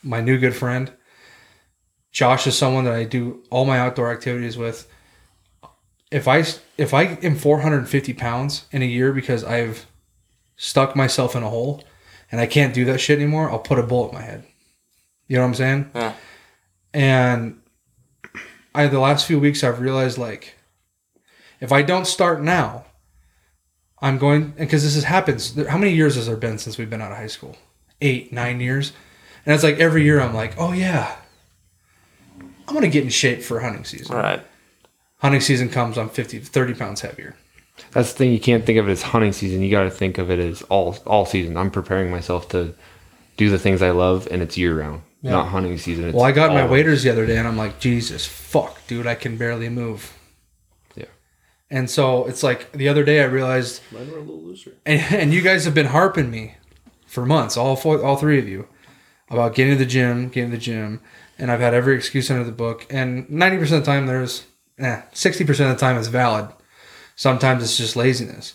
[0.03, 0.91] my new good friend.
[2.13, 4.87] Josh is someone that I do all my outdoor activities with.
[6.11, 6.45] If I
[6.77, 9.87] if I am 450 pounds in a year because I've
[10.57, 11.83] stuck myself in a hole
[12.31, 14.45] and I can't do that shit anymore, I'll put a bullet in my head.
[15.27, 15.91] You know what I'm saying?
[15.95, 16.15] Yeah.
[16.93, 17.63] And
[18.75, 20.55] I the last few weeks I've realized like
[21.61, 22.85] if I don't start now,
[24.03, 25.67] I'm going because this has happened.
[25.71, 27.57] How many years has there been since we've been out of high school?
[28.03, 28.93] Eight, nine years.
[29.47, 31.17] And it's like every year I'm like, oh yeah,
[32.69, 34.17] I'm gonna get in shape for hunting season.
[34.17, 34.43] right.
[35.19, 37.37] Hunting season comes, I'm 50, 30 pounds heavier.
[37.93, 38.33] That's the thing.
[38.33, 39.63] You can't think of it as hunting season.
[39.63, 41.57] You got to think of it as all all season.
[41.57, 42.75] I'm preparing myself to
[43.37, 46.05] do the things I love, and it's year round, not hunting season.
[46.07, 48.85] It's Well, I got my all- waders the other day, and I'm like, Jesus, fuck,
[48.89, 50.13] dude, I can barely move.
[50.97, 51.07] Yeah.
[51.71, 54.73] And so it's like the other day I realized, Mine were a little looser.
[54.85, 56.57] and, and you guys have been harping me
[57.07, 58.69] for months, all four, all three of you,
[59.31, 61.01] about getting to the gym, getting to the gym,
[61.39, 62.87] and I've had every excuse under the book.
[62.91, 64.45] And ninety percent of the time, there's,
[64.79, 66.49] eh, sixty percent of the time, it's valid.
[67.17, 68.55] Sometimes it's just laziness,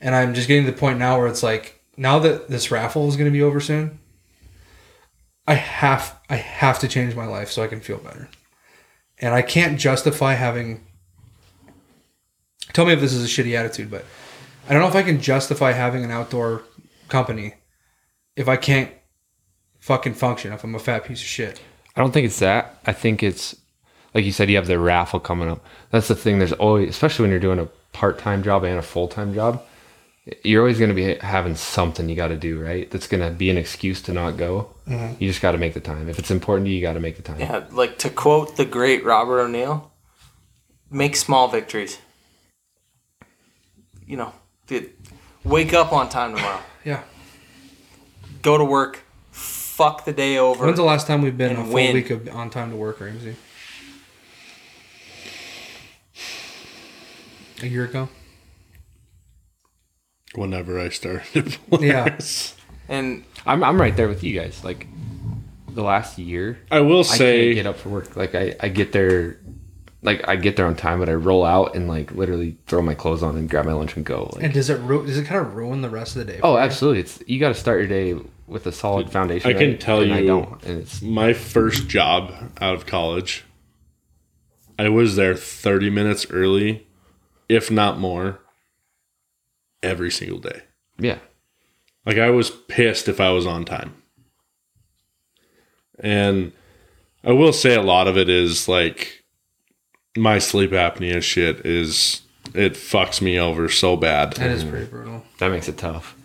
[0.00, 3.08] and I'm just getting to the point now where it's like, now that this raffle
[3.08, 3.98] is going to be over soon,
[5.46, 8.28] I have I have to change my life so I can feel better.
[9.18, 10.86] And I can't justify having
[12.72, 14.04] Tell me if this is a shitty attitude, but
[14.68, 16.62] I don't know if I can justify having an outdoor
[17.08, 17.54] company
[18.36, 18.90] if I can't
[19.80, 21.62] fucking function if I'm a fat piece of shit.
[21.96, 22.78] I don't think it's that.
[22.86, 23.56] I think it's
[24.14, 24.50] like you said.
[24.50, 25.64] You have the raffle coming up.
[25.90, 26.38] That's the thing.
[26.38, 29.62] There's always, especially when you're doing a part time job and a full time job,
[30.44, 32.90] you're always going to be having something you got to do, right?
[32.90, 34.74] That's going to be an excuse to not go.
[34.86, 35.22] Mm-hmm.
[35.22, 36.08] You just got to make the time.
[36.08, 37.40] If it's important to you, you got to make the time.
[37.40, 39.90] Yeah, like to quote the great Robert O'Neill,
[40.90, 41.98] make small victories.
[44.04, 44.32] You know,
[44.66, 44.90] dude,
[45.44, 46.60] wake up on time tomorrow.
[46.84, 47.02] Yeah.
[48.42, 49.02] Go to work.
[49.76, 50.64] Fuck the day over.
[50.64, 51.92] When's the last time we've been a full win.
[51.94, 53.36] week of on time to work, Ramsey?
[57.62, 58.08] A year ago?
[60.34, 61.58] Whenever I started.
[61.80, 62.18] Yeah.
[62.88, 64.64] and I'm I'm right there with you guys.
[64.64, 64.86] Like
[65.68, 68.16] the last year, I will I say can't get up for work.
[68.16, 69.38] Like I, I get there,
[70.02, 72.94] like I get there on time, but I roll out and like literally throw my
[72.94, 74.30] clothes on and grab my lunch and go.
[74.34, 76.40] Like, And does it ru- does it kind of ruin the rest of the day?
[76.42, 76.64] oh, for you?
[76.64, 77.00] absolutely.
[77.00, 79.50] It's you got to start your day with a solid foundation.
[79.50, 79.80] I can right?
[79.80, 83.44] tell and I you- don't, and it's my first job out of college,
[84.78, 86.86] I was there 30 minutes early,
[87.48, 88.40] if not more,
[89.82, 90.62] every single day.
[90.98, 91.18] yeah.
[92.04, 93.94] Like I was pissed if I was on time.
[95.98, 96.52] And
[97.24, 99.24] I will say a lot of it is like
[100.16, 102.22] my sleep apnea shit is
[102.54, 104.34] it fucks me over so bad.
[104.34, 105.24] That is pretty brutal.
[105.38, 106.15] That makes it tough.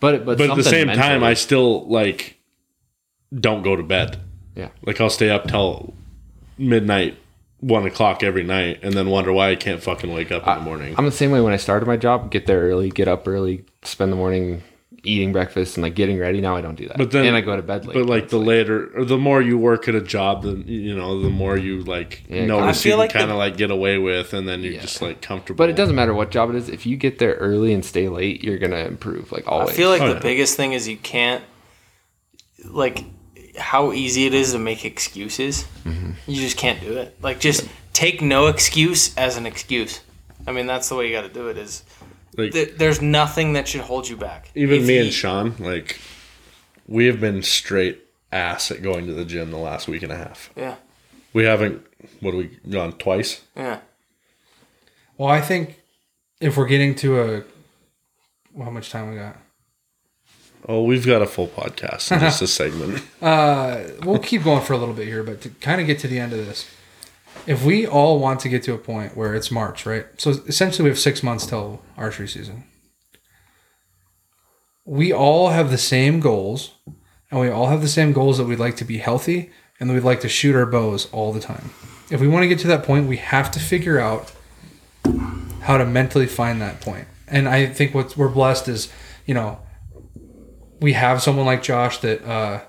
[0.00, 2.38] But but, But at the same time, I still like
[3.34, 4.20] don't go to bed.
[4.54, 4.70] Yeah.
[4.84, 5.94] Like I'll stay up till
[6.58, 7.16] midnight,
[7.60, 10.60] one o'clock every night, and then wonder why I can't fucking wake up in the
[10.60, 10.94] morning.
[10.96, 12.30] I'm the same way when I started my job.
[12.30, 14.62] Get there early, get up early, spend the morning
[15.02, 16.40] eating breakfast and like getting ready.
[16.40, 16.98] Now I don't do that.
[16.98, 17.94] But then- and I go to bed late.
[17.94, 20.94] but like It's the later or the more you work at a job, the you
[20.96, 23.56] know the more you like Yeah, notice I feel you like can kind of like
[23.56, 24.80] get away with, and then you're Yeah.
[24.80, 25.58] just like comfortable.
[25.58, 26.68] But it doesn't matter what job it is.
[26.68, 29.30] If you get there early and stay late, you're gonna improve.
[29.32, 29.70] Like always.
[29.70, 30.20] I feel like Oh, the yeah.
[30.20, 31.44] biggest thing is you can't
[32.64, 33.04] like
[33.58, 35.64] how easy it is to make excuses.
[35.84, 36.10] Mm-hmm.
[36.26, 37.16] You just can't do it.
[37.22, 40.00] Like just take no excuse as an excuse.
[40.46, 41.56] I mean, that's the way you got to do it.
[41.56, 41.82] Is
[42.36, 44.50] Like th- there's nothing that should hold you back.
[44.54, 45.98] even If me you- and Sean, like
[46.86, 48.02] we have been straight
[48.32, 50.50] ass at going to the gym the last week and a half.
[50.56, 50.76] Yeah,
[51.32, 51.84] We haven't.
[52.20, 53.42] What have we gone twice?
[53.56, 53.80] yeah.
[55.18, 55.80] Well, I think
[56.40, 57.44] if we're getting to a
[58.52, 59.36] well, how much time we got?
[60.68, 63.02] Oh, we've got a full podcast, and just a segment.
[63.22, 66.08] Uh, we'll keep going for a little bit here, but to kind of get to
[66.08, 66.68] the end of this,
[67.46, 70.06] if we all want to get to a point where it's March, right?
[70.18, 72.64] So essentially, we have six months till archery season.
[74.84, 76.72] We all have the same goals,
[77.30, 79.94] and we all have the same goals that we'd like to be healthy and that
[79.94, 81.70] we'd like to shoot our bows all the time.
[82.10, 84.32] If we want to get to that point, we have to figure out
[85.60, 87.08] how to mentally find that point.
[87.26, 88.92] And I think what we're blessed is,
[89.26, 89.58] you know,
[90.80, 92.62] we have someone like Josh that uh,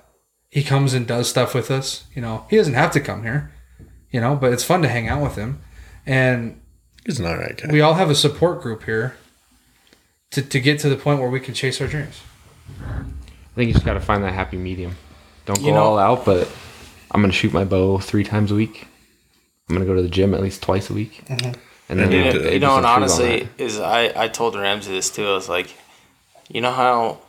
[0.50, 2.06] he comes and does stuff with us.
[2.16, 3.54] You know, he doesn't have to come here,
[4.12, 5.62] you know, but it's fun to hang out with him.
[6.06, 6.60] And
[7.06, 7.72] He's an alright guy.
[7.72, 9.16] we all have a support group here
[10.32, 12.22] to, to get to the point where we can chase our dreams.
[12.82, 13.04] I
[13.56, 14.96] think you just gotta find that happy medium.
[15.46, 16.50] Don't go You know- all out, but
[17.12, 18.88] I'm gonna shoot my bow three times a week.
[19.70, 21.24] I'm gonna go to the gym at least twice a week.
[21.28, 21.60] Mm-hmm.
[21.90, 23.64] And then You uh, You know, and honestly, that.
[23.64, 25.26] is I I told Ramsey this too.
[25.28, 25.74] I was like,
[26.50, 27.20] you know how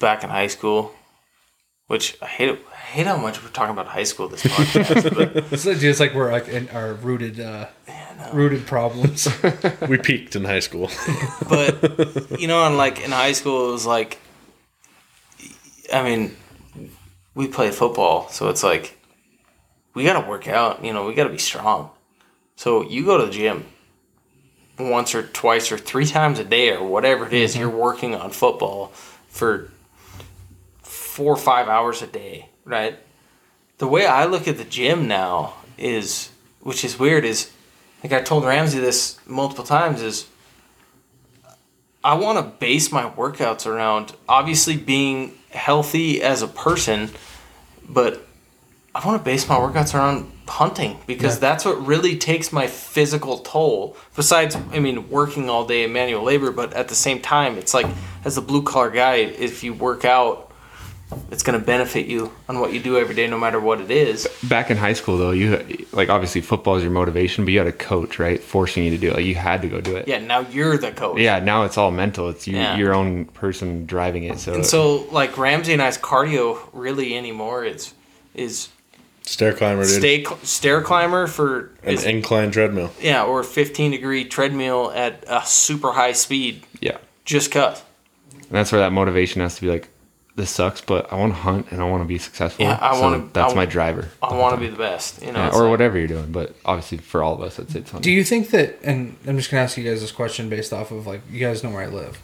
[0.00, 0.92] back in high school,
[1.90, 2.64] which I hate it.
[2.72, 5.98] I hate how much we're talking about high school this podcast, but It's like, it's
[5.98, 7.66] like we're like in our rooted, uh,
[8.32, 9.26] rooted problems.
[9.88, 10.88] we peaked in high school.
[11.48, 14.20] but you know, and like in high school, it was like,
[15.92, 16.36] I mean,
[17.34, 18.96] we played football, so it's like
[19.94, 20.84] we got to work out.
[20.84, 21.90] You know, we got to be strong.
[22.54, 23.66] So you go to the gym
[24.78, 28.30] once or twice or three times a day or whatever it is, You're working on
[28.30, 28.92] football
[29.26, 29.72] for
[31.10, 32.96] four or five hours a day, right?
[33.78, 36.30] The way I look at the gym now is,
[36.60, 37.50] which is weird, is
[38.02, 40.26] like I told Ramsey this multiple times, is
[42.02, 47.10] I want to base my workouts around obviously being healthy as a person,
[47.88, 48.26] but
[48.94, 53.38] I want to base my workouts around hunting because that's what really takes my physical
[53.38, 53.96] toll.
[54.16, 57.74] Besides, I mean, working all day in manual labor, but at the same time, it's
[57.74, 57.86] like
[58.24, 60.49] as a blue collar guy, if you work out,
[61.30, 63.90] it's going to benefit you on what you do every day, no matter what it
[63.90, 64.28] is.
[64.48, 67.66] back in high school though, you like obviously football is your motivation, but you had
[67.68, 69.14] a coach, right, forcing you to do it.
[69.16, 70.06] Like you had to go do it.
[70.08, 71.18] Yeah, now you're the coach.
[71.18, 72.28] Yeah, now it's all mental.
[72.28, 72.76] It's you, Yeah.
[72.76, 74.38] your own person driving it.
[74.38, 77.94] So, And so, like Ramsey and I's cardio really anymore is
[78.34, 78.68] is
[79.22, 79.92] Stair climber, dude.
[80.00, 82.90] stay stair climber for An is, incline treadmill.
[83.00, 87.84] yeah or 15 degree treadmill at a super high speed yeah, just cut
[88.32, 89.68] and that's where that motivation has to be.
[89.68, 89.88] Like,
[90.36, 92.64] this sucks, but I want to hunt and I want to be successful.
[92.64, 94.08] Yeah, I So wanna- That's I- my driver.
[94.22, 96.54] i want to be the best you know Yeah, or like- whatever you're doing, but
[96.64, 98.02] obviously for all of us, it's it's hunting.
[98.02, 98.78] Do you think that?
[98.82, 101.62] And I'm just gonna ask you guys this question based off of like you guys
[101.64, 102.18] know where I live.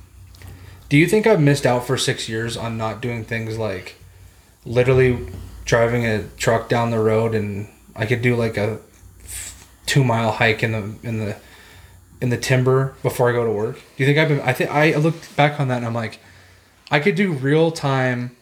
[0.88, 3.96] Do you think I've missed out for six years on not doing things like
[4.64, 5.18] literally
[5.64, 8.78] driving a truck down the road and I could do like a
[9.86, 11.36] two mile hike in the in the
[12.20, 13.76] in the timber before I go to work?
[13.96, 14.40] Do you think I've been?
[14.40, 16.18] I think I looked back on that and I'm like,
[16.90, 18.36] I could do real time,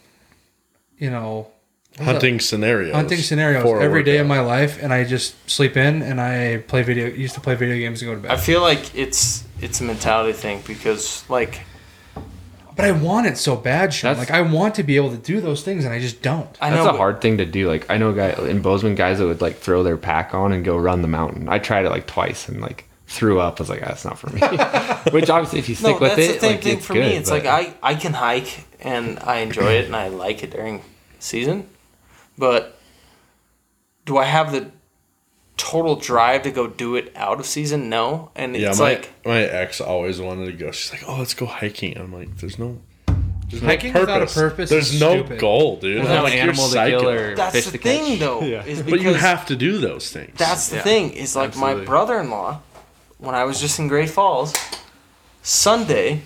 [0.97, 1.47] you know,
[1.89, 2.05] what's that?
[2.05, 2.93] Hunting scenarios.
[2.93, 6.21] hunting scenarios for a every day of my life, and I just sleep in and
[6.21, 7.07] I play video.
[7.07, 8.31] Used to play video games and go to bed.
[8.31, 11.61] i feel like it's it's a mentality thing because like
[12.75, 14.17] But I want it so bad, Sean.
[14.17, 16.49] Like I want to be able to do those things, and I just don't.
[16.61, 17.67] i know, That's know a hard thing to do.
[17.67, 20.51] Like I know a guy in Bozeman, guys that would like throw their pack on
[20.51, 21.49] and go run the mountain.
[21.49, 22.85] I tried it like twice and like
[23.15, 23.59] threw up.
[23.59, 24.39] I was like, ah, that's not for me.
[25.11, 26.93] Which obviously, if you stick no, with that's it, the same like thing it's for
[26.93, 27.05] good.
[27.05, 27.15] me.
[27.15, 30.51] It's but- like I I can hike and I enjoy it and I like it
[30.51, 30.81] during
[31.19, 31.67] season,
[32.37, 32.77] but
[34.05, 34.71] do I have the
[35.57, 37.89] total drive to go do it out of season?
[37.89, 40.71] No, and Yeah, it's my like my ex always wanted to go.
[40.71, 42.79] She's like, "Oh, let's go hiking." I'm like, "There's no,
[43.49, 45.39] there's no Hiking without a purpose There's is no stupid.
[45.39, 45.97] goal, dude.
[45.97, 48.41] There's no like, you're animal to kill or that's fish the to thing though.
[48.41, 48.65] Yeah.
[48.65, 50.37] Is But you have to do those things.
[50.37, 50.81] That's the Yeah.
[50.83, 51.13] thing.
[51.13, 52.61] Is like my brother-in-law
[53.25, 54.53] when I was just in Great Falls,
[55.41, 56.21] Sunday,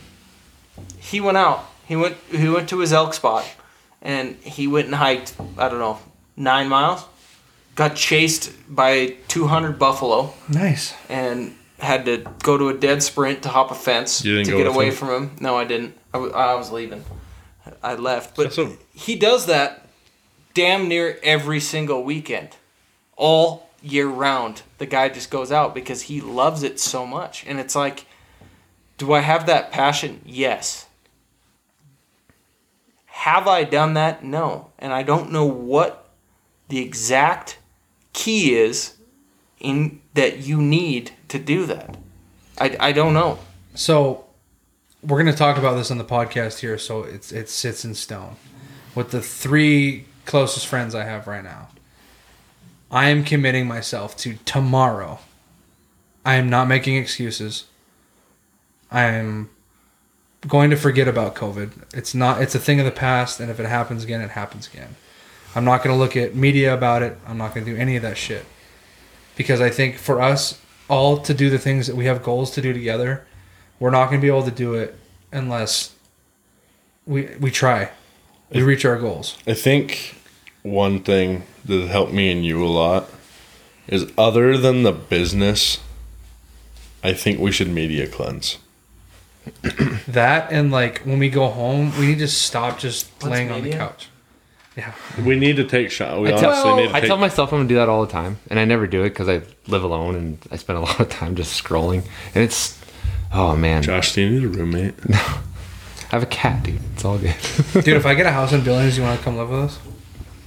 [0.98, 1.66] he went out.
[1.88, 3.46] He went he went to his elk spot,
[4.02, 5.34] and he went and hiked.
[5.58, 6.00] I don't know
[6.38, 7.04] nine miles.
[7.76, 10.94] Got chased by 200 buffalo Nice.
[11.08, 14.88] and had to go to a dead sprint to hop a fence to get away
[14.90, 14.94] him?
[14.94, 15.32] from him.
[15.40, 15.96] No, I didn't.
[16.14, 17.06] I, w- I was leaving.
[17.82, 19.88] I left, but That's a- he does that
[20.54, 22.50] damn near every single weekend,
[23.16, 24.64] all year round.
[24.78, 28.06] The guy just goes out because he loves it so much, and it's like,
[28.98, 30.22] do I have that passion?
[30.26, 30.88] Yes.
[33.06, 34.24] Have I done that?
[34.24, 36.10] No, and I don't know what
[36.70, 37.58] the exact
[38.14, 38.96] key is
[39.60, 41.98] in that you need to do that.
[42.60, 43.40] I, I don't know.
[43.76, 44.26] So
[45.02, 47.96] we're going to talk about this on the podcast here, so it's it sits in
[47.96, 48.36] stone.
[48.96, 51.70] With the three closest friends I have right now,
[52.92, 55.20] I am committing myself to tomorrow.
[56.26, 57.66] I am not making excuses.
[58.92, 59.50] I am
[60.48, 61.72] going to forget about COVID.
[61.94, 62.42] It's not.
[62.42, 64.96] It's a thing of the past, and if it happens again, it happens again.
[65.56, 67.18] I'm not going to look at media about it.
[67.28, 68.46] I'm not going to do any of that shit
[69.36, 70.60] because I think for us
[70.90, 73.26] all to do the things that we have goals to do together,
[73.80, 74.96] we're not going to be able to do it
[75.32, 75.96] unless
[77.06, 77.92] we we try.
[78.52, 79.38] We reach our goals.
[79.46, 80.16] I think
[80.64, 83.10] one thing that helped me and you a lot
[83.88, 85.80] is other than the business,
[87.04, 88.58] I think we should media cleanse.
[90.08, 93.60] That and like when we go home, we need to stop just What's laying on
[93.60, 93.78] the media?
[93.80, 94.10] couch.
[94.76, 96.20] Yeah, We need to take shot.
[96.22, 97.08] We I honestly tell, need to I take.
[97.10, 99.28] tell myself I'm gonna do that all the time, and I never do it because
[99.30, 102.06] I live alone and I spend a lot of time just scrolling.
[102.34, 102.80] And it's,
[103.34, 104.96] oh man, Josh, do you need a roommate?
[105.10, 106.80] No, I have a cat, dude.
[106.94, 107.36] It's all good.
[107.74, 107.88] dude.
[107.90, 109.80] If I get a house in Billings, you want to come live with us?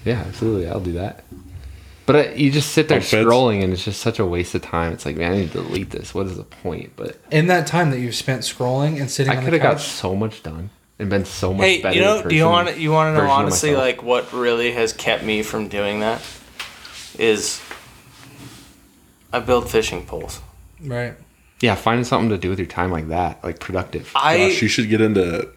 [0.04, 1.24] Yeah, absolutely, I'll do that.
[2.04, 3.26] But I, you just sit there Bunk beds?
[3.28, 4.92] scrolling, and it's just such a waste of time.
[4.92, 6.12] It's like, man, I need to delete this.
[6.12, 6.92] What is the point?
[6.96, 9.74] But In that time that you've spent scrolling and sitting I on could the have
[9.76, 11.94] got so much done and been so much Hey, better.
[11.94, 13.86] you know, do you person- want to, you want to know of honestly myself.
[13.86, 16.20] like what really has kept me from doing that
[17.18, 17.60] is
[19.32, 20.40] I build fishing poles.
[20.84, 21.14] right?
[21.60, 24.10] Yeah, finding something to do with your time like that, like productive.
[24.16, 25.48] I Josh, you should get into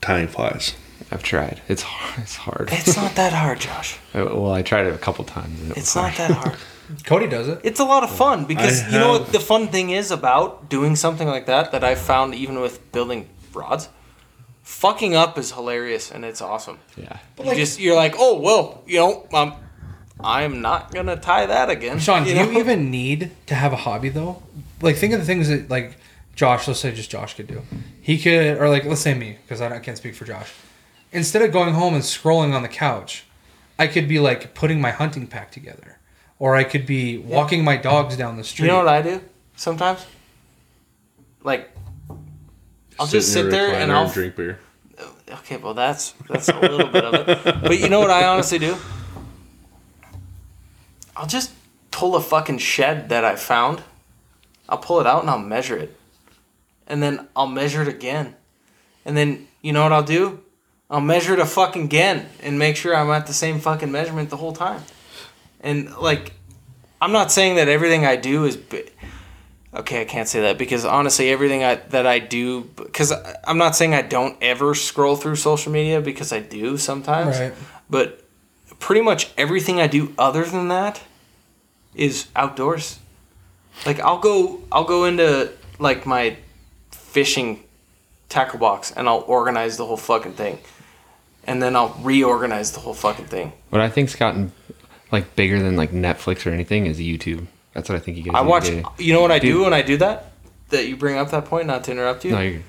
[0.00, 0.74] tying flies.
[1.10, 1.60] I've tried.
[1.68, 2.22] It's hard.
[2.22, 2.68] It's hard.
[2.72, 3.98] it's not that hard, Josh.
[4.14, 5.60] well, I tried it a couple times.
[5.60, 6.30] And it It's not hard.
[6.30, 6.58] that hard.
[7.04, 7.60] Cody does it.
[7.64, 10.68] It's a lot of fun because I you know what the fun thing is about
[10.68, 13.88] doing something like that that I've found even with building rods.
[14.62, 16.78] Fucking up is hilarious and it's awesome.
[16.96, 17.18] Yeah.
[17.42, 19.54] You just you're like, oh well, you know, um,
[20.20, 21.98] I'm not gonna tie that again.
[21.98, 24.42] Sean, do you you even need to have a hobby though?
[24.80, 25.96] Like, think of the things that like
[26.34, 26.66] Josh.
[26.68, 27.62] Let's say just Josh could do.
[28.00, 30.52] He could, or like let's say me, because I don't- can't speak for Josh.
[31.14, 33.24] Instead of going home and scrolling on the couch,
[33.78, 35.98] I could be like putting my hunting pack together,
[36.40, 38.66] or I could be walking my dogs down the street.
[38.66, 39.20] You know what I do
[39.54, 40.04] sometimes?
[41.44, 41.70] Like,
[42.98, 44.10] I'll just sit there and I'll.
[44.10, 44.58] drink beer.
[45.30, 47.62] Okay, well that's that's a little bit of it.
[47.62, 48.76] But you know what I honestly do?
[51.16, 51.52] I'll just
[51.90, 53.82] pull a fucking shed that I found.
[54.68, 55.96] I'll pull it out and I'll measure it.
[56.88, 58.34] And then I'll measure it again.
[59.04, 60.40] And then you know what I'll do?
[60.90, 64.30] I'll measure it a fucking again and make sure I'm at the same fucking measurement
[64.30, 64.82] the whole time.
[65.60, 66.32] And like
[67.00, 68.84] I'm not saying that everything I do is bi-
[69.74, 73.12] Okay, I can't say that because honestly, everything I, that I do, because
[73.44, 77.52] I'm not saying I don't ever scroll through social media because I do sometimes, Right.
[77.90, 78.22] but
[78.78, 81.02] pretty much everything I do other than that
[81.96, 83.00] is outdoors.
[83.84, 85.50] Like I'll go, I'll go into
[85.80, 86.36] like my
[86.92, 87.64] fishing
[88.28, 90.60] tackle box and I'll organize the whole fucking thing,
[91.46, 93.52] and then I'll reorganize the whole fucking thing.
[93.70, 94.52] What I think's gotten
[95.12, 97.46] like bigger than like Netflix or anything is YouTube.
[97.72, 98.34] That's what I think you guys.
[98.34, 98.66] I watch.
[98.66, 98.84] do.
[98.98, 100.32] You know what I do when I do that?
[100.70, 102.32] That you bring up that point, not to interrupt you.
[102.32, 102.62] No, you're,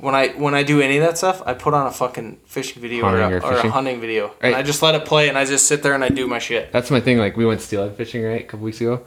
[0.00, 2.80] when I when I do any of that stuff, I put on a fucking fishing
[2.80, 5.36] video or, a, or or a hunting video, and I just let it play, and
[5.36, 6.72] I just sit there and I do my shit.
[6.72, 7.18] that's my thing.
[7.18, 9.04] Like we went steelhead fishing right a couple weeks ago.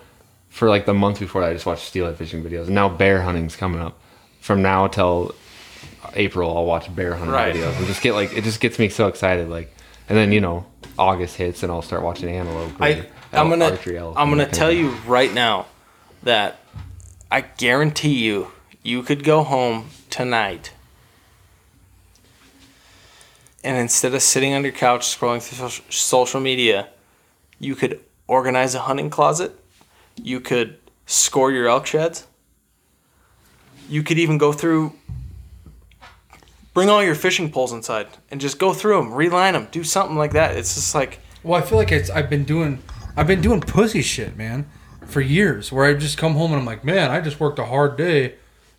[0.49, 2.65] For like the month before that, I just watched steelhead fishing videos.
[2.65, 3.97] And now bear hunting's coming up.
[4.41, 5.33] From now till
[6.15, 7.55] April, I'll watch bear hunting Right.
[7.55, 9.49] videos and just get like it just gets me so excited.
[9.49, 9.73] Like,
[10.09, 10.65] and then you know
[10.99, 12.79] August hits and I'll start watching antelope.
[12.79, 12.89] or I
[13.33, 15.67] I'm elk- gonna archery elk I'm gonna tell you right now
[16.23, 16.59] that
[17.31, 18.51] I guarantee you
[18.83, 20.73] you could go home tonight
[23.63, 26.89] and instead of sitting on your couch scrolling through social media,
[27.59, 29.57] you could organize a hunting closet.
[30.15, 32.25] You could score your elk sheds.
[33.87, 34.93] You could even go through
[36.73, 40.17] bring all your fishing poles inside and just go through them, reline them, do something
[40.17, 40.55] like that.
[40.55, 42.81] It's just like Well, I feel like it's I've been doing
[43.15, 44.69] I've been doing pussy shit, man,
[45.05, 47.65] for years where I just come home and I'm like, man, I just worked a
[47.65, 48.35] hard day.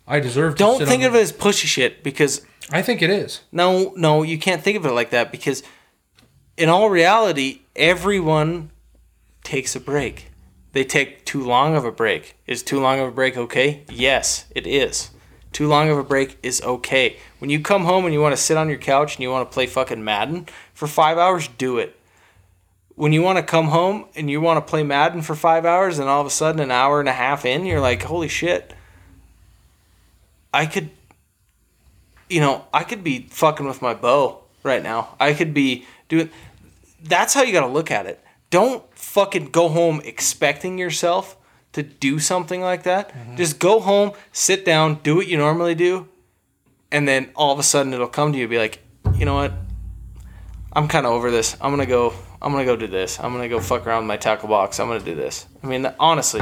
[0.07, 0.55] I deserve.
[0.55, 3.41] to Don't think of the-" it as pussy shit because I think it is.
[3.51, 5.63] no, no, you can't think of it like that because
[6.57, 8.71] in all reality, everyone
[9.43, 10.29] takes a break.
[10.71, 12.35] They take too long of a break.
[12.47, 13.83] Is too long of a break okay?
[13.89, 15.11] Yes, it is.
[15.53, 17.17] Too long of a break is okay.
[17.39, 19.49] When you come home and you want to sit on your couch and you want
[19.49, 21.97] to play fucking Madden for five hours, do it.
[22.95, 25.99] When you want to come home and you want to play Madden for five hours
[25.99, 28.73] and all of a sudden an hour and a half in, you're like, holy shit.
[30.53, 30.89] I could
[32.33, 35.15] you know, I could be fucking with my bow right now.
[35.19, 36.31] I could be doing.
[37.03, 38.23] That's how you got to look at it.
[38.49, 41.37] Don't fucking go home expecting yourself
[41.73, 43.09] to do something like that.
[43.09, 43.35] Mm-hmm.
[43.35, 46.07] Just go home, sit down, do what you normally do,
[46.91, 48.47] and then all of a sudden it'll come to you.
[48.47, 48.79] Be like,
[49.15, 49.53] you know what?
[50.71, 51.55] I'm kind of over this.
[51.61, 52.13] I'm gonna go.
[52.41, 53.19] I'm gonna go do this.
[53.19, 54.79] I'm gonna go fuck around with my tackle box.
[54.79, 55.45] I'm gonna do this.
[55.63, 56.41] I mean, honestly,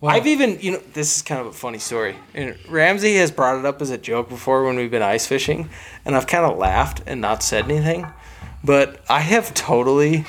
[0.00, 2.14] Well, I've even, you know, this is kind of a funny story.
[2.32, 5.70] And Ramsey has brought it up as a joke before when we've been ice fishing,
[6.04, 8.06] and I've kind of laughed and not said anything.
[8.62, 10.24] But I have totally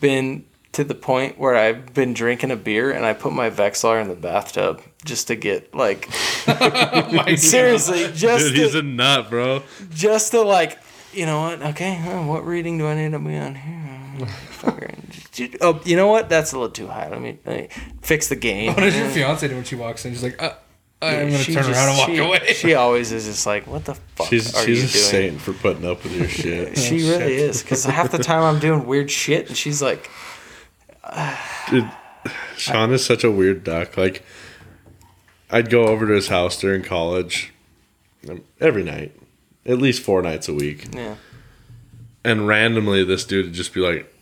[0.00, 4.00] been to the point where I've been drinking a beer and I put my Vexilar
[4.00, 6.08] in the bathtub just to get like
[7.36, 9.62] seriously just Dude, he's to, a nut, bro.
[9.90, 10.78] just to like
[11.12, 13.88] you know what okay uh, what reading do I need to be on here
[15.60, 17.68] oh you know what that's a little too high let me, let me
[18.02, 18.74] fix the game.
[18.74, 20.12] What does your fiance do when she walks in?
[20.12, 20.54] She's like, uh,
[21.00, 22.52] I'm gonna turn just- around and walk she, away.
[22.54, 25.40] She always is just like, "What the fuck She's are she's you a doing?" saint
[25.40, 26.76] for putting up with your shit.
[26.76, 30.10] She really is, because half the time I'm doing weird shit, and she's like,
[31.70, 31.90] Dude,
[32.56, 33.96] Sean is such a weird duck.
[33.96, 34.22] Like,
[35.50, 37.52] I'd go over to his house during college
[38.28, 39.18] um, every night,
[39.66, 40.94] at least four nights a week.
[40.94, 41.16] "Yeah,
[42.24, 44.12] And randomly, this dude would just be like,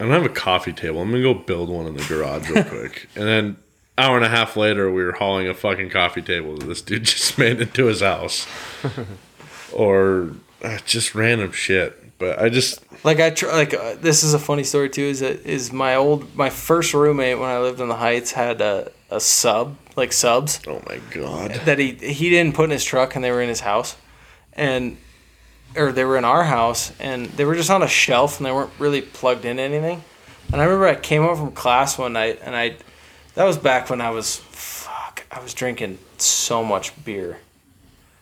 [0.00, 1.00] I don't have a coffee table.
[1.00, 3.08] I'm going to go build one in the garage real quick.
[3.14, 3.56] And then,
[3.96, 7.04] hour and a half later, we were hauling a fucking coffee table that this dude
[7.04, 8.46] just made into his house.
[9.72, 10.32] or
[10.62, 12.03] uh, just random shit.
[12.18, 15.02] But I just, like I tr- like uh, this is a funny story too.
[15.02, 18.60] Is that is my old my first roommate when I lived in the Heights had
[18.60, 21.52] a a sub like subs oh my God.
[21.66, 23.96] that he he didn't put in his truck, and they were in his house,
[24.52, 24.96] and
[25.76, 28.52] or they were in our house, and they were just on a shelf, and they
[28.52, 30.02] weren't really plugged into anything.
[30.52, 32.76] And I remember I came home from class one night, and I
[33.34, 37.38] that was back when I was fuck I was drinking so much beer.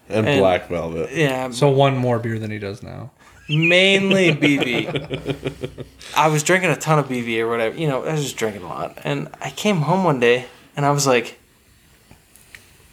[0.08, 1.10] And, And- Black Velvet.
[1.12, 3.10] Yeah, So one more beer than he does now.
[3.48, 5.84] Mainly BV.
[6.16, 7.76] I was drinking a ton of BV or whatever.
[7.76, 8.98] You know, I was just drinking a lot.
[9.04, 10.46] And I came home one day
[10.76, 11.38] and I was like,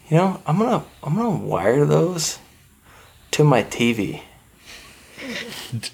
[0.10, 2.40] you know, I'm gonna I'm gonna wire those
[3.32, 4.22] to my TV.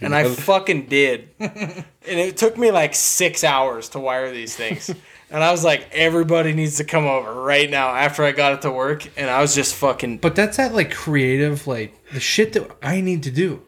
[0.01, 1.29] And I fucking did.
[1.39, 4.89] and it took me like six hours to wire these things.
[5.31, 8.61] And I was like, everybody needs to come over right now after I got it
[8.61, 9.09] to work.
[9.17, 13.01] And I was just fucking But that's that like creative, like the shit that I
[13.01, 13.63] need to do.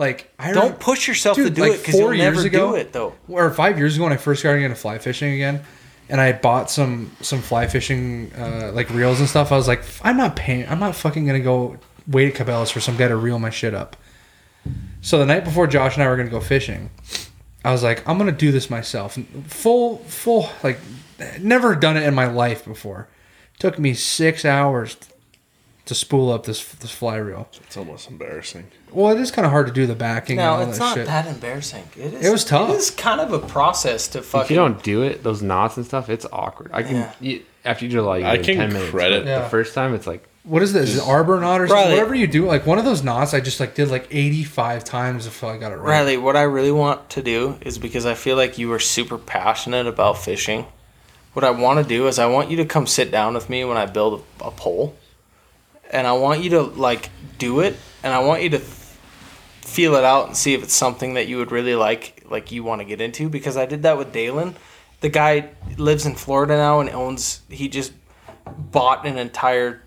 [0.00, 2.70] Like I don't rem- push yourself to do like it because you'll years never ago-
[2.70, 3.12] do it though.
[3.28, 5.62] or five years ago when I first started into fly fishing again,
[6.08, 9.52] and I bought some some fly fishing uh, like reels and stuff.
[9.52, 10.66] I was like, I'm not paying.
[10.70, 11.76] I'm not fucking gonna go
[12.08, 13.94] wait at Cabela's for some guy to reel my shit up.
[15.02, 16.88] So the night before Josh and I were gonna go fishing,
[17.62, 19.18] I was like, I'm gonna do this myself.
[19.48, 20.78] Full full like
[21.38, 23.06] never done it in my life before.
[23.58, 24.96] Took me six hours
[25.90, 27.46] to spool up this this fly reel.
[27.64, 28.68] It's almost embarrassing.
[28.90, 30.84] Well, it is kind of hard to do the backing and No, all it's that
[30.84, 31.06] not shit.
[31.06, 31.84] that embarrassing.
[31.96, 32.26] It is.
[32.26, 32.70] It was tough.
[32.70, 34.44] It is kind of a process to fucking.
[34.46, 36.70] If you don't do it, those knots and stuff, it's awkward.
[36.72, 37.12] I can Yeah.
[37.20, 38.90] you, after you do it like I can ten minutes.
[38.90, 39.38] credit- but Yeah.
[39.40, 39.94] the first time.
[39.94, 40.90] It's like What is this?
[40.90, 41.84] Is it arbor knot or something?
[41.84, 41.94] Riley.
[41.98, 44.84] Whatever you do, like one of those knots, I just like did like eighty five
[44.84, 45.90] times before I got it right.
[45.90, 49.18] Riley, what I really want to do is because I feel like you are super
[49.18, 50.66] passionate about fishing.
[51.34, 53.64] What I want to do is I want you to come sit down with me
[53.64, 54.96] when I build a, a pole,
[55.90, 60.04] and I want you to like do it, and I want you to feel it
[60.04, 62.84] out and see if it's something that you would really like, like you want to
[62.84, 63.28] get into.
[63.28, 64.56] Because I did that with Dalen.
[65.00, 67.42] The guy lives in Florida now and owns.
[67.48, 67.92] He just
[68.72, 69.82] bought an entire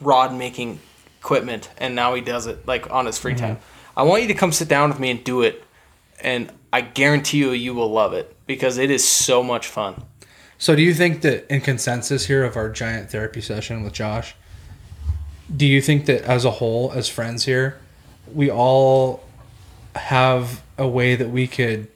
[0.00, 0.80] rod making
[1.20, 3.56] equipment and now he does it like on his free time.
[3.56, 3.98] Mm-hmm.
[4.00, 5.62] I want you to come sit down with me and do it
[6.22, 10.04] and I guarantee you you will love it because it is so much fun.
[10.56, 14.34] So, do you think that in consensus here of our giant therapy session with Josh,
[15.54, 17.78] do you think that as a whole, as friends here,
[18.32, 19.24] we all
[19.94, 21.88] have a way that we could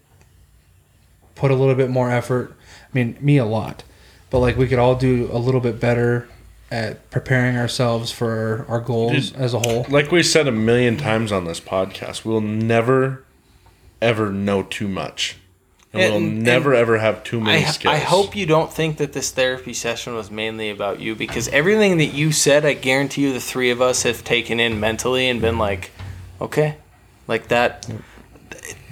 [1.34, 2.54] put a little bit more effort?
[2.82, 3.84] I mean, me a lot,
[4.30, 6.28] but like we could all do a little bit better
[6.70, 9.40] at preparing ourselves for our goals Dude.
[9.40, 9.86] as a whole.
[9.88, 13.24] Like we said a million times on this podcast, we'll never,
[14.02, 15.36] ever know too much.
[15.94, 17.94] And, And- we'll and- never ever have too many I, skills.
[17.94, 21.96] I hope you don't think that this therapy session was mainly about you because everything
[21.98, 25.40] that you said, I guarantee you, the three of us have taken in mentally and
[25.40, 25.92] been like,
[26.40, 26.76] okay,
[27.28, 27.88] like that.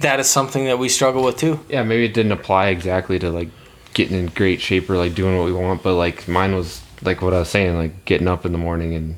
[0.01, 1.59] That is something that we struggle with too.
[1.69, 3.49] Yeah, maybe it didn't apply exactly to like
[3.93, 7.21] getting in great shape or like doing what we want, but like mine was like
[7.21, 9.15] what I was saying, like getting up in the morning and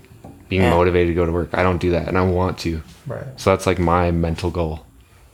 [0.49, 0.69] being Yeah.
[0.71, 1.49] motivated to go to work.
[1.53, 2.81] I don't do that, and I want to.
[3.07, 3.25] Right.
[3.37, 4.85] So that's like my mental goal.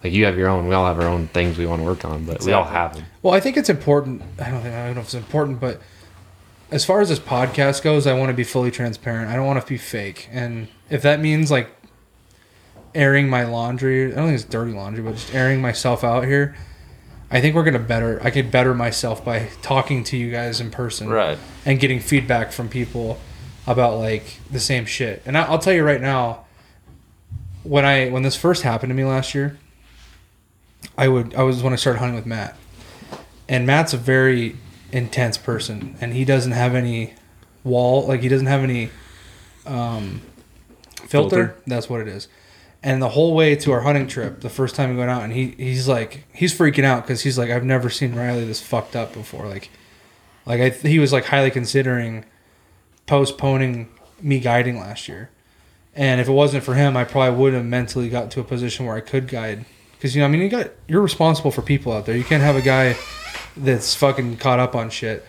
[0.03, 0.67] Like you have your own.
[0.67, 2.95] We all have our own things we want to work on, but we all have
[2.95, 3.05] them.
[3.21, 4.21] Well, I think it's important.
[4.39, 5.79] I don't think I don't know if it's important, but
[6.71, 9.29] as far as this podcast goes, I want to be fully transparent.
[9.29, 11.69] I don't want to be fake, and if that means like
[12.95, 16.55] airing my laundry, I don't think it's dirty laundry, but just airing myself out here.
[17.29, 18.19] I think we're gonna better.
[18.23, 21.37] I could better myself by talking to you guys in person, Right.
[21.65, 23.19] and getting feedback from people
[23.67, 25.21] about like the same shit.
[25.25, 26.45] And I, I'll tell you right now,
[27.63, 29.57] when I when this first happened to me last year,
[30.97, 32.57] I would I was when I started hunting with Matt,
[33.47, 34.57] and Matt's a very
[34.91, 37.13] intense person, and he doesn't have any
[37.63, 38.89] wall like he doesn't have any
[39.65, 40.21] um,
[40.95, 41.09] filter.
[41.09, 41.55] Filter.
[41.67, 42.27] That's what it is.
[42.83, 45.33] And the whole way to our hunting trip, the first time we went out, and
[45.33, 48.95] he he's like he's freaking out because he's like I've never seen Riley this fucked
[48.95, 49.47] up before.
[49.47, 49.69] Like,
[50.45, 52.25] like I he was like highly considering
[53.05, 53.89] postponing
[54.21, 55.29] me guiding last year.
[55.93, 58.85] And if it wasn't for him, I probably would have mentally got to a position
[58.85, 59.65] where I could guide.
[60.01, 62.17] Because you know, I mean, you got you're responsible for people out there.
[62.17, 62.97] You can't have a guy
[63.55, 65.23] that's fucking caught up on shit,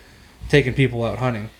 [0.49, 1.51] taking people out hunting.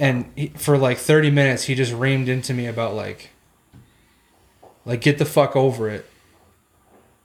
[0.00, 3.30] And he, for like 30 minutes, he just reamed into me about like,
[4.84, 6.10] like get the fuck over it.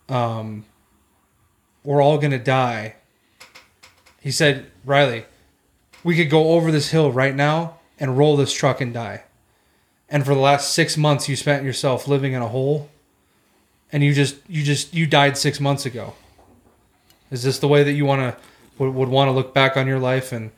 [0.09, 0.65] Um,
[1.83, 2.97] we're all gonna die.
[4.21, 5.25] He said, Riley,
[6.03, 9.23] we could go over this hill right now and roll this truck and die.
[10.07, 12.91] And for the last six months, you spent yourself living in a hole,
[13.95, 16.15] and you just you just you died six months ago.
[17.31, 18.37] Is this the way that you want to
[18.77, 20.51] would, would want to look back on your life and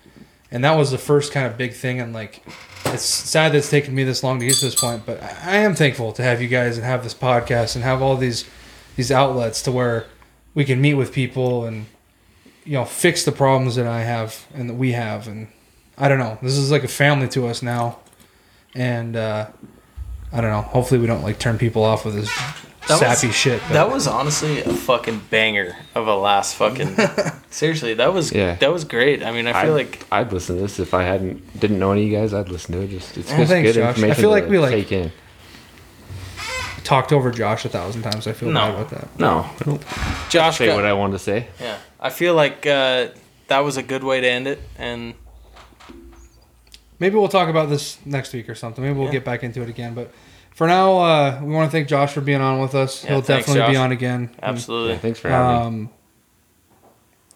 [0.49, 2.43] and that was the first kind of big thing and like
[2.85, 5.57] it's sad that it's taken me this long to get to this point, but I
[5.57, 8.43] am thankful to have you guys and have this podcast and have all these
[8.95, 10.07] these outlets to where
[10.55, 11.85] we can meet with people and
[12.65, 15.47] you know fix the problems that I have and that we have and
[15.95, 16.39] I don't know.
[16.41, 17.99] This is like a family to us now,
[18.73, 19.47] and uh,
[20.33, 20.61] I don't know.
[20.61, 22.29] Hopefully, we don't like turn people off with this
[22.87, 23.61] That was- sappy shit.
[23.67, 26.95] but- That was honestly a fucking banger of a last fucking.
[27.49, 28.55] seriously, that was Yeah.
[28.55, 29.23] that was great.
[29.23, 31.91] I mean, I feel I'd, like I'd listen to this if I hadn't didn't know
[31.91, 32.33] any of you guys.
[32.33, 32.89] I'd listen to it.
[32.89, 33.85] Just it's just thanks, good Josh.
[33.85, 34.21] I information.
[34.21, 35.11] feel like to we, like- take in.
[36.83, 38.27] talked over Josh a thousand times.
[38.27, 38.59] I feel No.
[38.61, 39.19] bad about that.
[39.19, 39.79] No,
[40.29, 40.57] Josh.
[40.57, 41.47] say got- what I wanted to say.
[41.59, 43.07] yeah, I feel like uh,
[43.47, 45.13] that was a good way to end it, and
[46.99, 48.83] Maybe we'll talk about this next week or something.
[48.83, 49.11] Maybe we'll Yeah.
[49.11, 49.93] get back into it again.
[49.93, 50.09] But
[50.57, 53.03] for now, uh, we want to thank Josh for being on with us.
[53.03, 54.29] Yeah, He'll thanks, definitely be on again.
[54.41, 54.93] absolutely.
[54.93, 55.85] Yeah, thanks for having me.
[55.85, 55.89] Um,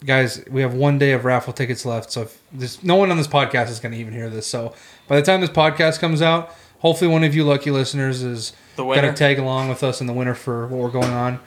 [0.05, 3.17] guys, we have one day of raffle tickets left, so if this, no one on
[3.17, 4.47] this podcast is going to even hear this.
[4.47, 4.73] So
[5.07, 8.83] by the time this podcast comes out, hopefully one of you lucky listeners is The
[8.83, 9.11] going winner.
[9.11, 11.39] to tag along with us in the winter for what we're going on.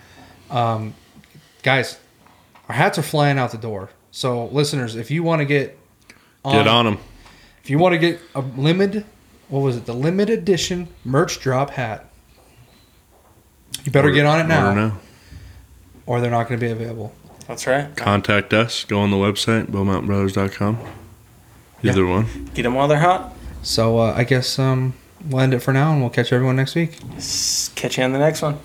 [0.51, 0.95] Um,
[1.63, 1.99] guys,
[2.69, 3.91] our hats are flying out the door.
[4.13, 5.77] So listeners, if you want to get
[6.45, 6.99] Get on them.
[7.63, 9.05] if you want to get a limited,
[9.49, 9.87] what was it?
[9.87, 12.11] The limited edition merch drop hat.
[13.85, 14.99] You better get on it now,
[16.07, 17.15] or they're not going to be available.
[17.47, 17.95] That's right.
[17.97, 18.85] Contact us.
[18.85, 20.79] Go on the website, bullmountainbrothers.com.
[21.83, 22.51] Either one.
[22.55, 23.35] Get them while they're hot.
[23.62, 24.95] So uh, I guess um,
[25.29, 26.99] we'll end it for now, and we'll catch everyone next week.
[27.16, 28.59] S- Catch you on the next one.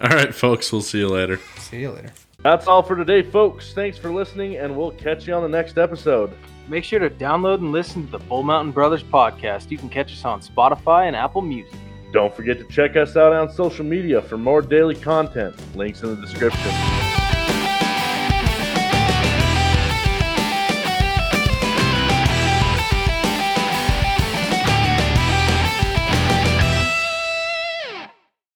[0.00, 0.72] All right, folks.
[0.72, 1.38] We'll see you later.
[1.58, 2.12] See you later.
[2.42, 3.72] That's all for today, folks.
[3.72, 6.32] Thanks for listening, and we'll catch you on the next episode.
[6.68, 9.70] Make sure to download and listen to the Bull Mountain Brothers podcast.
[9.70, 11.78] You can catch us on Spotify and Apple Music.
[12.12, 15.54] Don't forget to check us out on social media for more daily content.
[15.76, 17.15] Links in the description.